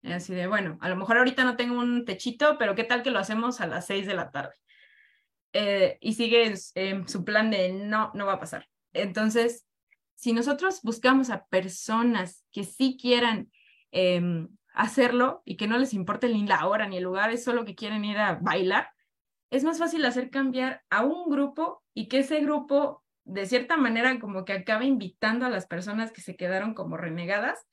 así 0.04 0.34
de, 0.34 0.48
bueno, 0.48 0.78
a 0.80 0.88
lo 0.88 0.96
mejor 0.96 1.18
ahorita 1.18 1.44
no 1.44 1.58
tengo 1.58 1.78
un 1.78 2.06
techito, 2.06 2.58
pero 2.58 2.76
¿qué 2.76 2.86
tal 2.86 3.04
que 3.04 3.12
lo 3.12 3.20
hacemos 3.20 3.60
a 3.60 3.68
las 3.68 3.86
seis 3.86 4.08
de 4.08 4.14
la 4.14 4.32
tarde? 4.32 4.56
Eh, 5.52 5.98
y 6.00 6.14
sigue 6.14 6.56
su 6.56 7.26
plan 7.26 7.52
de 7.52 7.74
no, 7.74 8.10
no 8.14 8.26
va 8.26 8.36
a 8.36 8.40
pasar. 8.40 8.70
Entonces, 8.94 9.66
si 10.20 10.34
nosotros 10.34 10.82
buscamos 10.84 11.30
a 11.30 11.46
personas 11.46 12.44
que 12.52 12.66
sí 12.66 12.98
quieran 13.00 13.50
em, 13.92 14.50
hacerlo 14.74 15.42
y 15.46 15.56
que 15.56 15.66
no 15.66 15.78
les 15.78 15.94
importe 15.94 16.28
ni 16.28 16.46
la 16.46 16.68
hora 16.68 16.90
ni 16.90 16.98
el 16.98 17.06
lugar, 17.06 17.30
es 17.32 17.42
solo 17.42 17.64
que 17.64 17.74
quieren 17.74 18.04
ir 18.04 18.18
a 18.18 18.36
bailar, 18.36 18.90
es 19.50 19.64
más 19.64 19.80
fácil 19.80 20.04
hacer 20.04 20.30
cambiar 20.30 20.84
a 20.90 21.06
un 21.06 21.30
grupo 21.30 21.86
y 21.94 22.10
que 22.10 22.20
ese 22.20 22.42
grupo 22.42 23.02
de 23.24 23.46
cierta 23.46 23.78
manera 23.78 24.20
como 24.20 24.44
que 24.44 24.52
acaba 24.52 24.84
invitando 24.84 25.46
a 25.46 25.50
las 25.50 25.68
personas 25.68 26.12
que 26.12 26.20
se 26.20 26.36
quedaron 26.36 26.74
como 26.74 26.98
renegadas 26.98 27.66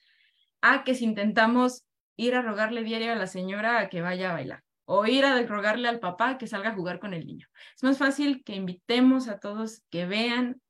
a 0.60 0.84
que 0.84 0.94
si 0.94 1.04
intentamos 1.04 1.84
ir 2.14 2.36
a 2.36 2.42
rogarle 2.42 2.84
diario 2.84 3.10
a 3.10 3.16
la 3.16 3.26
señora 3.26 3.80
a 3.80 3.88
que 3.88 4.02
vaya 4.02 4.30
a 4.30 4.34
bailar 4.34 4.62
o 4.84 5.04
ir 5.04 5.24
a 5.24 5.42
rogarle 5.42 5.88
al 5.88 5.98
papá 5.98 6.38
que 6.38 6.46
salga 6.46 6.68
a 6.68 6.74
jugar 6.74 7.00
con 7.00 7.12
el 7.12 7.26
niño. 7.26 7.48
Es 7.74 7.82
más 7.82 7.98
fácil 7.98 8.44
que 8.44 8.54
invitemos 8.54 9.26
a 9.26 9.40
todos 9.40 9.82
que 9.90 10.06
vean, 10.06 10.62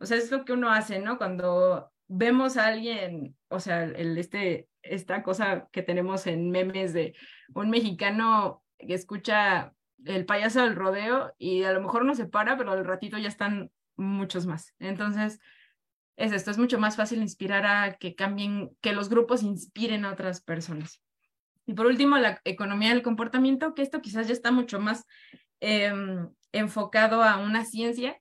o 0.00 0.06
sea, 0.06 0.16
es 0.16 0.30
lo 0.30 0.44
que 0.44 0.54
uno 0.54 0.70
hace, 0.70 0.98
¿no? 0.98 1.18
Cuando 1.18 1.92
vemos 2.08 2.56
a 2.56 2.66
alguien, 2.66 3.36
o 3.48 3.60
sea, 3.60 3.84
el, 3.84 4.18
este, 4.18 4.68
esta 4.82 5.22
cosa 5.22 5.68
que 5.70 5.82
tenemos 5.82 6.26
en 6.26 6.50
memes 6.50 6.92
de 6.92 7.14
un 7.54 7.70
mexicano 7.70 8.64
que 8.78 8.94
escucha 8.94 9.74
el 10.04 10.24
payaso 10.24 10.62
del 10.62 10.74
rodeo 10.74 11.34
y 11.38 11.62
a 11.64 11.72
lo 11.72 11.80
mejor 11.82 12.04
no 12.04 12.14
se 12.14 12.26
para, 12.26 12.56
pero 12.56 12.72
al 12.72 12.84
ratito 12.84 13.18
ya 13.18 13.28
están 13.28 13.70
muchos 13.96 14.46
más. 14.46 14.74
Entonces, 14.78 15.38
es 16.16 16.32
esto, 16.32 16.50
es 16.50 16.58
mucho 16.58 16.78
más 16.78 16.96
fácil 16.96 17.20
inspirar 17.20 17.66
a 17.66 17.94
que 17.94 18.14
cambien, 18.14 18.70
que 18.80 18.92
los 18.92 19.08
grupos 19.08 19.42
inspiren 19.42 20.04
a 20.04 20.12
otras 20.12 20.40
personas. 20.40 21.02
Y 21.66 21.74
por 21.74 21.86
último, 21.86 22.18
la 22.18 22.40
economía 22.44 22.90
del 22.90 23.02
comportamiento, 23.02 23.74
que 23.74 23.82
esto 23.82 24.00
quizás 24.00 24.26
ya 24.26 24.32
está 24.32 24.50
mucho 24.50 24.80
más 24.80 25.06
em, 25.60 26.28
enfocado 26.52 27.22
a 27.22 27.36
una 27.38 27.64
ciencia, 27.64 28.20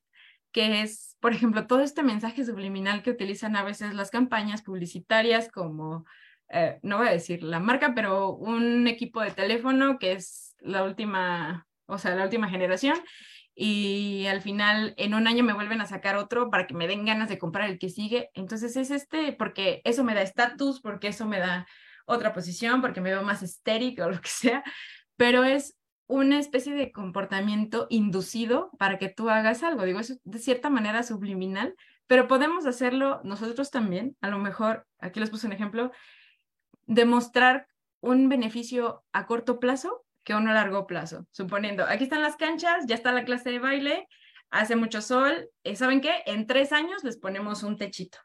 que 0.52 0.82
es, 0.82 1.09
por 1.20 1.34
ejemplo, 1.34 1.68
todo 1.68 1.82
este 1.82 2.04
mensaje 2.04 2.46
subliminal 2.46 3.04
que 3.04 3.12
utilizan 3.12 3.56
a 3.56 3.64
veces 3.64 3.94
las 3.94 4.12
campañas 4.12 4.62
publicitarias 4.62 5.50
como, 5.52 6.06
eh, 6.50 6.80
no 6.82 6.98
voy 6.98 7.08
a 7.08 7.12
decir 7.12 7.44
la 7.44 7.60
marca, 7.60 7.94
pero 7.96 8.34
un 8.36 8.88
equipo 8.88 9.22
de 9.22 9.32
teléfono 9.32 10.00
que 10.00 10.14
es 10.14 10.56
la 10.60 10.84
última, 10.84 11.68
o 11.86 11.98
sea, 11.98 12.16
la 12.16 12.24
última 12.24 12.50
generación 12.50 12.98
y 13.62 14.26
al 14.28 14.42
final 14.42 14.94
en 14.96 15.14
un 15.14 15.28
año 15.28 15.44
me 15.44 15.52
vuelven 15.52 15.82
a 15.82 15.86
sacar 15.86 16.16
otro 16.16 16.50
para 16.50 16.66
que 16.66 16.74
me 16.74 16.88
den 16.88 17.06
ganas 17.06 17.28
de 17.28 17.38
comprar 17.38 17.70
el 17.70 17.78
que 17.78 17.90
sigue. 17.90 18.30
Entonces 18.34 18.78
es 18.78 18.90
este, 18.90 19.34
porque 19.34 19.82
eso 19.84 20.06
me 20.06 20.16
da 20.16 20.22
estatus, 20.22 20.80
porque 20.80 21.10
eso 21.10 21.26
me 21.26 21.40
da 21.40 21.68
otra 22.06 22.32
posición, 22.32 22.82
porque 22.82 23.02
me 23.02 23.10
veo 23.12 23.22
más 23.24 23.44
estérico 23.44 24.06
o 24.06 24.12
lo 24.12 24.22
que 24.22 24.30
sea, 24.30 24.64
pero 25.18 25.44
es 25.44 25.76
una 26.10 26.40
especie 26.40 26.74
de 26.74 26.92
comportamiento 26.92 27.86
inducido 27.92 28.72
para 28.80 28.98
que 28.98 29.10
tú 29.10 29.30
hagas 29.30 29.62
algo. 29.62 29.84
Digo, 29.84 30.00
es 30.00 30.20
de 30.24 30.40
cierta 30.40 30.72
manera 30.72 31.04
subliminal, 31.04 31.76
pero 32.08 32.28
podemos 32.28 32.66
hacerlo 32.66 33.22
nosotros 33.24 33.70
también. 33.70 34.18
A 34.20 34.28
lo 34.28 34.40
mejor, 34.40 34.88
aquí 34.98 35.20
les 35.20 35.30
puse 35.30 35.46
un 35.46 35.54
ejemplo, 35.54 35.92
demostrar 36.88 37.68
un 38.02 38.28
beneficio 38.28 39.04
a 39.14 39.28
corto 39.28 39.60
plazo 39.60 40.04
que 40.24 40.34
uno 40.34 40.50
a 40.50 40.56
largo 40.56 40.88
plazo. 40.88 41.28
Suponiendo, 41.30 41.86
aquí 41.86 42.06
están 42.06 42.24
las 42.24 42.38
canchas, 42.38 42.86
ya 42.88 42.96
está 42.96 43.12
la 43.12 43.24
clase 43.24 43.52
de 43.52 43.60
baile, 43.60 44.08
hace 44.50 44.76
mucho 44.76 45.04
sol, 45.04 45.52
eh, 45.64 45.76
¿saben 45.76 46.02
qué? 46.02 46.24
En 46.26 46.48
tres 46.48 46.72
años 46.72 47.04
les 47.04 47.18
ponemos 47.18 47.62
un 47.62 47.78
techito. 47.78 48.18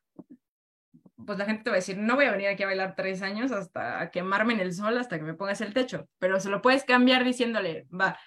Pues 1.16 1.38
la 1.38 1.44
gente 1.44 1.64
te 1.64 1.70
va 1.70 1.76
a 1.76 1.78
decir, 1.78 1.96
no 1.96 2.16
voy 2.16 2.24
a 2.24 2.32
venir 2.32 2.48
aquí 2.48 2.62
a 2.62 2.66
bailar 2.66 2.94
tres 2.96 3.22
años 3.22 3.52
hasta 3.52 4.10
quemarme 4.10 4.54
en 4.54 4.60
el 4.60 4.72
sol, 4.72 4.98
hasta 4.98 5.18
que 5.18 5.24
me 5.24 5.34
pongas 5.34 5.60
el 5.60 5.72
techo, 5.72 6.08
pero 6.18 6.40
se 6.40 6.50
lo 6.50 6.60
puedes 6.60 6.84
cambiar 6.84 7.24
diciéndole, 7.24 7.86
va, 7.92 8.18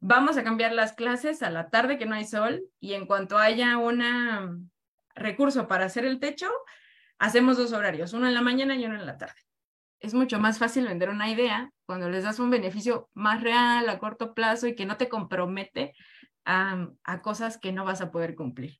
vamos 0.00 0.36
a 0.36 0.44
cambiar 0.44 0.72
las 0.72 0.92
clases 0.92 1.42
a 1.42 1.50
la 1.50 1.70
tarde 1.70 1.98
que 1.98 2.06
no 2.06 2.14
hay 2.14 2.24
sol 2.24 2.62
y 2.80 2.94
en 2.94 3.06
cuanto 3.06 3.38
haya 3.38 3.76
un 3.78 4.70
recurso 5.14 5.66
para 5.66 5.86
hacer 5.86 6.04
el 6.04 6.20
techo, 6.20 6.48
hacemos 7.18 7.56
dos 7.56 7.72
horarios, 7.72 8.12
uno 8.12 8.28
en 8.28 8.34
la 8.34 8.42
mañana 8.42 8.76
y 8.76 8.84
uno 8.84 8.94
en 8.94 9.06
la 9.06 9.18
tarde. 9.18 9.40
Es 10.00 10.14
mucho 10.14 10.38
más 10.38 10.58
fácil 10.58 10.86
vender 10.86 11.10
una 11.10 11.28
idea 11.28 11.72
cuando 11.84 12.08
les 12.08 12.22
das 12.22 12.38
un 12.38 12.50
beneficio 12.50 13.10
más 13.14 13.42
real 13.42 13.88
a 13.88 13.98
corto 13.98 14.32
plazo 14.32 14.68
y 14.68 14.76
que 14.76 14.86
no 14.86 14.96
te 14.96 15.08
compromete 15.08 15.94
a 16.44 17.20
cosas 17.20 17.58
que 17.58 17.72
no 17.72 17.84
vas 17.84 18.00
a 18.00 18.10
poder 18.10 18.34
cumplir. 18.34 18.78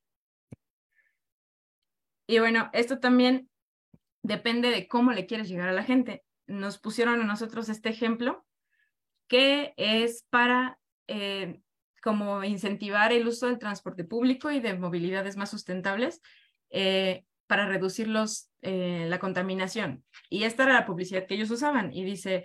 Y 2.29 2.39
bueno, 2.39 2.69
esto 2.75 3.01
también 3.01 3.49
depende 4.23 4.69
de 4.71 4.87
cómo 4.87 5.13
le 5.13 5.27
quieres 5.27 5.49
llegar 5.49 5.69
a 5.69 5.73
la 5.73 5.83
gente. 5.83 6.23
Nos 6.47 6.79
pusieron 6.79 7.21
a 7.21 7.25
nosotros 7.25 7.69
este 7.71 7.89
ejemplo 7.89 8.45
que 9.29 9.73
es 9.77 10.27
para 10.31 10.79
eh, 11.07 11.61
como 12.03 12.45
incentivar 12.45 13.13
el 13.13 13.27
uso 13.27 13.47
del 13.47 13.59
transporte 13.59 14.05
público 14.05 14.51
y 14.51 14.61
de 14.61 14.79
movilidades 14.79 15.37
más 15.37 15.51
sustentables 15.51 16.21
eh, 16.71 17.25
para 17.47 17.67
reducir 17.67 18.09
los, 18.09 18.51
eh, 18.61 19.07
la 19.09 19.19
contaminación. 19.19 20.05
Y 20.29 20.45
esta 20.45 20.65
era 20.65 20.75
la 20.75 20.87
publicidad 20.87 21.27
que 21.27 21.35
ellos 21.35 21.51
usaban. 21.51 21.95
Y 21.95 22.05
dice, 22.05 22.45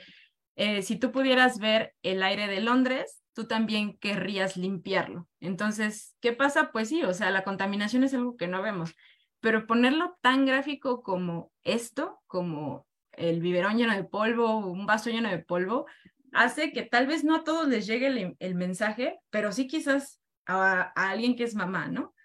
si 0.81 0.97
tú 0.97 1.11
pudieras 1.11 1.59
ver 1.59 1.93
el 2.03 2.23
aire 2.23 2.47
de 2.47 2.61
Londres, 2.61 3.21
tú 3.33 3.47
también 3.47 3.97
querrías 3.97 4.55
limpiarlo. 4.55 5.27
Entonces, 5.41 6.15
¿qué 6.21 6.31
pasa? 6.31 6.71
Pues 6.71 6.89
sí, 6.89 7.03
o 7.03 7.13
sea, 7.13 7.31
la 7.31 7.43
contaminación 7.43 8.03
es 8.03 8.13
algo 8.13 8.37
que 8.37 8.47
no 8.47 8.61
vemos, 8.61 8.95
pero 9.43 9.67
ponerlo 9.67 10.17
tan 10.21 10.45
gráfico 10.45 11.03
como 11.03 11.51
esto, 11.65 12.21
como 12.27 12.87
el 13.11 13.41
biberón 13.41 13.77
lleno 13.77 13.93
de 13.93 14.05
polvo, 14.05 14.55
un 14.55 14.85
vaso 14.85 15.09
lleno 15.09 15.29
de 15.29 15.39
polvo, 15.39 15.85
hace 16.31 16.71
que 16.71 16.83
tal 16.83 17.07
vez 17.07 17.25
no 17.25 17.35
a 17.35 17.43
todos 17.43 17.67
les 17.67 17.85
llegue 17.85 18.35
el, 18.39 18.55
mensaje, 18.55 19.19
pero 19.31 19.51
sí 19.51 19.67
quizás 19.67 20.21
a, 20.45 20.93
alguien 20.95 21.35
que 21.35 21.43
es 21.43 21.55
mamá, 21.55 21.89
¿no? 21.89 22.15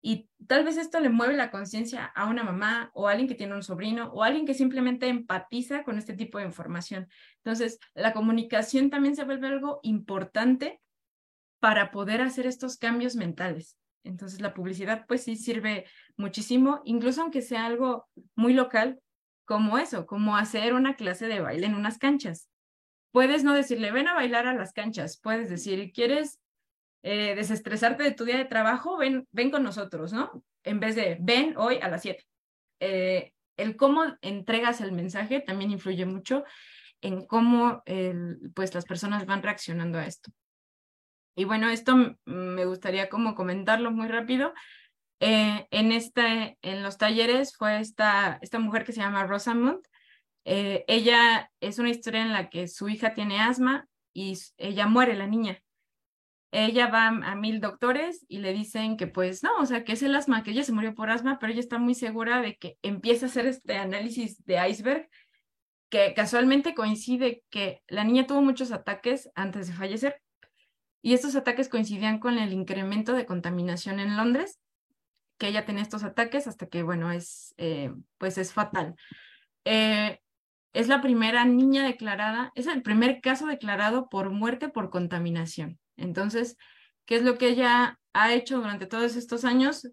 Y 0.00 0.30
tal 0.46 0.64
vez 0.64 0.76
esto 0.76 1.00
le 1.00 1.08
mueve 1.08 1.34
la 1.34 1.50
conciencia 1.50 2.04
a 2.04 2.28
una 2.28 2.44
mamá 2.44 2.92
o 2.94 3.08
a 3.08 3.10
alguien 3.10 3.26
que 3.26 3.34
tiene 3.34 3.56
un 3.56 3.64
sobrino 3.64 4.12
o 4.12 4.22
a 4.22 4.28
alguien 4.28 4.46
que 4.46 4.54
simplemente 4.54 5.08
empatiza 5.08 5.82
con 5.82 5.98
este 5.98 6.14
tipo 6.14 6.38
de 6.38 6.44
información. 6.44 7.08
Entonces, 7.38 7.80
la 7.94 8.12
comunicación 8.12 8.88
también 8.88 9.16
se 9.16 9.24
vuelve 9.24 9.48
algo 9.48 9.80
importante 9.82 10.80
para 11.58 11.90
poder 11.90 12.22
hacer 12.22 12.46
estos 12.46 12.76
cambios 12.76 13.16
mentales. 13.16 13.76
Entonces, 14.04 14.40
la 14.40 14.54
publicidad 14.54 15.06
pues 15.06 15.24
sí 15.24 15.36
sirve 15.36 15.86
muchísimo, 16.16 16.80
incluso 16.84 17.22
aunque 17.22 17.42
sea 17.42 17.66
algo 17.66 18.08
muy 18.34 18.52
local, 18.52 19.00
como 19.44 19.78
eso, 19.78 20.06
como 20.06 20.36
hacer 20.36 20.74
una 20.74 20.96
clase 20.96 21.26
de 21.26 21.40
baile 21.40 21.66
en 21.66 21.74
unas 21.74 21.98
canchas 21.98 22.48
puedes 23.12 23.44
no 23.44 23.54
decirle, 23.54 23.92
ven 23.92 24.08
a 24.08 24.14
bailar 24.14 24.46
a 24.46 24.54
las 24.54 24.72
canchas, 24.72 25.20
puedes 25.22 25.48
decir, 25.48 25.92
¿quieres 25.92 26.40
eh, 27.02 27.34
desestresarte 27.36 28.02
de 28.02 28.12
tu 28.12 28.24
día 28.24 28.38
de 28.38 28.46
trabajo? 28.46 28.96
Ven, 28.96 29.28
ven 29.30 29.50
con 29.50 29.62
nosotros, 29.62 30.12
¿no? 30.12 30.42
En 30.64 30.80
vez 30.80 30.96
de, 30.96 31.18
ven 31.20 31.54
hoy 31.56 31.78
a 31.80 31.88
las 31.88 32.02
7. 32.02 32.24
Eh, 32.80 33.32
el 33.56 33.76
cómo 33.76 34.04
entregas 34.22 34.80
el 34.80 34.92
mensaje 34.92 35.40
también 35.40 35.70
influye 35.70 36.06
mucho 36.06 36.42
en 37.02 37.26
cómo 37.26 37.82
pues 38.54 38.74
las 38.74 38.84
personas 38.84 39.26
van 39.26 39.42
reaccionando 39.42 39.98
a 39.98 40.06
esto. 40.06 40.30
Y 41.34 41.44
bueno, 41.44 41.68
esto 41.70 42.16
me 42.24 42.64
gustaría 42.64 43.08
como 43.08 43.34
comentarlo 43.34 43.90
muy 43.90 44.08
rápido. 44.08 44.52
Eh, 45.20 45.66
en, 45.70 45.92
este, 45.92 46.58
en 46.62 46.82
los 46.82 46.98
talleres 46.98 47.56
fue 47.56 47.78
esta, 47.80 48.38
esta 48.42 48.58
mujer 48.58 48.84
que 48.84 48.92
se 48.92 49.00
llama 49.00 49.24
Rosamund, 49.24 49.80
eh, 50.44 50.84
ella 50.88 51.50
es 51.60 51.78
una 51.78 51.90
historia 51.90 52.22
en 52.22 52.32
la 52.32 52.50
que 52.50 52.66
su 52.68 52.88
hija 52.88 53.14
tiene 53.14 53.40
asma 53.40 53.86
y 54.12 54.36
ella 54.56 54.86
muere, 54.86 55.14
la 55.14 55.26
niña. 55.26 55.62
Ella 56.50 56.88
va 56.88 57.06
a 57.08 57.34
mil 57.34 57.60
doctores 57.60 58.26
y 58.28 58.38
le 58.38 58.52
dicen 58.52 58.96
que 58.98 59.06
pues 59.06 59.42
no, 59.42 59.56
o 59.58 59.64
sea, 59.66 59.84
que 59.84 59.92
es 59.92 60.02
el 60.02 60.14
asma, 60.14 60.42
que 60.42 60.50
ella 60.50 60.64
se 60.64 60.72
murió 60.72 60.94
por 60.94 61.10
asma, 61.10 61.38
pero 61.38 61.52
ella 61.52 61.60
está 61.60 61.78
muy 61.78 61.94
segura 61.94 62.42
de 62.42 62.56
que 62.56 62.76
empieza 62.82 63.26
a 63.26 63.28
hacer 63.30 63.46
este 63.46 63.76
análisis 63.76 64.44
de 64.44 64.68
iceberg, 64.68 65.08
que 65.88 66.12
casualmente 66.14 66.74
coincide 66.74 67.42
que 67.48 67.82
la 67.86 68.04
niña 68.04 68.26
tuvo 68.26 68.42
muchos 68.42 68.72
ataques 68.72 69.30
antes 69.34 69.68
de 69.68 69.74
fallecer 69.74 70.20
y 71.02 71.14
estos 71.14 71.34
ataques 71.34 71.68
coincidían 71.68 72.20
con 72.20 72.38
el 72.38 72.52
incremento 72.52 73.12
de 73.12 73.26
contaminación 73.26 73.98
en 73.98 74.16
Londres, 74.16 74.60
que 75.36 75.48
ella 75.48 75.66
tenía 75.66 75.82
estos 75.82 76.04
ataques 76.04 76.46
hasta 76.46 76.66
que, 76.66 76.84
bueno, 76.84 77.10
es, 77.10 77.54
eh, 77.58 77.92
pues 78.18 78.38
es 78.38 78.52
fatal. 78.52 78.94
Eh, 79.64 80.20
es 80.72 80.88
la 80.88 81.02
primera 81.02 81.44
niña 81.44 81.84
declarada, 81.84 82.52
es 82.54 82.68
el 82.68 82.82
primer 82.82 83.20
caso 83.20 83.46
declarado 83.46 84.08
por 84.08 84.30
muerte 84.30 84.68
por 84.68 84.90
contaminación. 84.90 85.78
Entonces, 85.96 86.56
¿qué 87.04 87.16
es 87.16 87.22
lo 87.22 87.36
que 87.36 87.48
ella 87.48 87.98
ha 88.12 88.32
hecho 88.32 88.58
durante 88.58 88.86
todos 88.86 89.16
estos 89.16 89.44
años? 89.44 89.88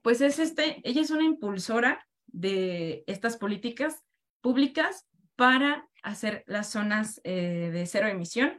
Pues 0.00 0.22
es 0.22 0.38
este, 0.38 0.80
ella 0.82 1.02
es 1.02 1.10
una 1.10 1.24
impulsora 1.24 2.06
de 2.26 3.04
estas 3.06 3.36
políticas 3.36 4.02
públicas 4.40 5.06
para 5.36 5.86
hacer 6.02 6.42
las 6.46 6.70
zonas 6.70 7.20
eh, 7.24 7.70
de 7.72 7.86
cero 7.86 8.08
emisión. 8.08 8.58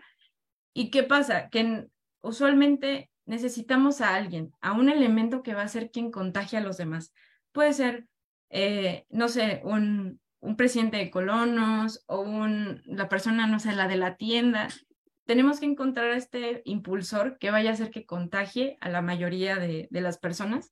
¿Y 0.74 0.92
qué 0.92 1.04
pasa? 1.04 1.50
Que 1.50 1.88
usualmente 2.26 3.10
necesitamos 3.26 4.02
a 4.02 4.16
alguien, 4.16 4.52
a 4.62 4.74
un 4.74 4.90
elemento 4.90 5.44
que 5.44 5.54
va 5.54 5.62
a 5.64 5.68
ser 5.68 5.92
quien 5.92 6.12
contagie 6.12 6.58
a 6.58 6.62
los 6.62 6.78
demás. 6.78 7.14
Puede 7.52 7.74
ser, 7.74 8.08
eh, 8.50 9.06
no 9.10 9.30
sé, 9.30 9.62
un, 9.64 10.20
presidente 10.58 10.98
de 10.98 11.10
colonos 11.10 12.04
o 12.06 12.20
un, 12.22 12.82
la 12.86 13.10
persona, 13.10 13.48
no 13.48 13.60
sé, 13.60 13.74
la 13.74 13.88
de 13.88 13.98
la 13.98 14.16
tienda. 14.16 14.68
Tenemos 15.26 15.60
que 15.60 15.66
encontrar 15.66 16.12
este 16.12 16.62
impulsor 16.66 17.40
que 17.40 17.50
vaya 17.50 17.72
a 17.72 17.74
hacer 17.74 17.90
que 17.90 18.06
contagie 18.06 18.78
a 18.80 18.90
la 18.90 19.02
mayoría 19.02 19.56
de, 19.56 19.88
las 19.90 20.20
personas. 20.20 20.72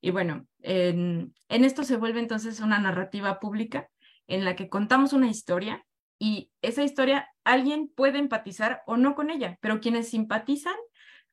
Y 0.00 0.10
bueno, 0.12 0.46
en, 0.60 1.34
en 1.48 1.64
esto 1.64 1.82
se 1.82 1.96
vuelve 1.96 2.20
entonces 2.20 2.60
una 2.60 2.78
narrativa 2.78 3.40
pública 3.40 3.88
en 4.28 4.44
la 4.44 4.54
que 4.54 4.68
contamos 4.68 5.12
una 5.12 5.28
historia 5.28 5.84
y 6.20 6.52
esa 6.62 6.84
historia 6.84 7.28
alguien 7.42 7.90
puede 7.94 8.18
empatizar 8.18 8.82
o 8.86 8.96
no 8.96 9.16
con 9.16 9.30
ella, 9.30 9.58
pero 9.60 9.80
quienes 9.80 10.10
simpatizan 10.10 10.76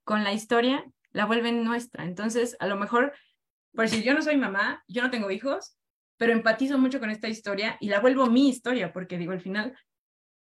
con 0.06 0.24
la 0.24 0.32
historia 0.32 0.86
la 1.12 1.26
vuelven 1.26 1.64
nuestra. 1.66 2.06
Entonces, 2.06 2.56
a 2.60 2.68
lo 2.68 2.78
mejor, 2.78 3.14
por 3.74 3.90
si 3.90 4.04
yo 4.04 4.14
no 4.14 4.22
soy 4.22 4.38
mamá, 4.38 4.84
yo 4.88 5.02
no 5.02 5.12
tengo 5.12 5.30
hijos, 5.32 5.78
pero 6.18 6.32
empatizo 6.32 6.78
mucho 6.78 7.00
con 7.00 7.10
esta 7.10 7.28
historia 7.28 7.78
y 7.82 7.90
la 7.90 8.00
vuelvo 8.00 8.28
mi 8.28 8.48
historia, 8.48 8.94
porque 8.94 9.18
digo, 9.18 9.34
al 9.34 9.42
final 9.42 9.78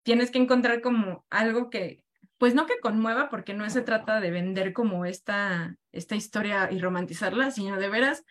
tienes 0.04 0.32
que 0.32 0.40
encontrar 0.40 0.82
como 0.82 1.26
algo 1.30 1.70
que, 1.70 2.04
pues 2.38 2.56
no 2.56 2.66
que 2.66 2.80
conmueva, 2.82 3.30
porque 3.30 3.54
no 3.54 3.70
se 3.70 3.82
trata 3.82 4.20
de 4.20 4.32
vender 4.32 4.74
como 4.74 5.06
esta, 5.06 5.78
esta 5.94 6.16
historia 6.16 6.70
y 6.72 6.80
romantizarla, 6.80 7.52
sino 7.52 7.78
de 7.78 7.90
veras 7.90 8.26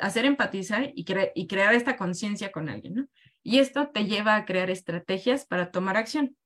hacer 0.00 0.24
empatizar 0.24 0.92
y, 0.94 1.04
crear 1.04 1.74
esta 1.74 1.96
conciencia 1.96 2.50
con 2.50 2.68
alguien, 2.68 2.94
¿no? 2.94 3.06
Y 3.42 3.58
esto 3.58 3.88
te 3.88 4.06
lleva 4.06 4.36
a 4.36 4.44
crear 4.44 4.70
estrategias 4.70 5.46
para 5.46 5.70
tomar 5.70 5.96
acción. 5.96 6.36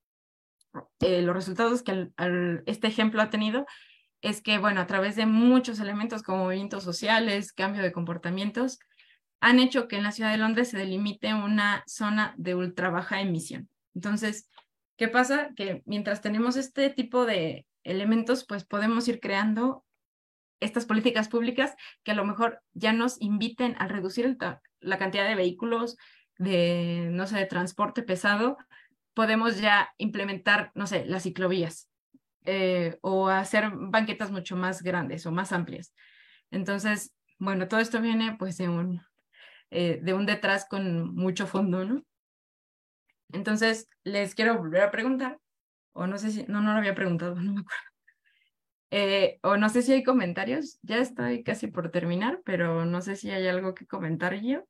Eh, 1.00 1.22
los 1.22 1.34
resultados 1.34 1.82
que 1.82 2.10
este 2.66 2.86
ejemplo 2.86 3.22
ha 3.22 3.30
tenido 3.30 3.66
es 4.26 4.42
que, 4.42 4.58
bueno, 4.58 4.80
a 4.80 4.88
través 4.88 5.14
de 5.14 5.24
muchos 5.24 5.78
elementos 5.78 6.24
como 6.24 6.44
movimientos 6.44 6.82
sociales, 6.82 7.52
cambio 7.52 7.80
de 7.80 7.92
comportamientos, 7.92 8.80
han 9.40 9.60
hecho 9.60 9.86
que 9.86 9.96
en 9.96 10.02
la 10.02 10.10
ciudad 10.10 10.32
de 10.32 10.38
Londres 10.38 10.70
se 10.70 10.78
delimite 10.78 11.32
una 11.32 11.84
zona 11.86 12.34
de 12.36 12.56
ultra 12.56 12.90
baja 12.90 13.20
emisión. 13.20 13.68
Entonces, 13.94 14.48
¿qué 14.96 15.06
pasa? 15.06 15.50
Que 15.54 15.84
mientras 15.86 16.22
tenemos 16.22 16.56
este 16.56 16.90
tipo 16.90 17.24
de 17.24 17.66
elementos, 17.84 18.44
pues 18.44 18.64
podemos 18.64 19.06
ir 19.06 19.20
creando 19.20 19.84
estas 20.58 20.86
políticas 20.86 21.28
públicas 21.28 21.76
que 22.02 22.10
a 22.10 22.16
lo 22.16 22.24
mejor 22.24 22.62
ya 22.72 22.92
nos 22.92 23.20
inviten 23.22 23.76
a 23.78 23.86
reducir 23.86 24.36
la 24.80 24.98
cantidad 24.98 25.28
de 25.28 25.36
vehículos, 25.36 25.96
de, 26.36 27.10
no 27.12 27.28
sé, 27.28 27.36
de 27.36 27.46
transporte 27.46 28.02
pesado, 28.02 28.56
podemos 29.14 29.60
ya 29.60 29.94
implementar, 29.98 30.72
no 30.74 30.88
sé, 30.88 31.04
las 31.06 31.22
ciclovías 31.22 31.88
eh, 32.46 32.98
o 33.02 33.28
hacer 33.28 33.70
banquetas 33.74 34.30
mucho 34.30 34.56
más 34.56 34.82
grandes 34.82 35.26
o 35.26 35.32
más 35.32 35.52
amplias. 35.52 35.92
Entonces, 36.50 37.14
bueno, 37.38 37.68
todo 37.68 37.80
esto 37.80 38.00
viene 38.00 38.36
pues 38.38 38.56
de 38.58 38.68
un, 38.68 39.02
eh, 39.70 40.00
de 40.02 40.14
un 40.14 40.26
detrás 40.26 40.66
con 40.68 41.14
mucho 41.14 41.46
fondo, 41.46 41.84
¿no? 41.84 42.02
Entonces, 43.32 43.88
les 44.04 44.34
quiero 44.34 44.56
volver 44.58 44.82
a 44.82 44.90
preguntar, 44.90 45.38
o 45.92 46.06
no 46.06 46.18
sé 46.18 46.30
si, 46.30 46.44
no, 46.44 46.60
no 46.60 46.72
lo 46.72 46.78
había 46.78 46.94
preguntado, 46.94 47.34
no 47.40 47.54
me 47.54 47.60
acuerdo. 47.60 47.82
Eh, 48.90 49.38
o 49.42 49.56
no 49.56 49.68
sé 49.68 49.82
si 49.82 49.92
hay 49.92 50.04
comentarios, 50.04 50.78
ya 50.82 50.98
estoy 50.98 51.42
casi 51.42 51.66
por 51.66 51.90
terminar, 51.90 52.40
pero 52.44 52.84
no 52.84 53.02
sé 53.02 53.16
si 53.16 53.30
hay 53.30 53.46
algo 53.48 53.74
que 53.74 53.86
comentar 53.86 54.40
yo. 54.40 54.64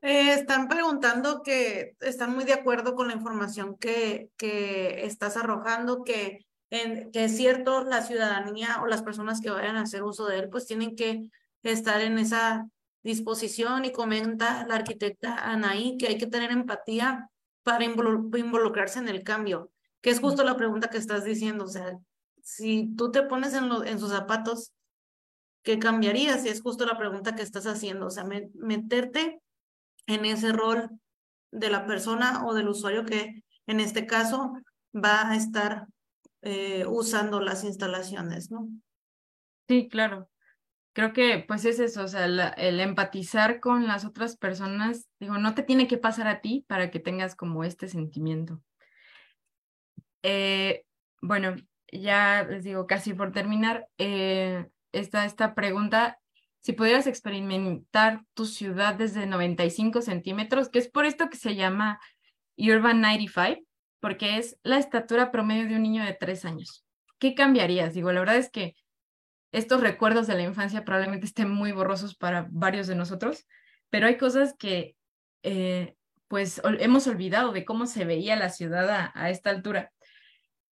Eh, 0.00 0.32
están 0.32 0.68
preguntando 0.68 1.42
que 1.42 1.96
están 2.00 2.34
muy 2.34 2.44
de 2.44 2.52
acuerdo 2.52 2.94
con 2.94 3.08
la 3.08 3.14
información 3.14 3.76
que, 3.76 4.30
que 4.36 5.04
estás 5.04 5.36
arrojando, 5.36 6.04
que, 6.04 6.46
en, 6.70 7.10
que 7.10 7.24
es 7.24 7.36
cierto, 7.36 7.82
la 7.82 8.02
ciudadanía 8.02 8.80
o 8.80 8.86
las 8.86 9.02
personas 9.02 9.40
que 9.40 9.50
vayan 9.50 9.76
a 9.76 9.82
hacer 9.82 10.04
uso 10.04 10.26
de 10.26 10.38
él, 10.38 10.48
pues 10.50 10.66
tienen 10.66 10.94
que 10.94 11.28
estar 11.64 12.00
en 12.00 12.18
esa 12.18 12.68
disposición 13.02 13.84
y 13.84 13.92
comenta 13.92 14.66
la 14.66 14.76
arquitecta 14.76 15.34
Anaí 15.34 15.96
que 15.98 16.08
hay 16.08 16.18
que 16.18 16.26
tener 16.26 16.52
empatía 16.52 17.30
para 17.64 17.84
involucrarse 17.84 19.00
en 19.00 19.08
el 19.08 19.24
cambio, 19.24 19.70
que 20.00 20.10
es 20.10 20.20
justo 20.20 20.44
la 20.44 20.56
pregunta 20.56 20.90
que 20.90 20.98
estás 20.98 21.24
diciendo, 21.24 21.64
o 21.64 21.68
sea, 21.68 21.98
si 22.42 22.94
tú 22.96 23.10
te 23.10 23.24
pones 23.24 23.52
en, 23.52 23.70
en 23.84 23.98
sus 23.98 24.10
zapatos, 24.10 24.72
¿qué 25.62 25.78
cambiarías? 25.78 26.44
Y 26.44 26.48
es 26.48 26.62
justo 26.62 26.86
la 26.86 26.96
pregunta 26.96 27.34
que 27.34 27.42
estás 27.42 27.66
haciendo, 27.66 28.06
o 28.06 28.10
sea, 28.10 28.24
meterte 28.54 29.42
en 30.08 30.24
ese 30.24 30.52
rol 30.52 30.90
de 31.52 31.70
la 31.70 31.86
persona 31.86 32.44
o 32.44 32.54
del 32.54 32.68
usuario 32.68 33.04
que 33.04 33.44
en 33.66 33.80
este 33.80 34.06
caso 34.06 34.54
va 34.92 35.30
a 35.30 35.36
estar 35.36 35.86
eh, 36.42 36.84
usando 36.86 37.40
las 37.40 37.62
instalaciones, 37.62 38.50
¿no? 38.50 38.68
Sí, 39.68 39.88
claro. 39.88 40.28
Creo 40.94 41.12
que 41.12 41.44
pues 41.46 41.64
es 41.64 41.78
eso, 41.78 42.02
o 42.02 42.08
sea, 42.08 42.24
el 42.24 42.80
empatizar 42.80 43.60
con 43.60 43.86
las 43.86 44.04
otras 44.04 44.36
personas, 44.36 45.06
digo, 45.20 45.38
no 45.38 45.54
te 45.54 45.62
tiene 45.62 45.86
que 45.86 45.98
pasar 45.98 46.26
a 46.26 46.40
ti 46.40 46.64
para 46.66 46.90
que 46.90 46.98
tengas 46.98 47.36
como 47.36 47.62
este 47.62 47.86
sentimiento. 47.86 48.60
Eh, 50.24 50.84
bueno, 51.20 51.54
ya 51.92 52.42
les 52.44 52.64
digo, 52.64 52.86
casi 52.86 53.14
por 53.14 53.30
terminar, 53.30 53.88
eh, 53.98 54.66
esta, 54.90 55.24
esta 55.24 55.54
pregunta, 55.54 56.17
si 56.68 56.74
pudieras 56.74 57.06
experimentar 57.06 58.20
tu 58.34 58.44
ciudad 58.44 58.94
desde 58.94 59.24
95 59.24 60.02
centímetros, 60.02 60.68
que 60.68 60.78
es 60.78 60.90
por 60.90 61.06
esto 61.06 61.30
que 61.30 61.38
se 61.38 61.54
llama 61.54 61.98
Urban 62.58 63.00
95, 63.00 63.66
porque 64.00 64.36
es 64.36 64.58
la 64.64 64.76
estatura 64.76 65.30
promedio 65.30 65.66
de 65.66 65.76
un 65.76 65.82
niño 65.82 66.04
de 66.04 66.12
tres 66.12 66.44
años. 66.44 66.84
¿Qué 67.18 67.34
cambiarías? 67.34 67.94
Digo, 67.94 68.12
la 68.12 68.20
verdad 68.20 68.36
es 68.36 68.50
que 68.50 68.74
estos 69.50 69.80
recuerdos 69.80 70.26
de 70.26 70.34
la 70.34 70.42
infancia 70.42 70.84
probablemente 70.84 71.24
estén 71.24 71.48
muy 71.48 71.72
borrosos 71.72 72.14
para 72.14 72.46
varios 72.50 72.86
de 72.86 72.96
nosotros, 72.96 73.46
pero 73.88 74.06
hay 74.06 74.18
cosas 74.18 74.54
que 74.58 74.94
eh, 75.44 75.94
pues 76.28 76.60
hemos 76.80 77.06
olvidado 77.06 77.52
de 77.52 77.64
cómo 77.64 77.86
se 77.86 78.04
veía 78.04 78.36
la 78.36 78.50
ciudad 78.50 79.10
a, 79.14 79.30
esta 79.30 79.48
altura. 79.48 79.90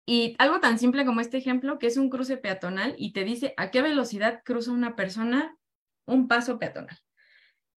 Y 0.05 0.37
algo 0.39 0.61
tan 0.61 0.79
simple 0.79 1.05
como 1.05 1.19
este 1.19 1.35
ejemplo, 1.35 1.79
que 1.79 1.87
es 1.87 1.97
un 1.97 2.09
cruce 2.09 2.37
peatonal 2.37 2.95
y 2.97 3.11
te 3.11 3.25
dice 3.25 3.53
a 3.57 3.71
qué 3.71 3.81
velocidad 3.81 4.41
cruza 4.45 4.71
una 4.71 4.95
persona 4.95 5.57
un 6.05 6.27
paso 6.27 6.59
peatonal. 6.59 6.97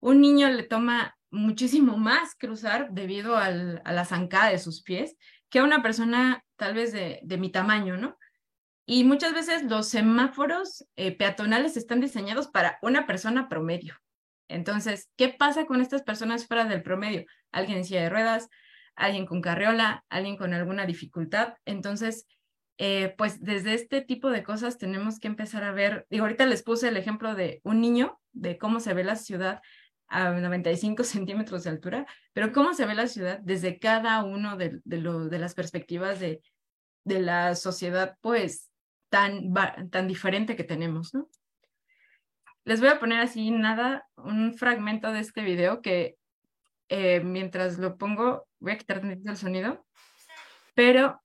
Un 0.01 0.21
niño 0.21 0.49
le 0.49 0.65
toma 0.65 1.17
muchísimo 1.31 1.97
más 1.97 2.35
cruzar 2.35 2.91
debido 2.93 3.37
a 3.37 3.51
la 3.51 4.05
zancada 4.05 4.51
de 4.51 4.59
sus 4.59 4.83
pies 4.83 5.17
que 5.51 5.59
a 5.61 5.65
una 5.65 5.83
persona 5.83 6.45
tal 6.57 6.75
vez 6.75 6.93
de, 6.93 7.21
mi 7.39 7.51
tamaño, 7.51 7.97
¿no? 7.97 8.19
Y 8.87 9.05
muchas 9.05 9.33
veces 9.33 9.63
los 9.63 9.89
semáforos 9.89 10.85
eh, 10.97 11.17
peatonales 11.17 11.77
están 11.77 12.01
diseñados 12.01 12.49
para 12.49 12.79
una 12.83 13.07
persona 13.07 13.49
promedio. 13.49 13.97
Entonces, 14.49 15.11
¿qué 15.17 15.29
pasa 15.29 15.65
con 15.65 15.81
estas 15.81 16.03
personas 16.03 16.47
fuera 16.47 16.65
del 16.67 16.83
promedio? 16.83 17.25
Alguien 17.51 17.79
en 17.79 17.85
silla 17.85 18.03
de 18.03 18.11
ruedas, 18.11 18.49
alguien 18.95 19.27
con 19.27 19.41
carriola, 19.41 20.05
alguien 20.09 20.37
con 20.37 20.53
alguna 20.53 20.87
dificultad. 20.87 21.55
Entonces, 21.65 22.27
eh, 22.79 23.15
pues 23.17 23.43
desde 23.43 23.75
este 23.75 24.01
tipo 24.01 24.31
de 24.31 24.43
cosas 24.43 24.79
tenemos 24.79 25.21
que 25.21 25.29
empezar 25.29 25.63
a 25.63 25.73
ver, 25.73 26.07
digo, 26.11 26.25
ahorita 26.25 26.47
les 26.47 26.63
puse 26.63 26.89
el 26.89 26.97
ejemplo 26.97 27.35
de 27.35 27.61
un 27.63 27.81
niño, 27.81 28.21
de 28.33 28.59
cómo 28.59 28.81
se 28.81 28.95
ve 28.95 29.05
la 29.05 29.17
ciudad 29.17 29.63
a 30.09 30.31
95 30.31 31.05
centímetros 31.05 31.65
de 31.65 31.71
altura, 31.71 32.07
pero 32.33 32.53
cómo 32.53 32.75
se 32.75 32.87
ve 32.87 32.95
la 32.95 33.07
ciudad 33.07 33.39
desde 33.43 33.79
cada 33.79 34.25
uno 34.25 34.57
de, 34.57 34.81
de, 34.85 35.39
las 35.39 35.55
perspectivas 35.55 36.19
de, 36.19 36.43
de 37.05 37.21
la 37.21 37.55
sociedad, 37.55 38.17
pues 38.21 38.71
tan, 39.09 39.53
tan 39.91 40.09
diferente 40.09 40.57
que 40.57 40.65
tenemos, 40.65 41.15
¿no? 41.15 41.29
Les 42.65 42.81
voy 42.81 42.89
a 42.89 42.99
poner 42.99 43.21
así 43.21 43.51
nada, 43.51 44.09
un 44.17 44.55
fragmento 44.55 45.13
de 45.13 45.21
este 45.21 45.43
video 45.43 45.83
que 45.83 46.17
eh, 46.89 47.21
mientras 47.21 47.79
lo 47.79 47.99
pongo, 47.99 48.49
voy 48.59 48.73
a 48.73 48.79
quitar 48.79 49.03
el 49.05 49.37
sonido, 49.37 49.87
pero 50.75 51.23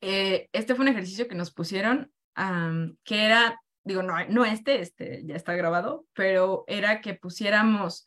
eh, 0.00 0.48
este 0.52 0.74
fue 0.74 0.84
un 0.84 0.90
ejercicio 0.90 1.28
que 1.28 1.34
nos 1.34 1.52
pusieron, 1.52 2.12
que 3.04 3.24
era 3.24 3.58
digo, 3.86 4.02
no, 4.02 4.14
no 4.28 4.44
este, 4.44 4.80
este 4.80 5.22
ya 5.24 5.36
está 5.36 5.54
grabado, 5.54 6.06
pero 6.12 6.64
era 6.66 7.00
que 7.00 7.14
pusiéramos, 7.14 8.04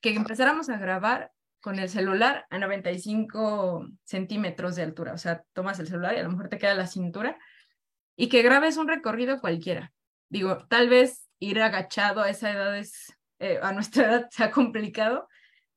que 0.00 0.14
empezáramos 0.14 0.70
a 0.70 0.78
grabar 0.78 1.30
con 1.60 1.78
el 1.78 1.90
celular 1.90 2.46
a 2.48 2.58
95 2.58 3.86
centímetros 4.02 4.76
de 4.76 4.82
altura. 4.82 5.12
O 5.12 5.18
sea, 5.18 5.44
tomas 5.52 5.78
el 5.78 5.88
celular 5.88 6.14
y 6.14 6.20
a 6.20 6.22
lo 6.22 6.30
mejor 6.30 6.48
te 6.48 6.56
queda 6.56 6.74
la 6.74 6.86
cintura 6.86 7.38
y 8.16 8.30
que 8.30 8.42
grabes 8.42 8.78
un 8.78 8.88
recorrido 8.88 9.40
cualquiera. 9.40 9.92
Digo, 10.30 10.66
tal 10.68 10.88
vez 10.88 11.28
ir 11.38 11.60
agachado 11.60 12.22
a 12.22 12.30
esa 12.30 12.50
edad 12.50 12.76
es, 12.76 13.14
eh, 13.40 13.58
a 13.62 13.72
nuestra 13.72 14.04
edad 14.08 14.28
sea 14.30 14.50
complicado, 14.50 15.28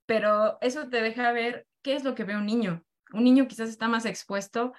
pero 0.05 0.57
eso 0.61 0.87
te 0.87 1.01
deja 1.01 1.33
ver 1.33 1.67
qué 1.81 1.95
es 1.95 2.05
lo 2.05 2.15
que 2.15 2.23
ve 2.23 2.37
un 2.37 2.45
niño. 2.45 2.85
Un 3.11 3.25
niño 3.25 3.47
quizás 3.49 3.67
está 3.67 3.89
más 3.89 4.05
expuesto 4.05 4.71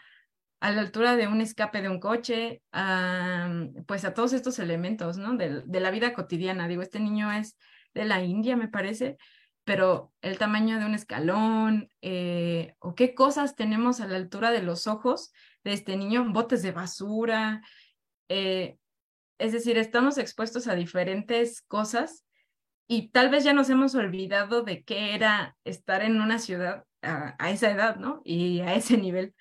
a 0.60 0.72
la 0.72 0.80
altura 0.80 1.16
de 1.16 1.28
un 1.28 1.40
escape 1.40 1.82
de 1.82 1.88
un 1.88 2.00
coche, 2.00 2.62
pues 3.86 4.04
a 4.04 4.14
todos 4.14 4.32
estos 4.32 4.58
elementos, 4.58 5.16
¿no? 5.16 5.36
De, 5.36 5.62
la 5.80 5.90
vida 5.90 6.14
cotidiana. 6.14 6.68
Digo, 6.68 6.82
este 6.82 7.00
niño 7.00 7.30
es 7.32 7.56
de 7.94 8.04
la 8.04 8.22
India, 8.22 8.56
me 8.56 8.68
parece, 8.68 9.16
pero 9.64 10.12
el 10.20 10.38
tamaño 10.38 10.78
de 10.78 10.86
un 10.86 10.94
escalón, 10.94 11.88
eh, 12.02 12.74
o 12.80 12.94
qué 12.94 13.14
cosas 13.14 13.54
tenemos 13.54 14.00
a 14.00 14.06
la 14.06 14.16
altura 14.16 14.50
de 14.50 14.62
los 14.62 14.86
ojos 14.86 15.32
de 15.64 15.72
este 15.74 15.96
niño, 15.96 16.26
botes 16.32 16.62
de 16.62 16.72
basura. 16.72 17.62
Eh, 18.28 18.78
es 19.38 19.52
decir, 19.52 19.78
estamos 19.78 20.18
expuestos 20.18 20.66
a 20.66 20.74
diferentes 20.74 21.62
cosas 21.62 22.24
y 22.88 23.10
tal 23.10 23.30
vez 23.30 23.44
ya 23.44 23.52
nos 23.52 23.70
hemos 23.70 23.94
olvidado 23.94 24.62
de 24.62 24.82
qué 24.82 25.14
era 25.14 25.56
estar 25.64 26.02
en 26.02 26.20
una 26.20 26.40
ciudad 26.40 26.84
a 27.02 27.50
esa 27.50 27.70
edad, 27.70 27.96
¿no? 27.96 28.22
Y 28.24 28.60
a 28.60 28.74
ese 28.74 28.96
nivel 28.96 29.34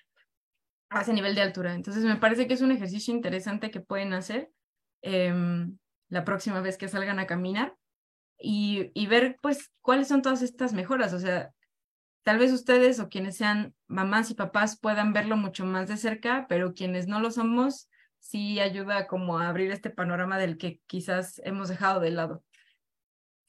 a 0.89 1.01
ese 1.01 1.13
nivel 1.13 1.35
de 1.35 1.41
altura. 1.41 1.73
Entonces 1.73 2.03
me 2.03 2.15
parece 2.15 2.47
que 2.47 2.53
es 2.53 2.61
un 2.61 2.71
ejercicio 2.71 3.13
interesante 3.13 3.71
que 3.71 3.81
pueden 3.81 4.13
hacer 4.13 4.51
em, 5.01 5.77
la 6.09 6.23
próxima 6.23 6.61
vez 6.61 6.77
que 6.77 6.87
salgan 6.87 7.19
a 7.19 7.27
caminar 7.27 7.75
y, 8.39 8.91
y, 8.93 9.07
ver 9.07 9.37
pues 9.41 9.71
cuáles 9.81 10.07
son 10.07 10.21
todas 10.21 10.41
estas 10.41 10.73
mejoras. 10.73 11.13
O 11.13 11.19
sea, 11.19 11.51
tal 12.23 12.37
vez 12.37 12.51
ustedes 12.51 12.99
o 12.99 13.09
quienes 13.09 13.37
sean 13.37 13.73
mamás 13.87 14.29
y 14.31 14.35
papás 14.35 14.79
puedan 14.79 15.13
verlo 15.13 15.37
mucho 15.37 15.65
más 15.65 15.87
de 15.87 15.97
cerca, 15.97 16.45
pero 16.47 16.73
quienes 16.73 17.07
no 17.07 17.19
lo 17.19 17.31
somos, 17.31 17.89
sí 18.19 18.59
ayuda 18.59 19.07
como 19.07 19.39
a 19.39 19.47
abrir 19.47 19.71
este 19.71 19.89
panorama 19.89 20.37
del 20.37 20.57
que 20.57 20.81
quizás 20.87 21.41
hemos 21.45 21.69
dejado 21.69 21.99
de 21.99 22.11
lado. 22.11 22.43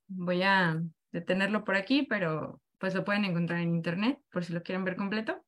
Voy 0.08 0.42
a 0.42 0.80
detenerlo 1.12 1.64
por 1.64 1.76
aquí, 1.76 2.06
pero 2.08 2.60
pues 2.78 2.94
lo 2.94 3.04
pueden 3.04 3.24
encontrar 3.24 3.60
en 3.60 3.74
internet 3.74 4.20
por 4.30 4.44
si 4.44 4.52
lo 4.52 4.62
quieren 4.62 4.84
ver 4.84 4.96
completo. 4.96 5.44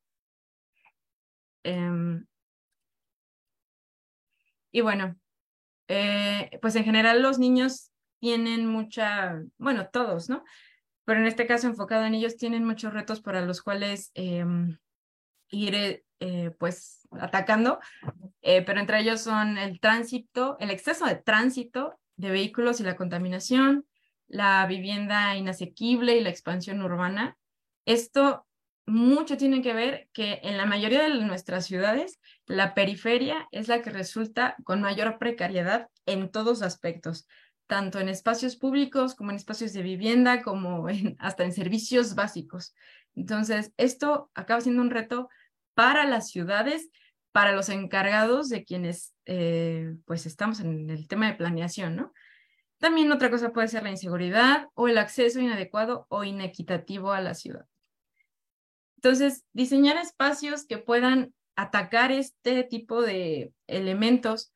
Em, 1.63 2.27
y 4.73 4.81
bueno, 4.81 5.17
eh, 5.89 6.59
pues 6.63 6.77
en 6.77 6.85
general 6.85 7.23
los 7.23 7.39
niños 7.39 7.91
tienen 8.21 8.67
mucha, 8.67 9.43
bueno, 9.59 9.89
todos, 9.89 10.29
¿no? 10.29 10.45
Pero 11.05 11.21
en 11.21 11.27
este 11.27 11.47
caso 11.47 11.67
enfocado 11.67 12.05
en 12.05 12.15
ellos, 12.15 12.37
tienen 12.37 12.65
muchos 12.65 12.93
retos 12.93 13.21
para 13.21 13.41
los 13.41 13.63
cuales 13.63 14.11
em, 14.15 14.79
ir 15.51 16.05
eh, 16.21 16.51
pues 16.59 17.09
atacando, 17.13 17.81
eh, 18.43 18.63
pero 18.63 18.79
entre 18.79 19.01
ellos 19.01 19.23
son 19.23 19.59
el 19.59 19.81
tránsito, 19.81 20.57
el 20.61 20.71
exceso 20.71 21.07
de 21.07 21.17
tránsito 21.17 21.99
de 22.17 22.31
vehículos 22.31 22.79
y 22.81 22.85
la 22.85 22.97
contaminación, 22.97 23.87
la 24.29 24.67
vivienda 24.67 25.37
inasequible 25.37 26.17
y 26.17 26.21
la 26.21 26.31
expansión 26.31 26.83
urbana. 26.83 27.37
Esto 27.87 28.47
mucho 28.87 29.37
tiene 29.37 29.63
que 29.63 29.73
ver 29.73 30.09
que 30.13 30.41
en 30.43 30.57
la 30.57 30.67
mayoría 30.67 31.03
de 31.03 31.25
nuestras 31.25 31.67
ciudades 31.67 32.19
la 32.47 32.75
periferia 32.75 33.47
es 33.53 33.69
la 33.69 33.83
que 33.83 33.91
resulta 33.91 34.57
con 34.65 34.81
mayor 34.81 35.19
precariedad 35.19 35.89
en 36.07 36.31
todos 36.31 36.63
aspectos, 36.63 37.29
tanto 37.67 38.01
en 38.01 38.09
espacios 38.09 38.57
públicos 38.57 39.15
como 39.15 39.31
en 39.31 39.37
espacios 39.37 39.73
de 39.73 39.83
vivienda, 39.83 40.43
como 40.43 40.87
hasta 41.19 41.45
en 41.45 41.53
servicios 41.53 42.15
básicos. 42.15 42.75
Entonces, 43.15 43.73
esto 43.77 44.31
acaba 44.35 44.61
siendo 44.61 44.83
un 44.83 44.91
reto 44.91 45.29
para 45.75 46.05
las 46.05 46.31
ciudades, 46.31 46.91
para 47.33 47.53
los 47.53 47.69
encargados 47.69 48.49
de 48.49 48.65
quienes 48.65 49.15
eh, 49.27 49.95
pues 50.05 50.27
estamos 50.27 50.61
en 50.61 50.91
el 50.91 51.07
tema 51.07 51.29
de 51.29 51.35
planeación, 51.37 51.97
¿no? 51.97 52.13
También 52.79 53.13
otra 53.13 53.31
cosa 53.31 53.53
puede 53.53 53.69
ser 53.69 53.83
la 53.83 53.91
inseguridad 53.91 54.69
o 54.75 54.89
el 54.89 54.99
acceso 54.99 55.39
inadecuado 55.39 56.07
o 56.09 56.25
inequitativo 56.25 57.13
a 57.13 57.21
la 57.21 57.35
ciudad. 57.35 57.67
Entonces, 59.03 59.47
diseñar 59.55 59.97
espacios 59.97 60.67
que 60.67 60.77
puedan 60.77 61.33
atacar 61.57 62.13
este 62.13 62.65
tipo 62.65 63.01
de 63.01 63.55
elementos 63.67 64.53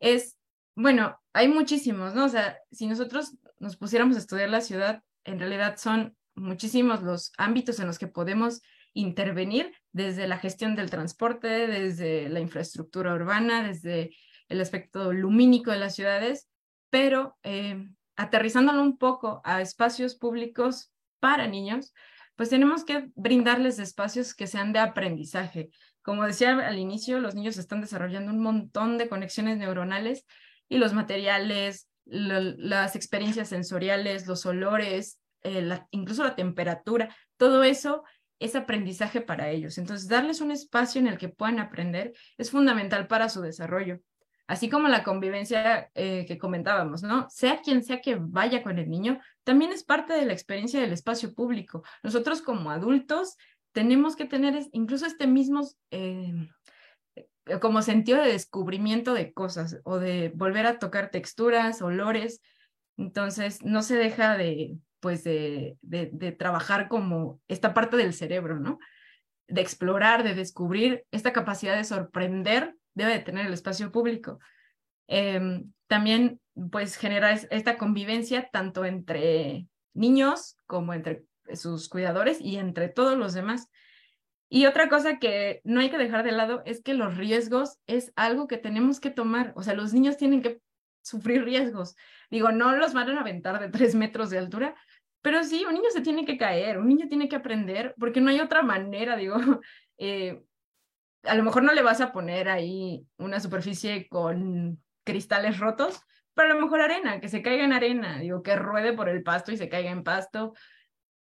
es, 0.00 0.36
bueno, 0.74 1.20
hay 1.32 1.46
muchísimos, 1.46 2.12
¿no? 2.12 2.24
O 2.24 2.28
sea, 2.28 2.58
si 2.72 2.88
nosotros 2.88 3.36
nos 3.60 3.76
pusiéramos 3.76 4.16
a 4.16 4.18
estudiar 4.18 4.48
la 4.48 4.60
ciudad, 4.60 5.04
en 5.22 5.38
realidad 5.38 5.76
son 5.76 6.16
muchísimos 6.34 7.04
los 7.04 7.30
ámbitos 7.38 7.78
en 7.78 7.86
los 7.86 8.00
que 8.00 8.08
podemos 8.08 8.60
intervenir 8.92 9.72
desde 9.92 10.26
la 10.26 10.38
gestión 10.38 10.74
del 10.74 10.90
transporte, 10.90 11.46
desde 11.68 12.28
la 12.28 12.40
infraestructura 12.40 13.14
urbana, 13.14 13.62
desde 13.62 14.16
el 14.48 14.60
aspecto 14.60 15.12
lumínico 15.12 15.70
de 15.70 15.78
las 15.78 15.94
ciudades, 15.94 16.48
pero 16.90 17.38
eh, 17.44 17.88
aterrizándolo 18.16 18.82
un 18.82 18.98
poco 18.98 19.42
a 19.44 19.60
espacios 19.60 20.16
públicos 20.16 20.92
para 21.20 21.46
niños, 21.46 21.94
pues 22.36 22.50
tenemos 22.50 22.84
que 22.84 23.08
brindarles 23.14 23.78
espacios 23.78 24.34
que 24.34 24.46
sean 24.46 24.72
de 24.72 24.78
aprendizaje. 24.78 25.70
Como 26.02 26.24
decía 26.24 26.56
al 26.66 26.78
inicio, 26.78 27.18
los 27.18 27.34
niños 27.34 27.58
están 27.58 27.80
desarrollando 27.80 28.30
un 28.30 28.40
montón 28.40 28.98
de 28.98 29.08
conexiones 29.08 29.58
neuronales 29.58 30.24
y 30.68 30.78
los 30.78 30.92
materiales, 30.92 31.88
las 32.04 32.94
experiencias 32.94 33.48
sensoriales, 33.48 34.26
los 34.26 34.46
olores, 34.46 35.20
eh, 35.42 35.80
incluso 35.90 36.22
la 36.22 36.36
temperatura, 36.36 37.14
todo 37.36 37.64
eso 37.64 38.04
es 38.38 38.54
aprendizaje 38.54 39.20
para 39.20 39.50
ellos. 39.50 39.78
Entonces, 39.78 40.08
darles 40.08 40.40
un 40.40 40.50
espacio 40.50 41.00
en 41.00 41.06
el 41.06 41.18
que 41.18 41.28
puedan 41.28 41.58
aprender 41.58 42.12
es 42.36 42.50
fundamental 42.50 43.06
para 43.06 43.28
su 43.28 43.40
desarrollo. 43.40 44.00
Así 44.46 44.68
como 44.68 44.88
la 44.88 45.02
convivencia 45.02 45.90
eh, 45.94 46.24
que 46.26 46.38
comentábamos, 46.38 47.02
¿no? 47.02 47.28
Sea 47.30 47.60
quien 47.62 47.82
sea 47.82 48.00
que 48.00 48.16
vaya 48.20 48.62
con 48.62 48.78
el 48.78 48.88
niño, 48.88 49.20
también 49.44 49.72
es 49.72 49.82
parte 49.82 50.12
de 50.12 50.24
la 50.24 50.32
experiencia 50.32 50.80
del 50.80 50.92
espacio 50.92 51.34
público. 51.34 51.82
Nosotros 52.02 52.42
como 52.42 52.70
adultos 52.70 53.36
tenemos 53.72 54.14
que 54.14 54.24
tener 54.24 54.58
incluso 54.72 55.04
este 55.04 55.26
mismo 55.26 55.68
eh, 55.90 56.48
como 57.60 57.82
sentido 57.82 58.22
de 58.22 58.32
descubrimiento 58.32 59.14
de 59.14 59.32
cosas 59.32 59.80
o 59.84 59.98
de 59.98 60.32
volver 60.34 60.66
a 60.66 60.78
tocar 60.78 61.10
texturas, 61.10 61.82
olores. 61.82 62.40
Entonces, 62.96 63.62
no 63.64 63.82
se 63.82 63.96
deja 63.96 64.36
de, 64.36 64.78
pues, 65.00 65.22
de, 65.24 65.76
de, 65.82 66.32
trabajar 66.32 66.88
como 66.88 67.40
esta 67.48 67.74
parte 67.74 67.96
del 67.96 68.14
cerebro, 68.14 68.58
¿no? 68.58 68.78
De 69.48 69.60
explorar, 69.60 70.24
de 70.24 70.34
descubrir, 70.34 71.04
esta 71.10 71.32
capacidad 71.32 71.76
de 71.76 71.84
sorprender 71.84 72.74
debe 72.96 73.12
de 73.12 73.20
tener 73.20 73.46
el 73.46 73.52
espacio 73.52 73.92
público. 73.92 74.40
Em, 75.06 75.72
también, 75.86 76.40
pues, 76.72 76.96
genera 76.96 77.32
esta 77.32 77.78
convivencia 77.78 78.48
tanto 78.50 78.84
entre 78.84 79.68
niños 79.94 80.56
como 80.66 80.92
entre 80.94 81.24
sus 81.54 81.88
cuidadores 81.88 82.40
y 82.40 82.56
entre 82.56 82.88
todos 82.88 83.16
los 83.16 83.34
demás. 83.34 83.68
Y 84.48 84.66
otra 84.66 84.88
cosa 84.88 85.18
que 85.18 85.60
no 85.64 85.80
hay 85.80 85.90
que 85.90 85.98
dejar 85.98 86.24
de 86.24 86.32
lado 86.32 86.62
es 86.64 86.82
que 86.82 86.94
los 86.94 87.16
riesgos 87.16 87.78
es 87.86 88.12
algo 88.16 88.48
que 88.48 88.58
tenemos 88.58 88.98
que 88.98 89.10
tomar. 89.10 89.52
O 89.56 89.62
sea, 89.62 89.74
los 89.74 89.92
niños 89.92 90.16
tienen 90.16 90.42
que 90.42 90.60
sufrir 91.02 91.44
riesgos. 91.44 91.96
Digo, 92.30 92.50
no 92.50 92.74
los 92.76 92.94
van 92.94 93.10
a 93.10 93.20
aventar 93.20 93.60
de 93.60 93.68
tres 93.68 93.94
metros 93.94 94.30
de 94.30 94.38
altura, 94.38 94.74
pero 95.22 95.42
sí, 95.44 95.64
un 95.64 95.74
niño 95.74 95.90
se 95.92 96.00
tiene 96.00 96.24
que 96.24 96.38
caer, 96.38 96.78
un 96.78 96.88
niño 96.88 97.08
tiene 97.08 97.28
que 97.28 97.36
aprender, 97.36 97.94
porque 97.98 98.20
no 98.20 98.30
hay 98.30 98.40
otra 98.40 98.62
manera, 98.62 99.16
digo. 99.16 99.36
Eh, 99.98 100.42
a 101.22 101.34
lo 101.34 101.42
mejor 101.42 101.62
no 101.62 101.72
le 101.72 101.82
vas 101.82 102.00
a 102.00 102.12
poner 102.12 102.48
ahí 102.48 103.06
una 103.18 103.40
superficie 103.40 104.08
con 104.08 104.82
cristales 105.04 105.58
rotos, 105.58 106.00
pero 106.34 106.50
a 106.50 106.54
lo 106.54 106.60
mejor 106.60 106.80
arena, 106.80 107.20
que 107.20 107.28
se 107.28 107.42
caiga 107.42 107.64
en 107.64 107.72
arena, 107.72 108.18
digo, 108.18 108.42
que 108.42 108.56
ruede 108.56 108.92
por 108.92 109.08
el 109.08 109.22
pasto 109.22 109.52
y 109.52 109.56
se 109.56 109.68
caiga 109.68 109.90
en 109.90 110.04
pasto. 110.04 110.52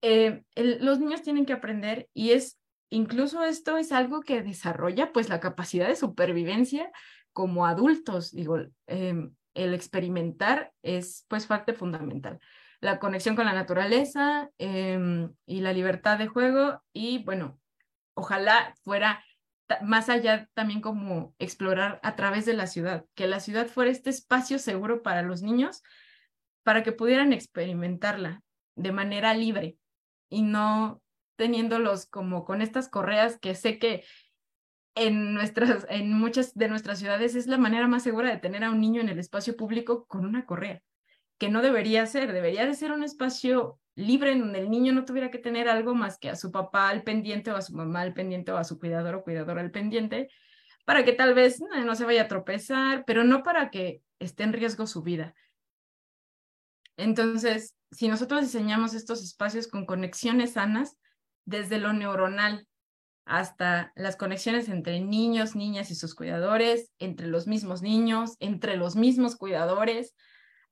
Eh, 0.01 0.43
los 0.55 0.99
niños 0.99 1.21
tienen 1.21 1.45
que 1.45 1.53
aprender 1.53 2.09
y 2.13 2.31
es 2.31 2.59
incluso 2.89 3.43
esto 3.43 3.77
es 3.77 3.91
algo 3.91 4.21
que 4.21 4.41
desarrolla 4.41 5.11
pues 5.11 5.29
la 5.29 5.39
capacidad 5.39 5.87
de 5.87 5.95
supervivencia 5.95 6.91
como 7.31 7.65
adultos. 7.65 8.31
Digo, 8.31 8.57
em, 8.87 9.33
el 9.53 9.73
experimentar 9.73 10.73
es 10.81 11.25
pues 11.27 11.45
parte 11.45 11.73
fundamental. 11.73 12.39
La 12.81 12.99
conexión 12.99 13.35
con 13.35 13.45
la 13.45 13.53
naturaleza 13.53 14.49
em, 14.57 15.33
y 15.45 15.61
la 15.61 15.73
libertad 15.73 16.17
de 16.17 16.27
juego 16.27 16.81
y 16.93 17.23
bueno, 17.23 17.59
ojalá 18.15 18.73
fuera 18.83 19.23
más 19.81 20.09
allá 20.09 20.49
también 20.53 20.81
como 20.81 21.35
explorar 21.39 21.99
a 22.03 22.15
través 22.15 22.45
de 22.45 22.53
la 22.53 22.67
ciudad, 22.67 23.05
que 23.15 23.27
la 23.27 23.39
ciudad 23.39 23.67
fuera 23.67 23.91
este 23.91 24.09
espacio 24.09 24.59
seguro 24.59 25.03
para 25.03 25.21
los 25.21 25.41
niños, 25.41 25.83
para 26.63 26.83
que 26.83 26.91
pudieran 26.91 27.33
experimentarla 27.33 28.41
de 28.75 28.91
manera 28.91 29.33
libre 29.33 29.77
y 30.29 30.41
no 30.41 31.01
teniéndolos 31.35 32.05
como 32.05 32.45
con 32.45 32.61
estas 32.61 32.89
correas 32.89 33.39
que 33.39 33.55
sé 33.55 33.79
que 33.79 34.03
en, 34.95 35.33
nuestras, 35.33 35.85
en 35.89 36.11
muchas 36.13 36.53
de 36.55 36.67
nuestras 36.67 36.99
ciudades 36.99 37.35
es 37.35 37.47
la 37.47 37.57
manera 37.57 37.87
más 37.87 38.03
segura 38.03 38.29
de 38.29 38.37
tener 38.37 38.63
a 38.63 38.71
un 38.71 38.81
niño 38.81 39.01
en 39.01 39.09
el 39.09 39.19
espacio 39.19 39.55
público 39.55 40.05
con 40.07 40.25
una 40.25 40.45
correa, 40.45 40.81
que 41.39 41.49
no 41.49 41.61
debería 41.61 42.05
ser, 42.05 42.33
debería 42.33 42.65
de 42.65 42.75
ser 42.75 42.91
un 42.91 43.03
espacio 43.03 43.79
libre 43.95 44.33
en 44.33 44.39
donde 44.39 44.59
el 44.59 44.69
niño 44.69 44.93
no 44.93 45.05
tuviera 45.05 45.31
que 45.31 45.39
tener 45.39 45.69
algo 45.69 45.95
más 45.95 46.19
que 46.19 46.29
a 46.29 46.35
su 46.35 46.51
papá 46.51 46.89
al 46.89 47.03
pendiente 47.03 47.51
o 47.51 47.55
a 47.55 47.61
su 47.61 47.73
mamá 47.73 48.01
al 48.01 48.13
pendiente 48.13 48.51
o 48.51 48.57
a 48.57 48.63
su 48.63 48.77
cuidador 48.77 49.15
o 49.15 49.23
cuidadora 49.23 49.61
al 49.61 49.71
pendiente, 49.71 50.29
para 50.85 51.03
que 51.03 51.13
tal 51.13 51.33
vez 51.33 51.61
no, 51.61 51.83
no 51.83 51.95
se 51.95 52.05
vaya 52.05 52.23
a 52.23 52.27
tropezar, 52.27 53.05
pero 53.05 53.23
no 53.23 53.41
para 53.41 53.71
que 53.71 54.01
esté 54.19 54.43
en 54.43 54.53
riesgo 54.53 54.85
su 54.85 55.01
vida. 55.01 55.33
Entonces, 56.97 57.75
si 57.91 58.09
nosotros 58.09 58.41
diseñamos 58.41 58.93
estos 58.93 59.23
espacios 59.23 59.67
con 59.67 59.85
conexiones 59.85 60.53
sanas, 60.53 60.97
desde 61.45 61.79
lo 61.79 61.93
neuronal 61.93 62.67
hasta 63.25 63.93
las 63.95 64.17
conexiones 64.17 64.67
entre 64.67 64.99
niños, 64.99 65.55
niñas 65.55 65.89
y 65.89 65.95
sus 65.95 66.15
cuidadores, 66.15 66.91
entre 66.99 67.27
los 67.27 67.47
mismos 67.47 67.81
niños, 67.81 68.35
entre 68.39 68.75
los 68.75 68.95
mismos 68.95 69.37
cuidadores 69.37 70.15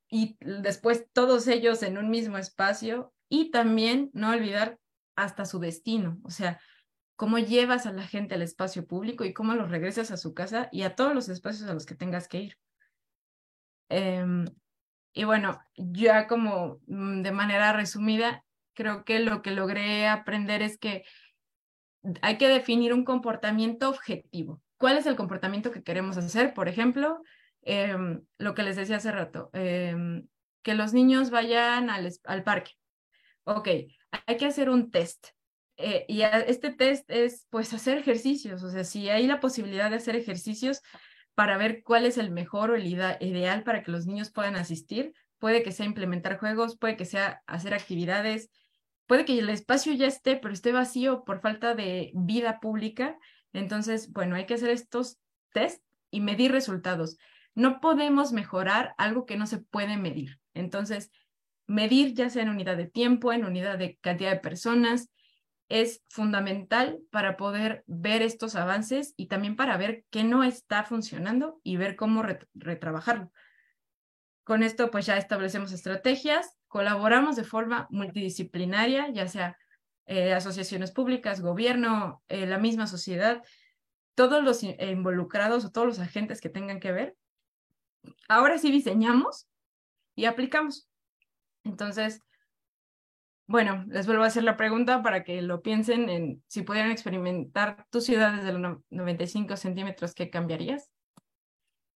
y 0.10 0.38
después 0.40 1.06
todos 1.14 1.48
ellos 1.48 1.84
en 1.84 1.98
un 1.98 2.10
mismo 2.10 2.38
espacio 2.38 3.14
y 3.30 3.52
también 3.52 4.10
no 4.14 4.32
olvidar 4.32 4.80
hasta 5.16 5.46
su 5.46 5.60
destino, 5.60 6.20
o 6.24 6.30
sea, 6.30 6.60
cómo 7.16 7.40
llevas 7.40 7.86
a 7.86 7.92
la 7.92 8.04
gente 8.04 8.36
al 8.36 8.44
espacio 8.44 8.86
público 8.86 9.26
y 9.26 9.34
cómo 9.34 9.56
los 9.56 9.70
regresas 9.70 10.12
a 10.12 10.18
su 10.18 10.34
casa 10.34 10.70
y 10.72 10.84
a 10.84 10.96
todos 10.96 11.14
los 11.14 11.28
espacios 11.30 11.68
a 11.70 11.74
los 11.74 11.86
que 11.86 11.96
tengas 11.96 12.28
que 12.28 12.42
ir. 12.42 12.58
Em, 13.90 14.46
y 15.14 15.24
bueno, 15.24 15.60
ya 15.76 16.28
como 16.28 16.80
mm, 16.88 17.24
de 17.24 17.32
manera 17.32 17.74
resumida, 17.74 18.46
creo 18.76 19.04
que 19.04 19.20
lo 19.20 19.42
que 19.42 19.52
logré 19.52 20.08
aprender 20.08 20.62
es 20.62 20.78
que 20.78 21.04
hay 22.22 22.38
que 22.38 22.48
definir 22.48 22.94
un 22.94 23.04
comportamiento 23.04 23.90
objetivo. 23.90 24.62
¿Cuál 24.78 24.98
es 24.98 25.08
el 25.08 25.16
comportamiento 25.16 25.72
que 25.72 25.84
queremos 25.84 26.18
hacer? 26.18 26.54
Por 26.54 26.68
ejemplo, 26.68 27.24
em, 27.68 28.22
lo 28.38 28.54
que 28.54 28.64
les 28.64 28.76
decía 28.78 28.98
hace 28.98 29.12
rato, 29.12 29.50
em, 29.54 30.28
que 30.64 30.74
los 30.74 30.94
niños 30.94 31.30
vayan 31.30 31.90
al, 31.90 32.12
al, 32.24 32.44
parque. 32.44 32.72
Ok, 33.44 33.68
hay 34.26 34.38
que 34.38 34.46
hacer 34.46 34.70
un 34.70 34.90
test. 34.90 35.28
Eh, 35.78 36.06
y 36.08 36.22
este 36.22 36.72
test 36.72 37.10
es 37.12 37.46
pues 37.52 37.74
hacer 37.74 38.00
ejercicios, 38.00 38.64
o 38.64 38.72
sea, 38.72 38.84
si 38.84 39.10
hay 39.10 39.28
la 39.28 39.40
posibilidad 39.40 39.92
de 39.92 39.98
hacer 39.98 40.16
ejercicios 40.16 40.82
para 41.36 41.58
ver 41.58 41.84
cuál 41.84 42.06
es 42.06 42.18
el 42.18 42.32
mejor 42.32 42.72
o 42.72 42.76
el 42.76 42.88
ideal 42.88 43.64
para 43.64 43.84
que 43.84 43.92
los 43.92 44.08
niños 44.08 44.32
puedan 44.32 44.56
asistir, 44.56 45.14
puede 45.38 45.62
que 45.62 45.72
sea 45.72 45.86
implementar 45.86 46.40
juegos, 46.40 46.78
puede 46.78 46.98
que 46.98 47.06
sea 47.06 47.44
hacer 47.46 47.76
actividades, 47.76 48.50
puede 49.06 49.26
que 49.26 49.38
el 49.38 49.50
espacio 49.50 49.94
ya 49.94 50.08
esté, 50.08 50.38
pero 50.38 50.54
esté 50.54 50.72
vacío 50.72 51.24
por 51.26 51.42
falta 51.42 51.76
de 51.76 52.12
vida 52.16 52.60
pública. 52.60 53.18
Entonces, 53.54 54.12
bueno, 54.12 54.36
hay 54.36 54.46
que 54.46 54.56
hacer 54.56 54.70
estos 54.70 55.20
test 55.54 55.84
y 56.10 56.22
medir 56.22 56.52
resultados. 56.52 57.18
No 57.58 57.80
podemos 57.80 58.32
mejorar 58.34 58.94
algo 58.98 59.26
que 59.26 59.38
no 59.38 59.48
se 59.48 59.58
puede 59.58 59.98
medir. 59.98 60.40
Entonces, 60.54 61.12
medir 61.66 62.14
ya 62.14 62.30
sea 62.30 62.44
en 62.44 62.50
unidad 62.50 62.78
de 62.78 62.88
tiempo, 62.88 63.34
en 63.34 63.46
unidad 63.46 63.78
de 63.78 63.98
cantidad 64.02 64.32
de 64.32 64.40
personas, 64.40 65.10
es 65.70 66.04
fundamental 66.08 67.00
para 67.12 67.36
poder 67.36 67.84
ver 67.88 68.22
estos 68.22 68.56
avances 68.56 69.14
y 69.18 69.28
también 69.28 69.56
para 69.56 69.76
ver 69.76 70.06
qué 70.12 70.24
no 70.24 70.44
está 70.44 70.84
funcionando 70.84 71.60
y 71.64 71.78
ver 71.78 71.96
cómo 71.96 72.24
retrabajarlo. 72.54 73.32
Con 74.44 74.64
esto, 74.64 74.92
pues 74.92 75.06
ya 75.06 75.18
establecemos 75.18 75.74
estrategias 75.74 76.58
colaboramos 76.68 77.36
de 77.36 77.44
forma 77.44 77.88
multidisciplinaria, 77.90 79.10
ya 79.10 79.28
sea 79.28 79.58
eh, 80.06 80.34
asociaciones 80.34 80.92
públicas, 80.92 81.42
gobierno, 81.42 82.24
eh, 82.28 82.46
la 82.46 82.58
misma 82.58 82.88
sociedad, 82.88 83.44
todos 84.16 84.44
los 84.44 84.64
involucrados 84.64 85.66
o 85.66 85.72
todos 85.72 85.88
los 85.88 86.00
agentes 86.00 86.42
que 86.42 86.50
tengan 86.50 86.80
que 86.80 86.92
ver. 86.92 87.16
Ahora 88.28 88.58
sí 88.58 88.72
diseñamos 88.72 89.48
y 90.16 90.26
aplicamos. 90.26 90.90
Entonces, 91.64 92.22
bueno, 93.48 93.86
les 93.88 94.06
vuelvo 94.06 94.24
a 94.24 94.28
hacer 94.28 94.44
la 94.44 94.58
pregunta 94.58 95.02
para 95.02 95.24
que 95.24 95.42
lo 95.42 95.62
piensen 95.62 96.10
en 96.10 96.44
si 96.48 96.64
pudieran 96.64 96.92
experimentar 96.92 97.86
tu 97.90 98.02
ciudad 98.02 98.34
desde 98.34 98.52
los 98.52 98.80
95 98.90 99.56
centímetros, 99.56 100.14
¿qué 100.14 100.30
cambiarías? 100.30 100.92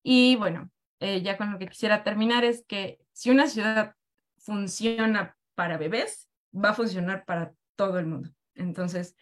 Y 0.02 0.38
bueno, 0.38 0.72
eh, 1.00 1.22
ya 1.22 1.38
con 1.38 1.52
lo 1.52 1.60
que 1.60 1.68
quisiera 1.68 2.04
terminar 2.04 2.46
es 2.46 2.64
que 2.66 3.00
si 3.12 3.32
una 3.32 3.48
ciudad 3.48 3.96
funciona 4.38 5.36
para 5.56 5.78
bebés, 5.78 6.30
va 6.54 6.70
a 6.70 6.74
funcionar 6.74 7.26
para 7.26 7.54
todo 7.76 8.00
el 8.00 8.06
mundo. 8.06 8.30
Entonces, 8.56 9.16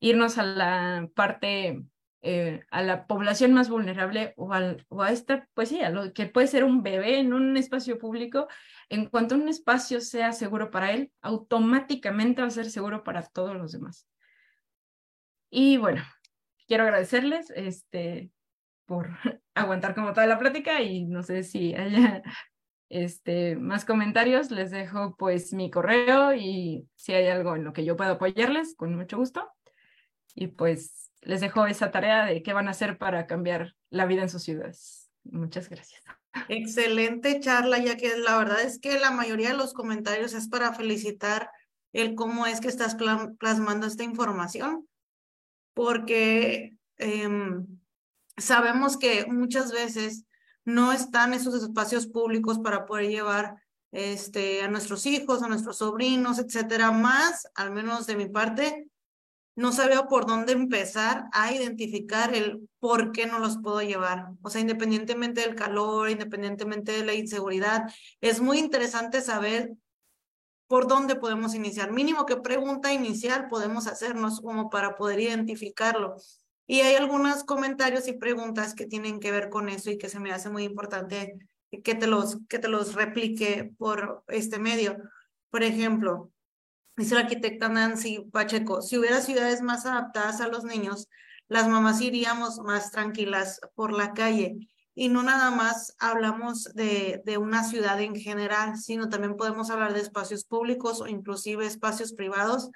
irnos 0.00 0.38
a 0.38 0.42
la 0.42 1.08
parte, 1.14 1.82
eh, 2.28 2.64
a 2.72 2.82
la 2.82 3.06
población 3.06 3.54
más 3.54 3.68
vulnerable 3.68 4.34
o, 4.36 4.52
a 4.52 5.12
esta, 5.12 5.48
pues 5.54 5.68
sí, 5.68 5.80
a 5.80 5.90
lo 5.90 6.12
que 6.12 6.26
puede 6.26 6.48
ser 6.48 6.64
un 6.64 6.82
bebé 6.82 7.20
en 7.20 7.32
un 7.32 7.56
espacio 7.56 7.98
público, 7.98 8.48
en 8.88 9.06
cuanto 9.06 9.36
un 9.36 9.48
espacio 9.48 10.00
sea 10.00 10.32
seguro 10.32 10.72
para 10.72 10.90
él, 10.90 11.12
automáticamente 11.20 12.42
va 12.42 12.48
a 12.48 12.50
ser 12.50 12.68
seguro 12.68 13.04
para 13.04 13.22
todos 13.22 13.54
los 13.54 13.70
demás. 13.70 14.08
Y 15.50 15.76
bueno, 15.76 16.02
quiero 16.66 16.82
agradecerles 16.82 17.50
este, 17.50 18.32
por 18.86 19.10
aguantar 19.54 19.94
como 19.94 20.12
toda 20.12 20.26
la 20.26 20.40
plática 20.40 20.82
y 20.82 21.04
no 21.04 21.22
sé 21.22 21.44
si 21.44 21.76
haya 21.76 22.24
este, 22.88 23.54
más 23.54 23.84
comentarios, 23.84 24.50
les 24.50 24.72
dejo 24.72 25.14
pues 25.16 25.52
mi 25.52 25.70
correo 25.70 26.34
y 26.34 26.88
si 26.96 27.12
hay 27.12 27.28
algo 27.28 27.54
en 27.54 27.62
lo 27.62 27.72
que 27.72 27.84
yo 27.84 27.96
pueda 27.96 28.10
apoyarles, 28.10 28.74
con 28.74 28.96
mucho 28.96 29.16
gusto. 29.16 29.48
Y 30.36 30.48
pues 30.48 31.10
les 31.22 31.40
dejo 31.40 31.66
esa 31.66 31.90
tarea 31.90 32.24
de 32.26 32.42
qué 32.44 32.52
van 32.52 32.68
a 32.68 32.70
hacer 32.70 32.98
para 32.98 33.26
cambiar 33.26 33.74
la 33.90 34.06
vida 34.06 34.22
en 34.22 34.28
sus 34.28 34.44
ciudades. 34.44 35.10
Muchas 35.24 35.68
gracias. 35.68 36.00
Excelente 36.48 37.40
charla, 37.40 37.78
ya 37.78 37.96
que 37.96 38.16
la 38.18 38.38
verdad 38.38 38.62
es 38.62 38.78
que 38.78 39.00
la 39.00 39.10
mayoría 39.10 39.48
de 39.48 39.56
los 39.56 39.72
comentarios 39.72 40.34
es 40.34 40.48
para 40.48 40.72
felicitar 40.72 41.50
el 41.92 42.14
cómo 42.14 42.46
es 42.46 42.60
que 42.60 42.68
estás 42.68 42.96
plasmando 43.38 43.86
esta 43.86 44.04
información, 44.04 44.86
porque 45.74 46.76
em, 46.98 47.66
sabemos 48.36 48.98
que 48.98 49.26
muchas 49.26 49.72
veces 49.72 50.26
no 50.64 50.92
están 50.92 51.32
esos 51.32 51.62
espacios 51.62 52.06
públicos 52.06 52.58
para 52.58 52.84
poder 52.84 53.08
llevar 53.08 53.56
este, 53.92 54.62
a 54.62 54.68
nuestros 54.68 55.06
hijos, 55.06 55.42
a 55.42 55.48
nuestros 55.48 55.78
sobrinos, 55.78 56.38
etcétera, 56.38 56.90
más, 56.90 57.48
al 57.54 57.72
menos 57.72 58.06
de 58.06 58.16
mi 58.16 58.26
parte, 58.26 58.88
no 59.56 59.72
sabía 59.72 60.06
por 60.06 60.26
dónde 60.26 60.52
empezar 60.52 61.24
a 61.32 61.52
identificar 61.52 62.34
el 62.34 62.68
por 62.78 63.10
qué 63.10 63.26
no 63.26 63.38
los 63.38 63.58
puedo 63.58 63.80
llevar. 63.80 64.28
O 64.42 64.50
sea, 64.50 64.60
independientemente 64.60 65.40
del 65.40 65.54
calor, 65.54 66.10
independientemente 66.10 66.92
de 66.92 67.04
la 67.04 67.14
inseguridad, 67.14 67.84
es 68.20 68.40
muy 68.40 68.58
interesante 68.58 69.22
saber 69.22 69.72
por 70.68 70.86
dónde 70.86 71.16
podemos 71.16 71.54
iniciar. 71.54 71.90
Mínimo 71.90 72.26
qué 72.26 72.36
pregunta 72.36 72.92
inicial 72.92 73.48
podemos 73.48 73.86
hacernos 73.86 74.40
como 74.40 74.68
para 74.68 74.94
poder 74.94 75.20
identificarlo. 75.20 76.16
Y 76.66 76.80
hay 76.80 76.96
algunos 76.96 77.44
comentarios 77.44 78.08
y 78.08 78.12
preguntas 78.12 78.74
que 78.74 78.86
tienen 78.86 79.20
que 79.20 79.30
ver 79.30 79.48
con 79.48 79.68
eso 79.68 79.90
y 79.90 79.98
que 79.98 80.08
se 80.08 80.20
me 80.20 80.32
hace 80.32 80.50
muy 80.50 80.64
importante 80.64 81.38
que 81.82 81.94
te 81.94 82.06
los, 82.06 82.38
que 82.48 82.58
te 82.58 82.68
los 82.68 82.94
replique 82.94 83.72
por 83.78 84.24
este 84.28 84.58
medio. 84.58 84.98
Por 85.50 85.62
ejemplo, 85.62 86.30
dice 86.96 87.14
la 87.14 87.22
arquitecta 87.22 87.68
Nancy 87.68 88.20
Pacheco, 88.32 88.82
si 88.82 88.98
hubiera 88.98 89.20
ciudades 89.20 89.62
más 89.62 89.86
adaptadas 89.86 90.40
a 90.40 90.48
los 90.48 90.64
niños, 90.64 91.08
las 91.48 91.68
mamás 91.68 92.00
iríamos 92.00 92.58
más 92.58 92.90
tranquilas 92.90 93.60
por 93.74 93.92
la 93.92 94.12
calle. 94.12 94.56
Y 94.94 95.10
no 95.10 95.22
nada 95.22 95.50
más 95.50 95.94
hablamos 95.98 96.64
de, 96.74 97.22
de 97.24 97.36
una 97.36 97.64
ciudad 97.64 98.00
en 98.00 98.16
general, 98.16 98.78
sino 98.78 99.10
también 99.10 99.36
podemos 99.36 99.68
hablar 99.70 99.92
de 99.92 100.00
espacios 100.00 100.44
públicos 100.44 101.02
o 101.02 101.06
inclusive 101.06 101.66
espacios 101.66 102.14
privados 102.14 102.70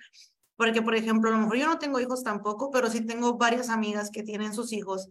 porque, 0.60 0.82
por 0.82 0.94
ejemplo, 0.94 1.30
a 1.30 1.32
lo 1.32 1.38
mejor 1.38 1.56
yo 1.56 1.66
no 1.66 1.78
tengo 1.78 2.00
hijos 2.00 2.22
tampoco, 2.22 2.70
pero 2.70 2.90
sí 2.90 3.00
tengo 3.00 3.38
varias 3.38 3.70
amigas 3.70 4.10
que 4.10 4.22
tienen 4.22 4.52
sus 4.52 4.74
hijos 4.74 5.08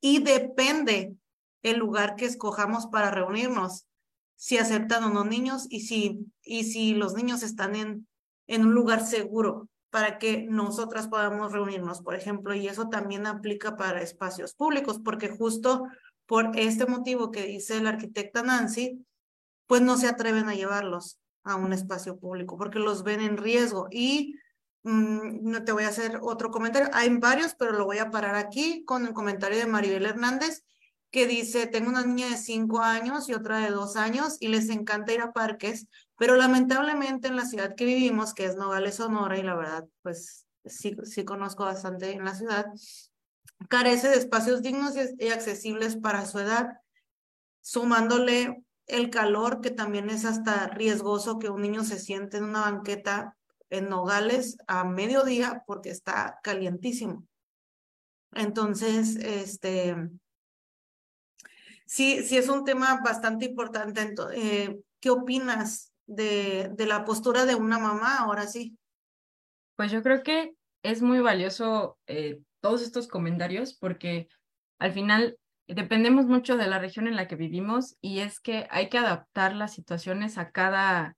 y 0.00 0.24
depende 0.24 1.14
el 1.62 1.78
lugar 1.78 2.16
que 2.16 2.24
escojamos 2.24 2.88
para 2.88 3.12
reunirnos, 3.12 3.86
si 4.34 4.58
aceptan 4.58 5.04
o 5.04 5.10
no 5.10 5.22
niños 5.22 5.68
y 5.70 5.82
si, 5.82 6.26
y 6.42 6.64
si 6.64 6.94
los 6.94 7.14
niños 7.14 7.44
están 7.44 7.76
en, 7.76 8.08
en 8.48 8.66
un 8.66 8.74
lugar 8.74 9.06
seguro 9.06 9.68
para 9.90 10.18
que 10.18 10.42
nosotras 10.42 11.06
podamos 11.06 11.52
reunirnos, 11.52 12.02
por 12.02 12.16
ejemplo, 12.16 12.54
y 12.54 12.66
eso 12.66 12.88
también 12.88 13.26
aplica 13.26 13.76
para 13.76 14.02
espacios 14.02 14.54
públicos, 14.54 15.00
porque 15.02 15.28
justo 15.28 15.84
por 16.26 16.58
este 16.58 16.86
motivo 16.86 17.30
que 17.30 17.46
dice 17.46 17.80
la 17.80 17.90
arquitecta 17.90 18.42
Nancy, 18.42 19.06
pues 19.68 19.80
no 19.82 19.96
se 19.96 20.08
atreven 20.08 20.48
a 20.48 20.54
llevarlos 20.54 21.20
a 21.44 21.54
un 21.54 21.72
espacio 21.72 22.18
público 22.18 22.58
porque 22.58 22.80
los 22.80 23.04
ven 23.04 23.20
en 23.20 23.36
riesgo 23.36 23.86
y 23.90 24.34
Mm, 24.88 25.50
no 25.50 25.64
te 25.64 25.72
voy 25.72 25.84
a 25.84 25.88
hacer 25.88 26.18
otro 26.22 26.50
comentario. 26.50 26.88
Hay 26.92 27.10
varios, 27.16 27.54
pero 27.54 27.72
lo 27.72 27.84
voy 27.84 27.98
a 27.98 28.10
parar 28.10 28.36
aquí 28.36 28.84
con 28.84 29.06
el 29.06 29.12
comentario 29.12 29.58
de 29.58 29.66
Maribel 29.66 30.06
Hernández, 30.06 30.64
que 31.10 31.26
dice, 31.26 31.66
tengo 31.66 31.90
una 31.90 32.04
niña 32.04 32.28
de 32.30 32.36
cinco 32.36 32.80
años 32.80 33.28
y 33.28 33.34
otra 33.34 33.58
de 33.58 33.70
dos 33.70 33.96
años 33.96 34.36
y 34.40 34.48
les 34.48 34.68
encanta 34.70 35.12
ir 35.12 35.20
a 35.20 35.32
parques, 35.32 35.86
pero 36.18 36.34
lamentablemente 36.34 37.28
en 37.28 37.36
la 37.36 37.46
ciudad 37.46 37.76
que 37.76 37.84
vivimos, 37.84 38.34
que 38.34 38.44
es 38.44 38.56
Nogales, 38.56 38.96
Sonora, 38.96 39.38
y 39.38 39.42
la 39.42 39.54
verdad, 39.54 39.86
pues 40.02 40.46
sí, 40.64 40.96
sí 41.04 41.24
conozco 41.24 41.64
bastante 41.64 42.10
en 42.10 42.24
la 42.24 42.34
ciudad, 42.34 42.66
carece 43.68 44.08
de 44.08 44.16
espacios 44.16 44.60
dignos 44.60 44.94
y 45.18 45.28
accesibles 45.28 45.96
para 45.96 46.26
su 46.26 46.40
edad, 46.40 46.80
sumándole 47.60 48.64
el 48.86 49.10
calor, 49.10 49.60
que 49.60 49.70
también 49.70 50.10
es 50.10 50.24
hasta 50.24 50.66
riesgoso 50.66 51.38
que 51.38 51.50
un 51.50 51.62
niño 51.62 51.84
se 51.84 52.00
siente 52.00 52.38
en 52.38 52.44
una 52.44 52.62
banqueta 52.62 53.36
en 53.70 53.88
Nogales 53.88 54.56
a 54.66 54.82
mediodía 54.82 55.62
porque 55.66 55.90
está 55.90 56.40
calientísimo. 56.42 57.26
Entonces, 58.32 59.16
este, 59.16 59.94
sí, 61.86 62.24
sí 62.24 62.38
es 62.38 62.48
un 62.48 62.64
tema 62.64 63.00
bastante 63.04 63.44
importante. 63.44 64.14
Eh, 64.34 64.80
¿Qué 65.00 65.10
opinas 65.10 65.92
de, 66.08 66.70
de 66.72 66.86
la 66.86 67.04
postura 67.04 67.46
de 67.46 67.54
una 67.54 67.78
mamá 67.78 68.18
ahora 68.18 68.48
sí? 68.48 68.76
Pues 69.76 69.92
yo 69.92 70.02
creo 70.02 70.24
que 70.24 70.54
es 70.82 71.02
muy 71.02 71.20
valioso 71.20 71.98
eh, 72.08 72.40
todos 72.60 72.82
estos 72.82 73.06
comentarios 73.06 73.74
porque 73.74 74.28
al 74.80 74.92
final 74.92 75.38
dependemos 75.68 76.26
mucho 76.26 76.56
de 76.56 76.66
la 76.66 76.78
región 76.78 77.06
en 77.06 77.14
la 77.14 77.28
que 77.28 77.36
vivimos 77.36 77.96
y 78.00 78.20
es 78.20 78.40
que 78.40 78.66
hay 78.70 78.88
que 78.88 78.98
adaptar 78.98 79.54
las 79.54 79.74
situaciones 79.74 80.38
a 80.38 80.50
cada, 80.50 81.16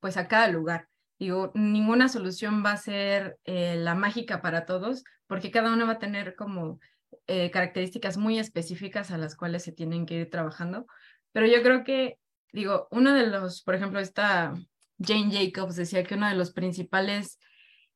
pues 0.00 0.16
a 0.16 0.26
cada 0.26 0.48
lugar. 0.48 0.88
Digo, 1.18 1.52
ninguna 1.54 2.08
solución 2.08 2.62
va 2.64 2.72
a 2.72 2.76
ser 2.76 3.38
eh, 3.44 3.76
la 3.76 3.94
mágica 3.94 4.42
para 4.42 4.66
todos, 4.66 5.04
porque 5.26 5.50
cada 5.50 5.72
uno 5.72 5.86
va 5.86 5.94
a 5.94 5.98
tener 5.98 6.34
como 6.36 6.78
eh, 7.26 7.50
características 7.50 8.16
muy 8.16 8.38
específicas 8.38 9.10
a 9.10 9.18
las 9.18 9.36
cuales 9.36 9.62
se 9.62 9.72
tienen 9.72 10.06
que 10.06 10.14
ir 10.14 10.30
trabajando. 10.30 10.86
Pero 11.32 11.46
yo 11.46 11.62
creo 11.62 11.84
que, 11.84 12.18
digo, 12.52 12.88
uno 12.90 13.14
de 13.14 13.26
los, 13.26 13.62
por 13.62 13.74
ejemplo, 13.74 14.00
esta 14.00 14.54
Jane 14.98 15.30
Jacobs 15.30 15.76
decía 15.76 16.04
que 16.04 16.14
uno 16.14 16.28
de 16.28 16.34
los 16.34 16.52
principales 16.52 17.38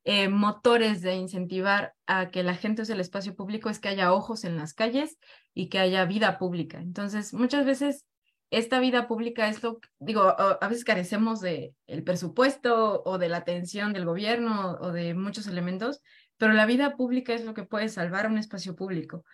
eh, 0.05 0.29
motores 0.29 1.03
de 1.03 1.15
incentivar 1.15 1.95
a 2.07 2.31
que 2.31 2.43
la 2.43 2.55
gente 2.55 2.83
use 2.83 2.95
el 2.95 3.01
espacio 3.01 3.35
público 3.35 3.69
es 3.69 3.79
que 3.79 3.89
haya 3.89 4.13
ojos 4.13 4.45
en 4.45 4.57
las 4.57 4.75
calles 4.75 5.19
y 5.55 5.69
que 5.69 5.79
haya 5.79 6.05
vida 6.05 6.39
pública. 6.39 6.79
Entonces, 6.79 7.35
muchas 7.35 7.67
veces 7.67 8.07
esta 8.51 8.81
vida 8.81 9.07
pública 9.07 9.49
es 9.49 9.63
lo, 9.63 9.79
digo, 9.99 10.23
a 10.23 10.67
veces 10.69 10.85
carecemos 10.85 11.41
de 11.41 11.75
el 11.87 12.03
presupuesto 12.03 13.03
o 13.05 13.19
de 13.19 13.29
la 13.29 13.39
atención 13.39 13.93
del 13.93 14.07
gobierno 14.07 14.79
o 14.81 14.91
de 14.91 15.15
muchos 15.15 15.47
elementos, 15.47 16.01
pero 16.37 16.53
la 16.53 16.67
vida 16.67 16.97
pública 16.97 17.35
es 17.35 17.45
lo 17.45 17.55
que 17.55 17.65
puede 17.65 17.89
salvar 17.89 18.27
un 18.27 18.39
espacio 18.39 18.75
público. 18.75 19.25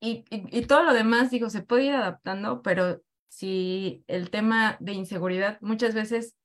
Y, 0.00 0.24
y, 0.30 0.62
todo 0.62 0.84
lo 0.84 0.94
demás, 0.94 1.30
digo, 1.30 1.50
se 1.50 1.62
puede 1.62 1.86
ir 1.86 1.94
adaptando, 1.94 2.62
pero 2.62 3.02
si 3.28 4.04
el 4.06 4.30
tema 4.30 4.76
de 4.80 4.92
inseguridad 4.92 5.58
muchas 5.60 5.94
veces 5.94 6.36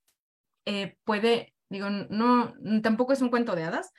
eh, 0.65 0.95
puede, 1.03 1.53
digo, 1.69 1.89
no, 1.89 2.53
tampoco 2.81 3.13
es 3.13 3.21
un 3.21 3.29
cuento 3.29 3.55
de 3.55 3.63
hadas. 3.63 3.91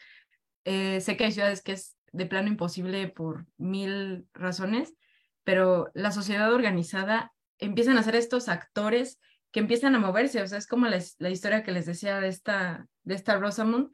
Eh, 0.65 1.01
sé 1.01 1.17
que 1.17 1.25
hay 1.25 1.33
ciudades 1.33 1.63
que 1.63 1.73
es 1.73 1.97
de 2.13 2.27
plano 2.27 2.49
imposible 2.49 3.09
por 3.09 3.47
mil 3.57 4.27
razones, 4.33 4.95
pero 5.43 5.91
la 5.95 6.13
sociedad 6.13 6.53
organizada 6.53 7.33
empiezan 7.59 7.99
a 7.99 8.03
ser 8.03 8.17
estos 8.17 8.49
actores 8.49 9.19
que 9.51 9.61
empiezan 9.61 9.95
a 9.95 10.01
moverse, 10.01 10.43
o 10.43 10.47
sea, 10.47 10.59
es 10.59 10.67
como 10.67 10.87
la, 10.87 11.01
la 11.19 11.31
historia 11.31 11.63
que 11.63 11.73
les 11.73 11.87
decía 11.87 12.21
de 12.21 12.29
esta, 12.29 12.89
de 13.05 13.15
esta 13.15 13.37
Rosamund, 13.37 13.91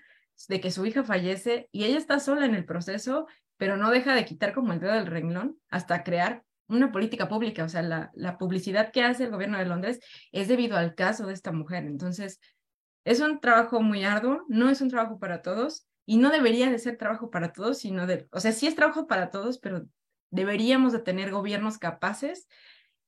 de 0.49 0.61
que 0.61 0.71
su 0.71 0.87
hija 0.87 1.05
fallece 1.05 1.69
y 1.71 1.85
ella 1.85 1.99
está 1.99 2.19
sola 2.19 2.47
en 2.47 2.55
el 2.55 2.65
proceso, 2.65 3.27
pero 3.57 3.77
no 3.77 3.91
deja 3.91 4.15
de 4.15 4.25
quitar 4.25 4.55
como 4.55 4.73
el 4.73 4.81
dedo 4.81 4.95
del 4.95 5.07
renglón 5.07 5.59
hasta 5.69 6.03
crear 6.03 6.45
una 6.71 6.93
política 6.93 7.29
pública, 7.29 7.65
o 7.65 7.69
sea, 7.69 7.83
la, 7.83 8.39
publicidad 8.39 8.93
que 8.93 9.03
hace 9.03 9.25
el 9.25 9.31
gobierno 9.31 9.59
de 9.59 9.67
Londres 9.67 10.01
es 10.33 10.49
debido 10.49 10.77
al 10.77 10.95
caso 10.95 11.27
de 11.27 11.35
esta 11.35 11.53
mujer. 11.53 11.85
Entonces, 11.85 12.41
es 13.05 13.21
un 13.21 13.41
trabajo 13.41 13.81
muy 13.83 14.05
arduo, 14.05 14.45
no 14.49 14.71
es 14.71 14.81
un 14.81 14.89
trabajo 14.89 15.19
para 15.19 15.43
todos 15.43 15.87
y 16.07 16.19
no 16.19 16.31
debería 16.31 16.71
de 16.71 16.79
ser 16.79 16.97
trabajo 16.97 17.31
para 17.31 17.53
todos, 17.53 17.79
sino 17.79 18.07
de, 18.07 18.29
o 18.33 18.41
sea, 18.41 18.53
sí 18.53 18.67
es 18.67 18.75
trabajo 18.75 19.07
para 19.07 19.31
todos, 19.31 19.59
pero 19.59 19.87
deberíamos 20.31 20.93
de 20.93 21.01
tener 21.01 21.31
gobiernos 21.31 21.79
capaces 21.79 22.47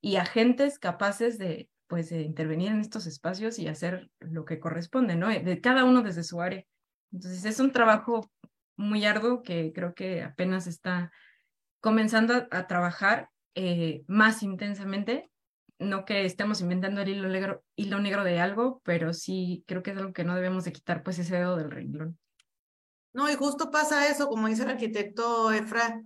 y 0.00 0.16
agentes 0.16 0.78
capaces 0.78 1.38
de, 1.38 1.70
pues, 1.86 2.10
de 2.10 2.22
intervenir 2.22 2.72
en 2.72 2.80
estos 2.80 3.06
espacios 3.06 3.58
y 3.58 3.68
hacer 3.68 4.10
lo 4.18 4.44
que 4.44 4.58
corresponde, 4.58 5.16
¿no? 5.16 5.28
De 5.28 5.60
cada 5.60 5.84
uno 5.84 6.02
desde 6.02 6.24
su 6.24 6.40
área. 6.40 6.64
Entonces, 7.12 7.44
es 7.44 7.60
un 7.60 7.72
trabajo 7.72 8.30
muy 8.76 9.04
arduo 9.04 9.42
que 9.42 9.72
creo 9.72 9.94
que 9.94 10.22
apenas 10.22 10.66
está 10.66 11.12
comenzando 11.82 12.46
a, 12.50 12.66
trabajar 12.66 13.28
eh, 13.54 14.04
más 14.06 14.42
intensamente. 14.42 15.30
No 15.78 16.04
que 16.04 16.24
estemos 16.24 16.60
inventando 16.60 17.00
el 17.00 17.08
hilo 17.08 17.28
negro, 17.28 17.64
hilo 17.74 17.98
negro 17.98 18.22
de 18.24 18.40
algo, 18.40 18.80
pero 18.84 19.12
sí 19.12 19.64
creo 19.66 19.82
que 19.82 19.90
es 19.90 19.96
algo 19.96 20.12
que 20.12 20.24
no 20.24 20.34
debemos 20.34 20.64
de 20.64 20.72
quitar, 20.72 21.02
pues, 21.02 21.18
ese 21.18 21.36
dedo 21.36 21.56
del 21.56 21.70
renglón. 21.70 22.18
No, 23.12 23.30
y 23.30 23.34
justo 23.34 23.70
pasa 23.70 24.08
eso, 24.08 24.28
como 24.28 24.48
dice 24.48 24.62
el 24.62 24.70
arquitecto 24.70 25.52
Efra, 25.52 26.00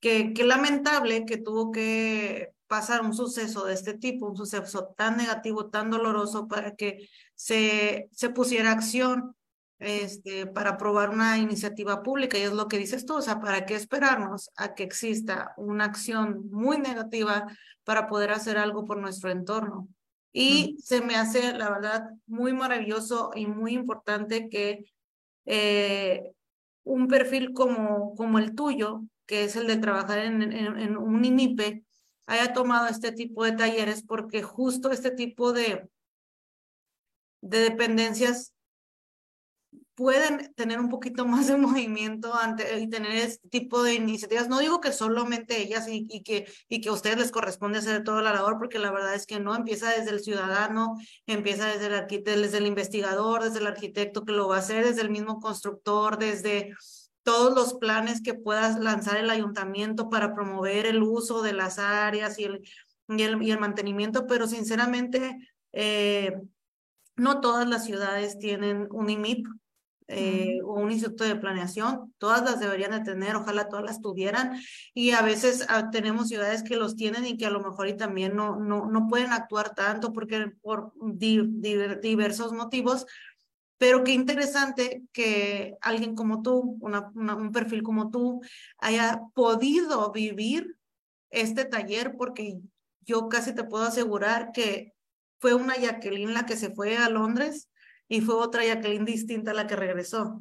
que, 0.00 0.32
que 0.32 0.44
lamentable 0.44 1.26
que 1.26 1.36
tuvo 1.36 1.72
que 1.72 2.52
pasar 2.66 3.02
un 3.02 3.14
suceso 3.14 3.64
de 3.64 3.74
este 3.74 3.94
tipo, 3.94 4.26
un 4.26 4.36
suceso 4.36 4.94
tan 4.96 5.16
negativo, 5.16 5.68
tan 5.68 5.90
doloroso, 5.90 6.48
para 6.48 6.74
que 6.74 7.08
se, 7.34 8.08
se 8.12 8.30
pusiera 8.30 8.72
acción 8.72 9.35
este, 9.78 10.46
para 10.46 10.70
aprobar 10.70 11.10
una 11.10 11.38
iniciativa 11.38 12.02
pública. 12.02 12.38
Y 12.38 12.42
es 12.42 12.52
lo 12.52 12.68
que 12.68 12.78
dices 12.78 13.04
tú, 13.04 13.16
o 13.16 13.22
sea, 13.22 13.40
¿para 13.40 13.66
qué 13.66 13.74
esperarnos 13.74 14.50
a 14.56 14.74
que 14.74 14.82
exista 14.82 15.54
una 15.56 15.84
acción 15.84 16.48
muy 16.50 16.78
negativa 16.78 17.46
para 17.84 18.06
poder 18.06 18.32
hacer 18.32 18.58
algo 18.58 18.84
por 18.84 18.98
nuestro 18.98 19.30
entorno? 19.30 19.88
Y 20.32 20.76
se 20.82 21.00
me 21.00 21.16
hace, 21.16 21.52
la 21.54 21.70
verdad, 21.70 22.10
muy 22.26 22.52
maravilloso 22.52 23.30
y 23.34 23.46
muy 23.46 23.72
importante 23.72 24.48
que 24.48 24.84
eh, 25.46 26.32
un 26.84 27.08
perfil 27.08 27.52
como, 27.54 28.14
como 28.14 28.38
el 28.38 28.54
tuyo, 28.54 29.02
que 29.24 29.44
es 29.44 29.56
el 29.56 29.66
de 29.66 29.78
trabajar 29.78 30.18
en, 30.18 30.42
en, 30.52 30.96
un 30.96 31.24
INIPE, 31.24 31.84
haya 32.26 32.52
tomado 32.52 32.86
este 32.88 33.12
tipo 33.12 33.44
de 33.44 33.52
talleres 33.52 34.02
porque 34.02 34.42
justo 34.42 34.90
este 34.90 35.10
tipo 35.10 35.52
de, 35.52 35.88
de 37.40 37.58
dependencias 37.58 38.52
pueden 39.96 40.52
tener 40.54 40.78
un 40.78 40.90
poquito 40.90 41.26
más 41.26 41.48
de 41.48 41.56
movimiento 41.56 42.34
ante, 42.34 42.78
y 42.78 42.88
tener 42.88 43.12
este 43.12 43.48
tipo 43.48 43.82
de 43.82 43.94
iniciativas. 43.94 44.48
No 44.48 44.60
digo 44.60 44.80
que 44.80 44.92
solamente 44.92 45.60
ellas 45.60 45.88
y, 45.88 46.06
y, 46.08 46.22
que, 46.22 46.46
y 46.68 46.80
que 46.80 46.90
a 46.90 46.92
ustedes 46.92 47.18
les 47.18 47.32
corresponde 47.32 47.78
hacer 47.78 48.04
toda 48.04 48.22
la 48.22 48.32
labor, 48.32 48.58
porque 48.58 48.78
la 48.78 48.92
verdad 48.92 49.14
es 49.14 49.26
que 49.26 49.40
no, 49.40 49.56
empieza 49.56 49.90
desde 49.90 50.10
el 50.10 50.20
ciudadano, 50.20 50.96
empieza 51.26 51.66
desde 51.66 51.86
el 51.86 51.94
arquitecto, 51.94 52.40
desde 52.40 52.58
el 52.58 52.66
investigador, 52.66 53.42
desde 53.42 53.58
el 53.58 53.66
arquitecto 53.66 54.24
que 54.24 54.32
lo 54.32 54.48
va 54.48 54.56
a 54.56 54.60
hacer, 54.60 54.84
desde 54.84 55.02
el 55.02 55.10
mismo 55.10 55.40
constructor, 55.40 56.18
desde 56.18 56.74
todos 57.22 57.54
los 57.54 57.74
planes 57.74 58.22
que 58.22 58.34
puedas 58.34 58.78
lanzar 58.78 59.16
el 59.16 59.30
ayuntamiento 59.30 60.10
para 60.10 60.34
promover 60.34 60.86
el 60.86 61.02
uso 61.02 61.42
de 61.42 61.54
las 61.54 61.78
áreas 61.78 62.38
y 62.38 62.44
el, 62.44 62.62
y 63.08 63.22
el, 63.22 63.42
y 63.42 63.50
el 63.50 63.58
mantenimiento, 63.58 64.26
pero 64.26 64.46
sinceramente, 64.46 65.36
eh, 65.72 66.34
no 67.16 67.40
todas 67.40 67.66
las 67.66 67.84
ciudades 67.84 68.38
tienen 68.38 68.88
un 68.90 69.08
IMIP, 69.08 69.46
eh, 70.08 70.60
o 70.64 70.74
un 70.74 70.92
instituto 70.92 71.24
de 71.24 71.34
planeación, 71.34 72.14
todas 72.18 72.42
las 72.42 72.60
deberían 72.60 72.92
de 72.92 73.00
tener, 73.00 73.34
ojalá 73.34 73.68
todas 73.68 73.84
las 73.84 74.00
tuvieran, 74.00 74.60
y 74.94 75.10
a 75.10 75.22
veces 75.22 75.66
ah, 75.68 75.90
tenemos 75.90 76.28
ciudades 76.28 76.62
que 76.62 76.76
los 76.76 76.94
tienen 76.94 77.26
y 77.26 77.36
que 77.36 77.46
a 77.46 77.50
lo 77.50 77.60
mejor 77.60 77.88
y 77.88 77.96
también 77.96 78.36
no, 78.36 78.56
no, 78.56 78.86
no 78.86 79.08
pueden 79.08 79.32
actuar 79.32 79.74
tanto 79.74 80.12
porque 80.12 80.52
por 80.62 80.92
diversos 81.00 82.52
motivos, 82.52 83.06
pero 83.78 84.04
qué 84.04 84.12
interesante 84.12 85.02
que 85.12 85.76
alguien 85.80 86.14
como 86.14 86.40
tú, 86.40 86.78
una, 86.80 87.10
un 87.14 87.50
perfil 87.50 87.82
como 87.82 88.10
tú, 88.10 88.42
haya 88.78 89.22
podido 89.34 90.12
vivir 90.12 90.76
este 91.30 91.64
taller, 91.64 92.14
porque 92.16 92.60
yo 93.00 93.28
casi 93.28 93.54
te 93.54 93.64
puedo 93.64 93.84
asegurar 93.84 94.52
que 94.52 94.94
fue 95.40 95.54
una 95.54 95.76
Jacqueline 95.76 96.32
la 96.32 96.46
que 96.46 96.56
se 96.56 96.70
fue 96.70 96.96
a 96.96 97.08
Londres 97.10 97.68
y 98.08 98.20
fue 98.20 98.36
otra 98.36 98.64
Jacqueline 98.64 99.04
distinta 99.04 99.52
la 99.52 99.66
que 99.66 99.76
regresó. 99.76 100.40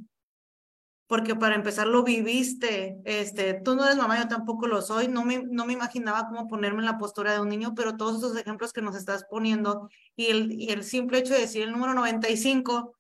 Porque 1.07 1.36
para 1.36 1.55
empezar 1.55 1.86
lo 1.86 2.03
viviste, 2.03 2.97
este, 3.05 3.53
tú 3.53 3.76
no 3.76 3.86
eres 3.86 3.97
mamá, 3.97 4.20
yo 4.20 4.28
tampoco 4.28 4.66
lo 4.66 4.82
soy, 4.82 5.07
no 5.07 5.24
me, 5.24 5.43
no 5.43 5.66
me 5.68 5.74
imaginaba 5.74 6.28
cómo 6.28 6.47
ponerme 6.47 6.80
en 6.80 6.86
la 6.86 6.97
postura 6.97 7.34
de 7.34 7.39
un 7.39 7.49
niño, 7.49 7.76
pero 7.76 7.95
todos 7.95 8.18
esos 8.18 8.36
ejemplos 8.38 8.74
que 8.74 8.82
nos 8.82 8.95
estás 8.95 9.24
poniendo 9.30 9.88
y 10.16 10.28
el, 10.28 10.51
y 10.51 10.70
el 10.70 10.84
simple 10.84 11.20
hecho 11.20 11.34
de 11.36 11.41
decir 11.41 11.61
el 11.61 11.72
número 11.72 11.93
95 11.93 12.95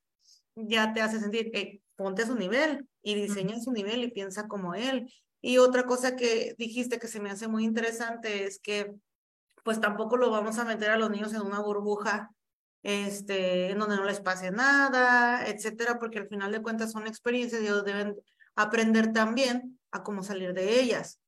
ya 0.55 0.93
te 0.93 1.01
hace 1.01 1.19
sentir, 1.19 1.51
que 1.51 1.81
ponte 1.95 2.23
a 2.23 2.27
su 2.27 2.35
nivel 2.35 2.87
y 3.01 3.15
diseña 3.15 3.59
su 3.59 3.71
nivel 3.71 4.03
y 4.03 4.11
piensa 4.11 4.47
como 4.47 4.75
él. 4.75 5.11
Y 5.41 5.57
otra 5.57 5.85
cosa 5.85 6.15
que 6.15 6.55
dijiste 6.57 6.99
que 6.99 7.07
se 7.07 7.19
me 7.19 7.31
hace 7.31 7.47
muy 7.47 7.63
interesante 7.63 8.45
es 8.45 8.59
que 8.59 8.93
pues 9.63 9.81
tampoco 9.81 10.15
lo 10.15 10.29
vamos 10.29 10.59
a 10.59 10.65
meter 10.65 10.91
a 10.91 10.97
los 10.97 11.09
niños 11.09 11.33
en 11.33 11.41
una 11.41 11.59
burbuja 11.59 12.29
este, 12.85 13.71
en 13.71 13.79
donde 13.79 13.95
no 13.95 14.05
les 14.05 14.19
pase 14.19 14.51
nada, 14.51 15.47
etcétera, 15.47 15.97
porque 15.97 16.19
al 16.19 16.27
final 16.27 16.51
de 16.51 16.61
cuentas 16.61 16.91
son 16.91 17.07
experiencias 17.07 17.59
y 17.59 17.65
ellos 17.65 17.83
deben 17.83 18.15
aprender 18.55 19.11
también 19.11 19.79
a 19.89 20.03
cómo 20.03 20.21
salir 20.21 20.53
de 20.53 20.79
ellas. 20.81 21.19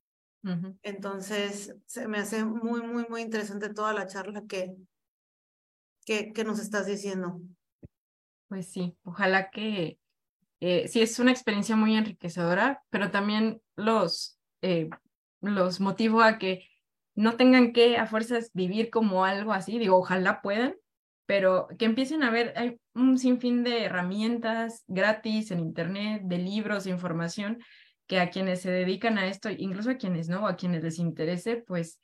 Entonces, 0.82 1.74
se 1.84 2.06
me 2.06 2.18
hace 2.18 2.44
muy, 2.44 2.80
muy, 2.80 3.06
muy 3.08 3.22
interesante 3.22 3.74
toda 3.74 3.92
la 3.92 4.06
charla 4.06 4.44
que, 4.48 4.72
que, 6.06 6.32
que 6.32 6.44
nos 6.44 6.60
estás 6.60 6.86
diciendo. 6.86 7.40
Pues 8.46 8.70
sí, 8.70 8.96
ojalá 9.02 9.50
que 9.50 9.98
eh, 10.60 10.86
sí 10.86 11.02
es 11.02 11.18
una 11.18 11.32
experiencia 11.32 11.74
muy 11.74 11.96
enriquecedora, 11.96 12.84
pero 12.88 13.10
también 13.10 13.60
los, 13.74 14.38
eh, 14.62 14.88
los 15.40 15.80
motivo 15.80 16.22
a 16.22 16.38
que 16.38 16.68
no 17.16 17.36
tengan 17.36 17.72
que 17.72 17.96
a 17.96 18.06
fuerzas 18.06 18.52
vivir 18.54 18.90
como 18.90 19.24
algo 19.24 19.52
así, 19.52 19.76
digo, 19.76 19.96
ojalá 19.96 20.40
puedan, 20.40 20.76
pero 21.28 21.68
que 21.78 21.84
empiecen 21.84 22.22
a 22.22 22.30
ver, 22.30 22.54
hay 22.56 22.80
un 22.94 23.18
sinfín 23.18 23.62
de 23.62 23.84
herramientas 23.84 24.84
gratis 24.86 25.50
en 25.50 25.60
Internet, 25.60 26.22
de 26.24 26.38
libros, 26.38 26.84
de 26.84 26.90
información, 26.90 27.58
que 28.06 28.18
a 28.18 28.30
quienes 28.30 28.62
se 28.62 28.70
dedican 28.70 29.18
a 29.18 29.26
esto, 29.26 29.50
incluso 29.50 29.90
a 29.90 29.98
quienes 29.98 30.30
no, 30.30 30.48
a 30.48 30.56
quienes 30.56 30.82
les 30.82 30.98
interese, 30.98 31.58
pues 31.58 32.00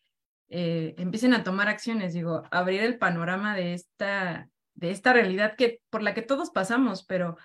eh, 0.51 0.95
empiecen 0.99 1.33
a 1.33 1.43
tomar 1.43 1.69
acciones, 1.69 2.13
digo, 2.13 2.43
abrir 2.51 2.83
el 2.83 2.99
panorama 2.99 3.57
de 3.57 3.73
esta, 3.73 4.51
de 4.75 4.91
esta 4.91 5.15
realidad 5.15 5.55
que, 5.57 5.81
por 5.89 6.03
la 6.03 6.13
que 6.13 6.21
todos 6.21 6.51
pasamos, 6.51 7.03
pero 7.07 7.39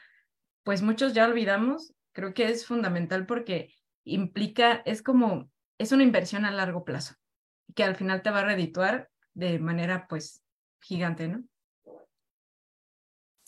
pues 0.64 0.82
muchos 0.82 1.14
ya 1.14 1.26
olvidamos, 1.26 1.94
creo 2.12 2.34
que 2.34 2.50
es 2.50 2.66
fundamental 2.66 3.26
porque 3.26 3.74
implica, 4.04 4.82
es 4.84 5.02
como, 5.02 5.50
es 5.78 5.94
una 5.94 6.04
inversión 6.04 6.44
a 6.44 6.52
largo 6.52 6.84
plazo, 6.84 7.16
que 7.74 7.86
al 7.86 7.96
final 7.96 8.22
te 8.22 8.32
va 8.32 8.42
a 8.42 8.46
redituar 8.46 9.10
de 9.34 9.60
manera 9.60 10.08
pues 10.10 10.44
gigante, 10.82 11.30
¿no? 11.30 11.46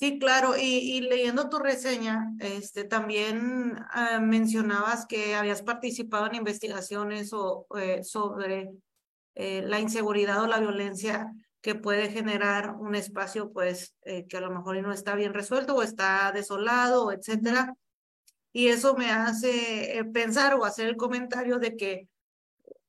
Sí, 0.01 0.17
claro, 0.17 0.57
y, 0.57 0.99
leyendo 1.01 1.47
tu 1.47 1.59
reseña, 1.59 2.33
este, 2.39 2.85
también 2.85 3.75
ah, 3.91 4.19
mencionabas 4.19 5.05
que 5.05 5.35
habías 5.35 5.61
participado 5.61 6.25
en 6.25 6.33
investigaciones 6.33 7.33
o, 7.33 7.67
eh, 7.77 8.03
sobre 8.03 8.71
eh, 9.35 9.61
la 9.61 9.79
inseguridad 9.79 10.41
o 10.41 10.47
la 10.47 10.59
violencia 10.59 11.31
que 11.61 11.75
puede 11.75 12.09
generar 12.09 12.73
un 12.79 12.95
espacio, 12.95 13.51
pues, 13.53 13.95
eh, 14.01 14.25
que 14.27 14.37
a 14.37 14.41
lo 14.41 14.49
mejor 14.49 14.81
no 14.81 14.91
está 14.91 15.13
bien 15.13 15.35
resuelto 15.35 15.75
o 15.75 15.83
está 15.83 16.31
desolado, 16.31 17.11
etcétera. 17.11 17.75
Y 18.53 18.69
eso 18.69 18.95
me 18.95 19.11
hace 19.11 20.03
pensar 20.13 20.55
o 20.55 20.65
hacer 20.65 20.87
el 20.87 20.97
comentario 20.97 21.59
de 21.59 21.77
que 21.77 22.07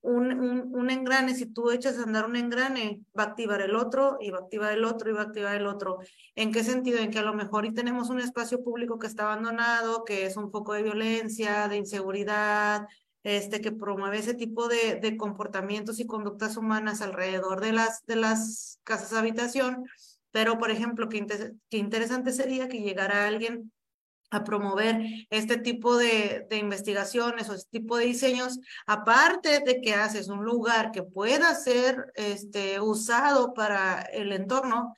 un, 0.02 0.32
un, 0.32 0.74
un, 0.74 0.90
engrane, 0.90 1.34
si 1.34 1.46
tú 1.46 1.70
echas 1.70 1.98
a 1.98 2.02
andar 2.02 2.26
un 2.26 2.36
engrane, 2.36 3.00
va 3.18 3.22
a 3.22 3.26
activar 3.26 3.62
el 3.62 3.76
otro 3.76 4.18
y 4.20 4.30
va 4.30 4.38
a 4.38 4.40
activar 4.42 4.72
el 4.72 4.84
otro 4.84 5.10
y 5.10 5.12
va 5.12 5.20
a 5.20 5.24
activar 5.24 5.56
el 5.56 5.66
otro. 5.66 5.98
¿En 6.34 6.52
qué 6.52 6.64
sentido? 6.64 6.98
En 6.98 7.10
que 7.10 7.20
a 7.20 7.22
lo 7.22 7.34
mejor 7.34 7.64
y 7.64 7.72
tenemos 7.72 8.10
un 8.10 8.20
espacio 8.20 8.62
público 8.64 8.98
que 8.98 9.06
está 9.06 9.24
abandonado, 9.24 10.04
que 10.04 10.26
es 10.26 10.36
un 10.36 10.50
foco 10.50 10.74
de 10.74 10.82
violencia, 10.82 11.68
de 11.68 11.76
inseguridad, 11.76 12.86
este, 13.22 13.60
que 13.60 13.70
promueve 13.70 14.18
ese 14.18 14.34
tipo 14.34 14.68
de, 14.68 14.96
de 15.00 15.16
comportamientos 15.16 16.00
y 16.00 16.06
conductas 16.06 16.56
humanas 16.56 17.00
alrededor 17.00 17.60
de 17.60 17.72
las, 17.72 18.04
de 18.06 18.16
las 18.16 18.80
casas 18.82 19.10
de 19.10 19.18
habitación. 19.18 19.84
Pero, 20.32 20.58
por 20.58 20.70
ejemplo, 20.70 21.08
qué, 21.08 21.24
qué 21.70 21.78
interesante 21.78 22.32
sería 22.32 22.68
que 22.68 22.80
llegara 22.80 23.28
alguien 23.28 23.70
a 24.32 24.44
promover 24.44 25.02
este 25.30 25.58
tipo 25.58 25.96
de, 25.96 26.46
de, 26.48 26.56
investigaciones 26.56 27.48
o 27.48 27.54
este 27.54 27.78
tipo 27.78 27.98
de 27.98 28.06
diseños, 28.06 28.58
aparte 28.86 29.60
de 29.60 29.80
que 29.82 29.94
haces 29.94 30.28
un 30.28 30.42
lugar 30.42 30.90
que 30.90 31.02
pueda 31.02 31.54
ser 31.54 32.12
este, 32.14 32.80
usado 32.80 33.52
para 33.52 34.00
el 34.00 34.32
entorno, 34.32 34.94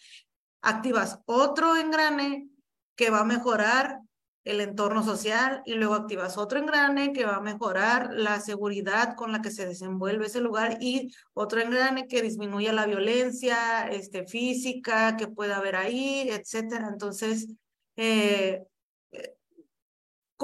activas 0.63 1.19
otro 1.27 1.77
engrane 1.77 2.49
que 2.97 3.11
va 3.11 3.21
a 3.21 3.25
mejorar 3.25 3.99
el 4.45 4.61
entorno 4.61 5.03
social 5.03 5.63
y 5.65 5.75
luego 5.75 5.95
activas 5.95 6.37
otro 6.37 6.59
engrane 6.59 7.13
que 7.13 7.25
va 7.25 7.37
a 7.37 7.41
mejorar 7.41 8.11
la 8.13 8.41
seguridad 8.41 9.17
con 9.17 9.33
la 9.33 9.41
que 9.41 9.51
se 9.51 9.67
desenvuelve 9.67 10.27
ese 10.27 10.41
lugar 10.41 10.77
y 10.81 11.13
otro 11.33 11.61
engrane 11.61 12.07
que 12.07 12.23
disminuya 12.23 12.73
la 12.73 12.87
violencia 12.87 13.89
este, 13.89 14.27
física 14.27 15.17
que 15.17 15.29
pueda 15.29 15.57
haber 15.57 15.77
ahí, 15.77 16.29
etcétera. 16.29 16.89
Entonces, 16.93 17.49
eh, 17.97 18.63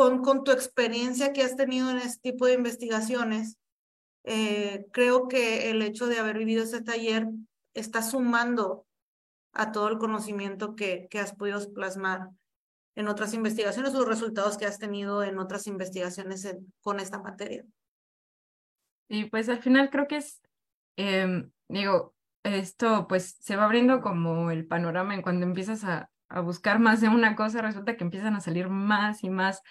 con, 0.01 0.45
tu 0.45 0.51
experiencia 0.51 1.35
que 1.35 1.43
has 1.43 1.57
tenido 1.57 1.91
en 1.91 1.99
este 1.99 2.31
tipo 2.31 2.47
de 2.47 2.55
investigaciones, 2.55 3.59
eh, 4.25 4.87
creo 4.93 5.29
que 5.29 5.71
el 5.71 5.83
hecho 5.83 6.07
de 6.07 6.19
haber 6.19 6.39
vivido 6.39 6.63
ese 6.63 6.83
taller 6.83 7.29
está 7.75 8.01
sumando 8.03 8.87
a 9.53 9.73
todo 9.73 9.89
el 9.89 9.99
conocimiento 9.99 10.75
que, 10.75 11.09
has 11.21 11.35
podido 11.35 11.61
plasmar 11.75 12.31
en 12.95 13.09
otras 13.09 13.35
investigaciones 13.35 13.93
los 13.93 14.07
resultados 14.07 14.57
que 14.57 14.65
has 14.65 14.79
tenido 14.79 15.23
en 15.23 15.39
otras 15.39 15.67
investigaciones 15.67 16.49
con 16.81 16.99
esta 16.99 17.19
materia. 17.21 17.65
Y 19.09 19.25
pues 19.25 19.51
al 19.51 19.61
final 19.61 19.91
creo 19.91 20.07
que 20.07 20.17
es, 20.17 20.41
em, 20.97 21.51
digo, 21.69 22.15
esto 22.43 23.07
pues 23.07 23.37
se 23.41 23.57
va 23.57 23.65
abriendo 23.65 24.01
como 24.01 24.51
el 24.51 24.67
panorama 24.67 25.15
en 25.15 25.21
cuando 25.21 25.45
empiezas 25.45 25.85
a 25.85 26.11
buscar 26.43 26.79
más 26.79 27.03
de 27.03 27.09
una 27.09 27.37
cosa, 27.37 27.61
resulta 27.61 27.97
que 27.97 28.05
empiezan 28.05 28.35
a 28.35 28.41
salir 28.41 28.69
más 28.71 29.25
y 29.25 29.31
más 29.31 29.63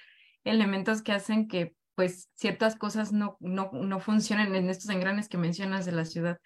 elementos 0.43 1.01
que 1.01 1.11
hacen 1.11 1.47
que 1.47 1.75
pues 1.95 2.29
ciertas 2.33 2.77
cosas 2.77 3.11
no, 3.11 3.35
no, 3.41 3.71
no 3.73 3.99
funcionen 3.99 4.55
en 4.55 4.69
estos 4.69 4.89
engranes 4.89 5.27
que 5.27 5.37
mencionas 5.37 5.85
de 5.85 5.91
la 5.91 6.05
ciudad. 6.05 6.39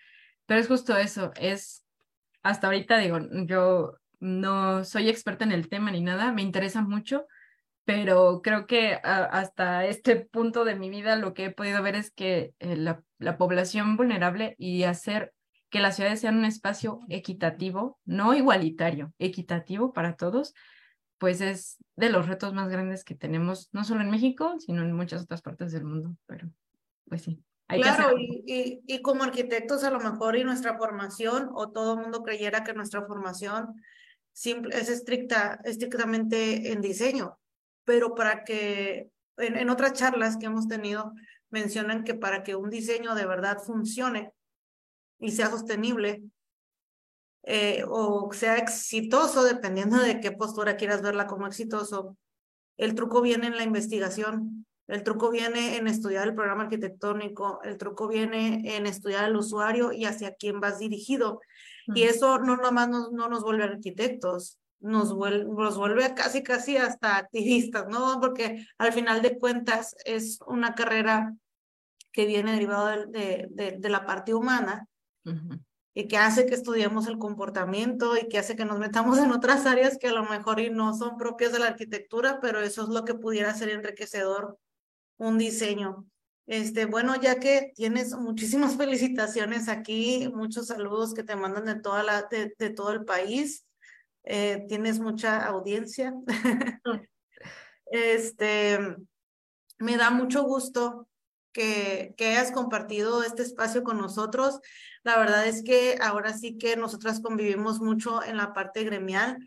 Pero 0.48 0.60
es 0.60 0.68
justo 0.68 0.98
eso, 0.98 1.32
es, 1.36 1.86
hasta 2.41 2.68
ahorita 2.68 2.98
digo, 2.98 3.20
yo 3.45 3.98
no 4.20 4.84
soy 4.84 5.10
experta 5.10 5.45
en 5.45 5.52
el 5.52 5.70
tema 5.70 5.91
ni 5.91 6.02
nada, 6.02 6.32
me 6.32 6.41
interesa 6.41 6.82
mucho, 6.82 7.28
pero 7.86 8.41
creo 8.41 8.65
que 8.65 8.95
hasta 9.03 9.86
este 9.86 10.15
punto 10.15 10.65
de 10.65 10.76
mi 10.76 10.90
vida 10.90 11.18
lo 11.18 11.34
que 11.34 11.45
he 11.45 11.52
podido 11.52 11.84
ver 11.84 11.95
es 11.95 12.11
que 12.11 12.53
eh, 12.60 12.76
la, 12.76 13.03
la 13.20 13.38
población 13.38 13.98
vulnerable 13.98 14.56
y 14.57 14.84
hacer 14.84 15.34
que 15.70 15.80
las 15.80 15.95
ciudades 15.95 16.22
sean 16.22 16.38
un 16.38 16.45
espacio 16.45 17.02
equitativo, 17.10 17.99
no 18.06 18.34
igualitario, 18.34 19.14
equitativo 19.20 19.91
para 19.91 20.15
todos, 20.15 20.53
pues 21.24 21.40
es 21.40 21.78
de 21.95 22.10
los 22.10 22.28
retos 22.28 22.54
más 22.54 22.68
grandes 22.68 23.06
que 23.06 23.16
tenemos, 23.16 23.70
no 23.72 23.86
solo 23.86 24.02
en 24.02 24.10
México, 24.10 24.60
sino 24.60 24.82
en 24.82 24.91
muchas 24.91 25.24
otras 25.24 25.41
partes 25.41 25.72
del 25.72 25.86
mundo, 25.86 26.18
pero 26.26 26.50
pues 27.08 27.22
sí. 27.22 27.41
Hay 27.70 27.80
claro, 27.80 28.18
y, 28.18 28.44
y, 28.45 28.82
y, 28.86 29.02
como 29.02 29.24
arquitectos 29.24 29.86
a 29.86 29.90
lo 29.90 30.02
mejor 30.02 30.36
y 30.36 30.44
nuestra 30.44 30.78
formación, 30.78 31.50
o 31.54 31.72
todo 31.72 31.94
el 31.94 32.02
mundo 32.02 32.24
creyera 32.24 32.66
que 32.66 32.74
nuestra 32.74 33.06
formación 33.06 33.82
simple, 34.34 34.78
es 34.78 34.90
estricta, 34.90 35.62
estrictamente 35.64 36.74
en 36.74 36.82
diseño, 36.82 37.40
pero 37.86 38.16
para 38.16 38.44
que 38.44 39.10
en, 39.38 39.56
en 39.56 39.70
otras 39.70 39.94
charlas 39.94 40.36
que 40.36 40.48
hemos 40.48 40.68
tenido 40.68 41.14
mencionan 41.52 42.04
que 42.04 42.16
para 42.16 42.44
que 42.44 42.58
un 42.58 42.70
diseño 42.70 43.16
de 43.16 43.26
verdad 43.26 43.60
funcione, 43.60 44.34
y 45.20 45.32
sea 45.32 45.50
sostenible 45.50 46.22
eh, 47.44 47.84
o 47.88 48.32
sea 48.34 48.57
exitoso, 48.57 49.44
dependiendo 49.44 49.98
de 49.98 50.20
qué 50.20 50.32
postura 50.32 50.78
quieras 50.78 51.02
verla 51.02 51.28
como 51.28 51.48
exitoso. 51.48 52.18
El 52.78 52.95
truco 52.95 53.22
viene 53.22 53.48
en 53.48 53.57
la 53.57 53.64
investigación, 53.64 54.65
el 54.88 55.03
truco 55.03 55.30
viene 55.30 55.78
en 55.78 55.88
estudiar 55.88 56.28
el 56.28 56.36
programa 56.36 56.64
arquitectónico, 56.64 57.61
el 57.64 57.78
truco 57.78 58.07
viene 58.07 58.76
en 58.76 58.86
estudiar 58.86 59.26
al 59.26 59.36
usuario 59.36 59.91
y 59.91 60.06
hacia 60.06 60.36
quién 60.36 60.60
vas 60.60 60.80
dirigido. 60.80 61.41
Y 61.88 62.03
eso 62.03 62.40
no 62.40 62.56
nomás 62.56 62.90
no, 62.90 63.11
no 63.11 63.28
nos 63.28 63.44
vuelve 63.44 63.65
arquitectos, 63.65 64.57
nos 64.80 65.14
vuelve, 65.14 65.45
nos 65.45 65.78
vuelve 65.78 66.14
casi, 66.14 66.44
casi 66.44 66.78
hasta 66.78 67.18
activistas, 67.18 67.88
¿no? 67.90 68.20
Porque 68.22 68.65
al 68.78 68.94
final 68.94 69.22
de 69.22 69.38
cuentas 69.38 69.95
es 70.06 70.40
una 70.48 70.76
carrera 70.76 71.34
que 72.11 72.26
viene 72.26 72.53
derivado 72.53 73.07
de, 73.07 73.48
de, 73.49 73.78
de 73.80 73.90
la 73.90 74.06
parte 74.06 74.34
humana 74.34 74.88
y 75.94 76.07
que 76.07 76.18
hace 76.18 76.45
que 76.45 76.56
estudiemos 76.56 77.07
el 77.07 77.18
comportamiento 77.18 78.18
y 78.18 78.28
que 78.28 78.40
hace 78.40 78.56
que 78.56 78.65
nos 78.65 78.80
metamos 78.80 79.20
en 79.20 79.32
otras 79.32 79.65
áreas 79.65 79.98
que 79.98 80.07
a 80.07 80.14
lo 80.14 80.24
mejor 80.26 80.60
y 80.60 80.70
no 80.70 80.94
son 80.95 81.18
propias 81.18 81.52
de 81.52 81.60
la 81.60 81.68
arquitectura, 81.68 82.40
pero 82.41 82.61
eso 82.61 82.84
es 82.84 82.90
lo 82.90 83.06
que 83.06 83.14
pudiera 83.14 83.53
ser 83.53 83.70
enriquecedor 83.70 84.57
un 85.18 85.38
diseño. 85.38 86.06
Este, 86.45 86.86
bueno, 86.86 87.20
ya 87.22 87.40
que 87.40 87.72
tienes 87.76 88.14
muchísimas 88.15 88.76
felicitaciones 88.78 89.70
aquí, 89.70 90.30
muchos 90.34 90.68
saludos 90.68 91.14
que 91.14 91.24
te 91.24 91.36
mandan 91.36 91.65
de 91.65 91.76
toda 91.76 92.03
la, 92.03 92.24
de, 92.24 92.53
de 92.57 92.70
todo 92.72 92.91
el 92.91 93.06
país. 93.06 93.65
Eh, 94.24 94.65
tienes 94.68 94.99
mucha 94.99 95.45
audiencia. 95.45 96.14
este, 97.86 98.80
me 99.80 99.98
da 99.98 100.10
mucho 100.10 100.44
gusto 100.44 101.07
que, 101.52 102.14
que 102.18 102.28
hayas 102.28 102.52
compartido 102.52 103.24
este 103.24 103.44
espacio 103.44 103.84
con 103.84 103.98
nosotros. 103.98 104.60
La 105.04 105.18
verdad 105.18 105.48
es 105.48 105.64
que 105.64 105.98
ahora 106.02 106.34
sí 106.34 106.58
que 106.58 106.76
nosotras 106.78 107.20
convivimos 107.20 107.82
mucho 107.82 108.24
en 108.24 108.38
la 108.38 108.54
parte 108.54 108.84
gremial, 108.84 109.38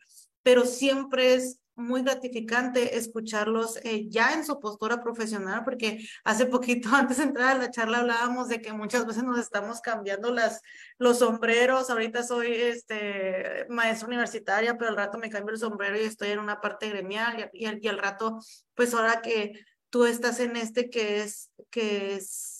pero 0.43 0.65
siempre 0.65 1.35
es 1.35 1.61
muy 1.77 2.03
gratificante 2.03 2.97
escucharlos 2.97 3.78
eh, 3.85 4.07
ya 4.09 4.33
en 4.33 4.45
su 4.45 4.59
postura 4.59 5.03
profesional, 5.03 5.62
porque 5.65 6.09
hace 6.24 6.47
poquito 6.47 6.89
antes 6.95 7.19
de 7.19 7.24
entrar 7.24 7.57
a 7.57 7.59
la 7.59 7.70
charla 7.70 7.99
hablábamos 7.99 8.49
de 8.49 8.61
que 8.61 8.73
muchas 8.73 9.07
veces 9.07 9.23
nos 9.24 9.39
estamos 9.39 9.81
cambiando 9.81 10.33
las, 10.33 10.62
los 10.99 11.19
sombreros. 11.19 11.91
Ahorita 11.91 12.23
soy 12.23 12.53
este, 12.53 13.66
maestra 13.69 14.09
universitaria, 14.09 14.77
pero 14.77 14.91
al 14.91 14.97
rato 14.97 15.19
me 15.19 15.31
cambio 15.31 15.55
el 15.55 15.61
sombrero 15.61 15.97
y 15.99 16.05
estoy 16.05 16.31
en 16.31 16.39
una 16.39 16.61
parte 16.61 16.89
gremial 16.89 17.51
y, 17.53 17.66
y, 17.66 17.78
y 17.81 17.89
al 17.89 17.99
rato, 17.99 18.41
pues 18.74 18.95
ahora 18.95 19.20
que 19.20 19.65
tú 19.91 20.07
estás 20.07 20.41
en 20.41 20.57
este 20.57 20.91
que 20.91 21.23
es, 21.23 21.51
que 21.70 22.15
es 22.15 22.56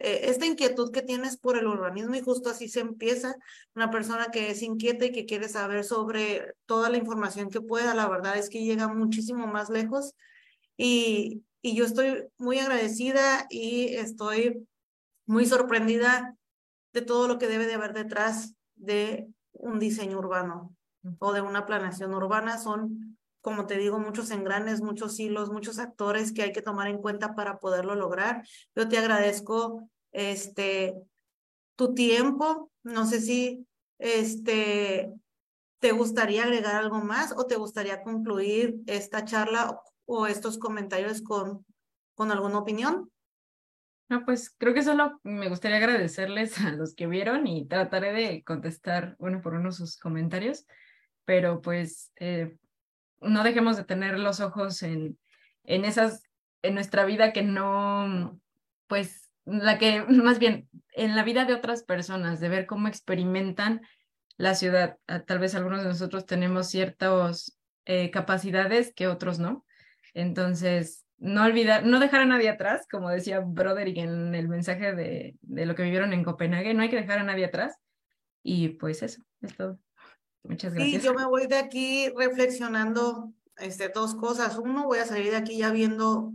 eh, 0.00 0.30
esta 0.30 0.46
inquietud 0.46 0.90
que 0.90 1.02
tienes 1.02 1.36
por 1.36 1.58
el 1.58 1.66
urbanismo 1.66 2.14
y 2.14 2.22
justo 2.22 2.48
así 2.48 2.68
se 2.68 2.80
empieza. 2.80 3.36
Una 3.74 3.90
persona 3.90 4.28
que 4.32 4.50
es 4.50 4.62
inquieta 4.62 5.04
y 5.04 5.12
que 5.12 5.26
quiere 5.26 5.48
saber 5.48 5.84
sobre 5.84 6.54
toda 6.66 6.88
la 6.88 6.96
información 6.96 7.50
que 7.50 7.60
pueda, 7.60 7.94
la 7.94 8.08
verdad 8.08 8.38
es 8.38 8.48
que 8.48 8.64
llega 8.64 8.88
muchísimo 8.88 9.46
más 9.46 9.68
lejos 9.68 10.14
y, 10.76 11.44
y 11.60 11.76
yo 11.76 11.84
estoy 11.84 12.24
muy 12.38 12.58
agradecida 12.58 13.46
y 13.50 13.94
estoy 13.94 14.66
muy 15.26 15.44
sorprendida 15.44 16.34
de 16.94 17.02
todo 17.02 17.28
lo 17.28 17.38
que 17.38 17.46
debe 17.46 17.66
de 17.66 17.74
haber 17.74 17.92
detrás 17.92 18.54
de 18.76 19.28
un 19.52 19.78
diseño 19.78 20.18
urbano 20.18 20.74
o 21.18 21.32
de 21.34 21.42
una 21.42 21.66
planeación 21.66 22.14
urbana. 22.14 22.56
Son 22.58 23.18
como 23.40 23.66
te 23.66 23.78
digo, 23.78 23.98
muchos 23.98 24.30
engranes, 24.30 24.82
muchos 24.82 25.18
hilos, 25.18 25.50
muchos 25.50 25.78
actores 25.78 26.32
que 26.32 26.42
hay 26.42 26.52
que 26.52 26.62
tomar 26.62 26.88
en 26.88 26.98
cuenta 26.98 27.34
para 27.34 27.58
poderlo 27.58 27.94
lograr. 27.94 28.46
Yo 28.74 28.88
te 28.88 28.98
agradezco 28.98 29.88
este 30.12 30.94
tu 31.76 31.94
tiempo. 31.94 32.70
No 32.82 33.06
sé 33.06 33.20
si 33.20 33.66
este 33.98 35.12
te 35.78 35.92
gustaría 35.92 36.44
agregar 36.44 36.76
algo 36.76 37.00
más 37.00 37.32
o 37.36 37.46
te 37.46 37.56
gustaría 37.56 38.02
concluir 38.02 38.76
esta 38.86 39.24
charla 39.24 39.80
o 40.04 40.26
estos 40.26 40.58
comentarios 40.58 41.22
con, 41.22 41.64
con 42.14 42.30
alguna 42.30 42.58
opinión. 42.58 43.10
No, 44.10 44.24
pues 44.24 44.50
creo 44.50 44.74
que 44.74 44.82
solo 44.82 45.20
me 45.22 45.48
gustaría 45.48 45.78
agradecerles 45.78 46.58
a 46.60 46.72
los 46.72 46.94
que 46.94 47.06
vieron 47.06 47.46
y 47.46 47.66
trataré 47.66 48.12
de 48.12 48.42
contestar 48.42 49.16
uno 49.18 49.40
por 49.40 49.54
uno 49.54 49.72
sus 49.72 49.96
comentarios, 49.96 50.66
pero 51.24 51.62
pues 51.62 52.12
eh, 52.16 52.58
no 53.20 53.44
dejemos 53.44 53.76
de 53.76 53.84
tener 53.84 54.18
los 54.18 54.40
ojos 54.40 54.82
en, 54.82 55.18
en 55.64 55.84
esas, 55.84 56.22
en 56.62 56.74
nuestra 56.74 57.04
vida 57.04 57.32
que 57.32 57.42
no, 57.42 58.40
pues, 58.86 59.30
la 59.44 59.78
que, 59.78 60.02
más 60.08 60.38
bien, 60.38 60.68
en 60.92 61.16
la 61.16 61.24
vida 61.24 61.44
de 61.44 61.54
otras 61.54 61.82
personas, 61.82 62.40
de 62.40 62.48
ver 62.48 62.66
cómo 62.66 62.88
experimentan 62.88 63.82
la 64.36 64.54
ciudad. 64.54 64.98
Ah, 65.06 65.20
tal 65.20 65.38
vez 65.38 65.54
algunos 65.54 65.82
de 65.82 65.88
nosotros 65.88 66.26
tenemos 66.26 66.68
ciertas 66.68 67.58
eh, 67.84 68.10
capacidades 68.10 68.92
que 68.94 69.06
otros 69.06 69.38
no. 69.38 69.64
Entonces, 70.14 71.04
no 71.18 71.44
olvidar, 71.44 71.84
no 71.84 72.00
dejar 72.00 72.22
a 72.22 72.26
nadie 72.26 72.48
atrás, 72.48 72.86
como 72.90 73.10
decía 73.10 73.40
Broderick 73.40 73.98
en 73.98 74.34
el 74.34 74.48
mensaje 74.48 74.94
de, 74.94 75.36
de 75.42 75.66
lo 75.66 75.74
que 75.74 75.82
vivieron 75.82 76.12
en 76.12 76.24
Copenhague, 76.24 76.72
no 76.72 76.82
hay 76.82 76.88
que 76.88 76.96
dejar 76.96 77.18
a 77.18 77.24
nadie 77.24 77.44
atrás. 77.44 77.76
Y 78.42 78.70
pues 78.70 79.02
eso, 79.02 79.22
es 79.42 79.54
todo. 79.54 79.78
Muchas 80.42 80.74
gracias. 80.74 81.02
Sí, 81.02 81.06
yo 81.06 81.14
me 81.14 81.26
voy 81.26 81.46
de 81.46 81.56
aquí 81.56 82.08
reflexionando 82.16 83.32
este, 83.56 83.88
dos 83.88 84.14
cosas. 84.14 84.58
Uno, 84.58 84.86
voy 84.86 84.98
a 84.98 85.06
salir 85.06 85.30
de 85.30 85.36
aquí 85.36 85.58
ya 85.58 85.70
viendo 85.70 86.32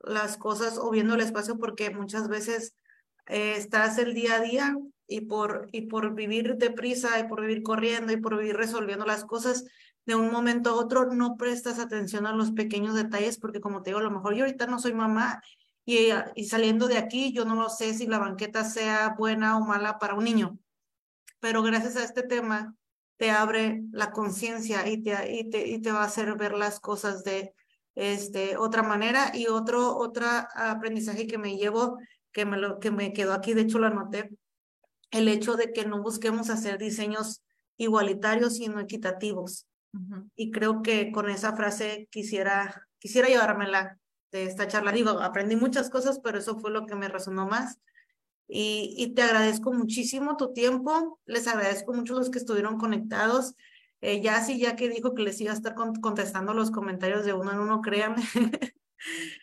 las 0.00 0.36
cosas 0.36 0.78
o 0.78 0.90
viendo 0.90 1.14
el 1.14 1.20
espacio 1.20 1.58
porque 1.58 1.90
muchas 1.90 2.28
veces 2.28 2.74
eh, 3.26 3.54
estás 3.56 3.98
el 3.98 4.14
día 4.14 4.36
a 4.36 4.40
día 4.40 4.76
y 5.06 5.22
por, 5.22 5.68
y 5.72 5.82
por 5.82 6.14
vivir 6.14 6.56
deprisa 6.56 7.18
y 7.20 7.28
por 7.28 7.40
vivir 7.40 7.62
corriendo 7.62 8.12
y 8.12 8.16
por 8.16 8.36
vivir 8.36 8.56
resolviendo 8.56 9.04
las 9.04 9.24
cosas 9.24 9.64
de 10.04 10.16
un 10.16 10.32
momento 10.32 10.70
a 10.70 10.74
otro 10.74 11.12
no 11.12 11.36
prestas 11.36 11.78
atención 11.78 12.26
a 12.26 12.32
los 12.32 12.50
pequeños 12.50 12.94
detalles 12.94 13.38
porque 13.38 13.60
como 13.60 13.82
te 13.82 13.90
digo, 13.90 14.00
a 14.00 14.02
lo 14.02 14.10
mejor 14.10 14.34
yo 14.34 14.44
ahorita 14.44 14.66
no 14.66 14.80
soy 14.80 14.94
mamá 14.94 15.40
y, 15.84 16.08
y 16.34 16.44
saliendo 16.46 16.88
de 16.88 16.98
aquí 16.98 17.32
yo 17.32 17.44
no 17.44 17.54
lo 17.54 17.68
sé 17.68 17.94
si 17.94 18.06
la 18.06 18.18
banqueta 18.18 18.64
sea 18.64 19.14
buena 19.16 19.56
o 19.56 19.60
mala 19.60 19.98
para 19.98 20.14
un 20.14 20.24
niño, 20.24 20.58
pero 21.38 21.62
gracias 21.62 21.96
a 21.96 22.04
este 22.04 22.22
tema 22.22 22.74
te 23.22 23.30
abre 23.30 23.84
la 23.92 24.10
conciencia 24.10 24.88
y 24.88 25.00
te, 25.00 25.32
y, 25.32 25.48
te, 25.48 25.64
y 25.68 25.78
te 25.80 25.92
va 25.92 26.00
a 26.00 26.06
hacer 26.06 26.34
ver 26.34 26.54
las 26.54 26.80
cosas 26.80 27.22
de 27.22 27.54
este, 27.94 28.56
otra 28.56 28.82
manera. 28.82 29.30
Y 29.32 29.46
otro, 29.46 29.96
otro 29.96 30.26
aprendizaje 30.56 31.28
que 31.28 31.38
me 31.38 31.56
llevo, 31.56 31.98
que 32.32 32.44
me, 32.44 32.56
lo, 32.56 32.80
que 32.80 32.90
me 32.90 33.12
quedó 33.12 33.32
aquí, 33.32 33.54
de 33.54 33.60
hecho 33.60 33.78
lo 33.78 33.86
anoté, 33.86 34.36
el 35.12 35.28
hecho 35.28 35.54
de 35.54 35.72
que 35.72 35.86
no 35.86 36.02
busquemos 36.02 36.50
hacer 36.50 36.78
diseños 36.78 37.44
igualitarios, 37.76 38.56
sino 38.56 38.80
equitativos. 38.80 39.68
Y 40.34 40.50
creo 40.50 40.82
que 40.82 41.12
con 41.12 41.30
esa 41.30 41.54
frase 41.54 42.08
quisiera, 42.10 42.88
quisiera 42.98 43.28
llevármela 43.28 44.00
de 44.32 44.46
esta 44.46 44.66
charla. 44.66 44.90
Digo, 44.90 45.10
aprendí 45.10 45.54
muchas 45.54 45.90
cosas, 45.90 46.18
pero 46.18 46.38
eso 46.38 46.58
fue 46.58 46.72
lo 46.72 46.86
que 46.86 46.96
me 46.96 47.06
resonó 47.06 47.46
más. 47.46 47.78
Y, 48.48 49.12
te 49.14 49.22
agradezco 49.22 49.72
muchísimo 49.72 50.36
tu 50.36 50.52
tiempo, 50.52 51.18
les 51.24 51.48
agradezco 51.48 51.94
mucho 51.94 52.14
los 52.14 52.30
que 52.30 52.38
estuvieron 52.38 52.78
conectados. 52.78 53.54
Eh, 54.00 54.20
ya 54.20 54.42
sí, 54.44 54.58
ya 54.58 54.76
que 54.76 54.88
dijo 54.88 55.14
que 55.14 55.22
les 55.22 55.40
iba 55.40 55.52
a 55.52 55.54
estar 55.54 55.74
contestando 55.74 56.52
los 56.52 56.70
comentarios 56.70 57.24
de 57.24 57.32
uno 57.32 57.52
en 57.52 57.58
uno, 57.60 57.80
créanme. 57.80 58.22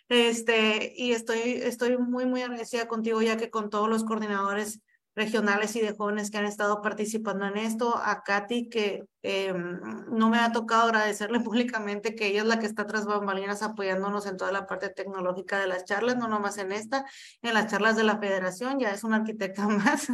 este, 0.10 0.94
y 0.96 1.14
estoy, 1.14 1.40
estoy 1.40 1.98
muy, 1.98 2.26
muy 2.26 2.42
agradecida 2.42 2.88
contigo, 2.88 3.22
ya 3.22 3.38
que 3.38 3.50
con 3.50 3.70
todos 3.70 3.90
los 3.90 4.04
coordinadores 4.04 4.82
regionales 5.20 5.76
y 5.76 5.82
de 5.82 5.94
jóvenes 5.94 6.32
que 6.32 6.38
han 6.38 6.46
estado 6.46 6.82
participando 6.82 7.46
en 7.46 7.58
esto, 7.58 7.98
a 7.98 8.24
Katy, 8.24 8.70
que 8.70 9.04
eh, 9.22 9.54
no 9.54 10.30
me 10.30 10.40
ha 10.40 10.54
tocado 10.54 10.84
agradecerle 10.84 11.40
públicamente 11.42 12.16
que 12.16 12.28
ella 12.28 12.42
es 12.42 12.48
la 12.48 12.58
que 12.58 12.66
está 12.66 12.88
tras 12.88 13.06
bambalinas 13.06 13.62
apoyándonos 13.62 14.26
en 14.26 14.38
toda 14.38 14.54
la 14.54 14.66
parte 14.66 14.90
tecnológica 14.90 15.60
de 15.60 15.68
las 15.68 15.84
charlas, 15.84 16.16
no 16.16 16.30
nomás 16.30 16.58
en 16.58 16.72
esta, 16.72 17.06
en 17.42 17.54
las 17.54 17.70
charlas 17.70 17.98
de 17.98 18.04
la 18.04 18.18
federación, 18.18 18.80
ya 18.80 18.92
es 18.92 19.04
una 19.04 19.18
arquitecta 19.18 19.68
más. 19.68 20.08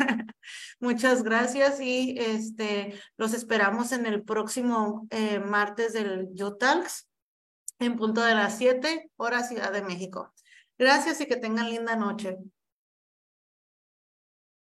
Muchas 0.79 1.23
gracias 1.23 1.79
y 1.79 2.15
este, 2.17 2.99
los 3.15 3.33
esperamos 3.33 3.91
en 3.91 4.07
el 4.07 4.23
próximo 4.23 5.07
eh, 5.11 5.39
martes 5.39 5.93
del 5.93 6.29
YoTalks 6.33 7.07
en 7.77 7.95
punto 7.95 8.21
de 8.21 8.33
las 8.33 8.57
7 8.57 9.11
horas 9.17 9.49
Ciudad 9.49 9.71
de 9.71 9.83
México. 9.83 10.33
Gracias 10.79 11.21
y 11.21 11.27
que 11.27 11.37
tengan 11.37 11.69
linda 11.69 11.95
noche. 11.95 12.37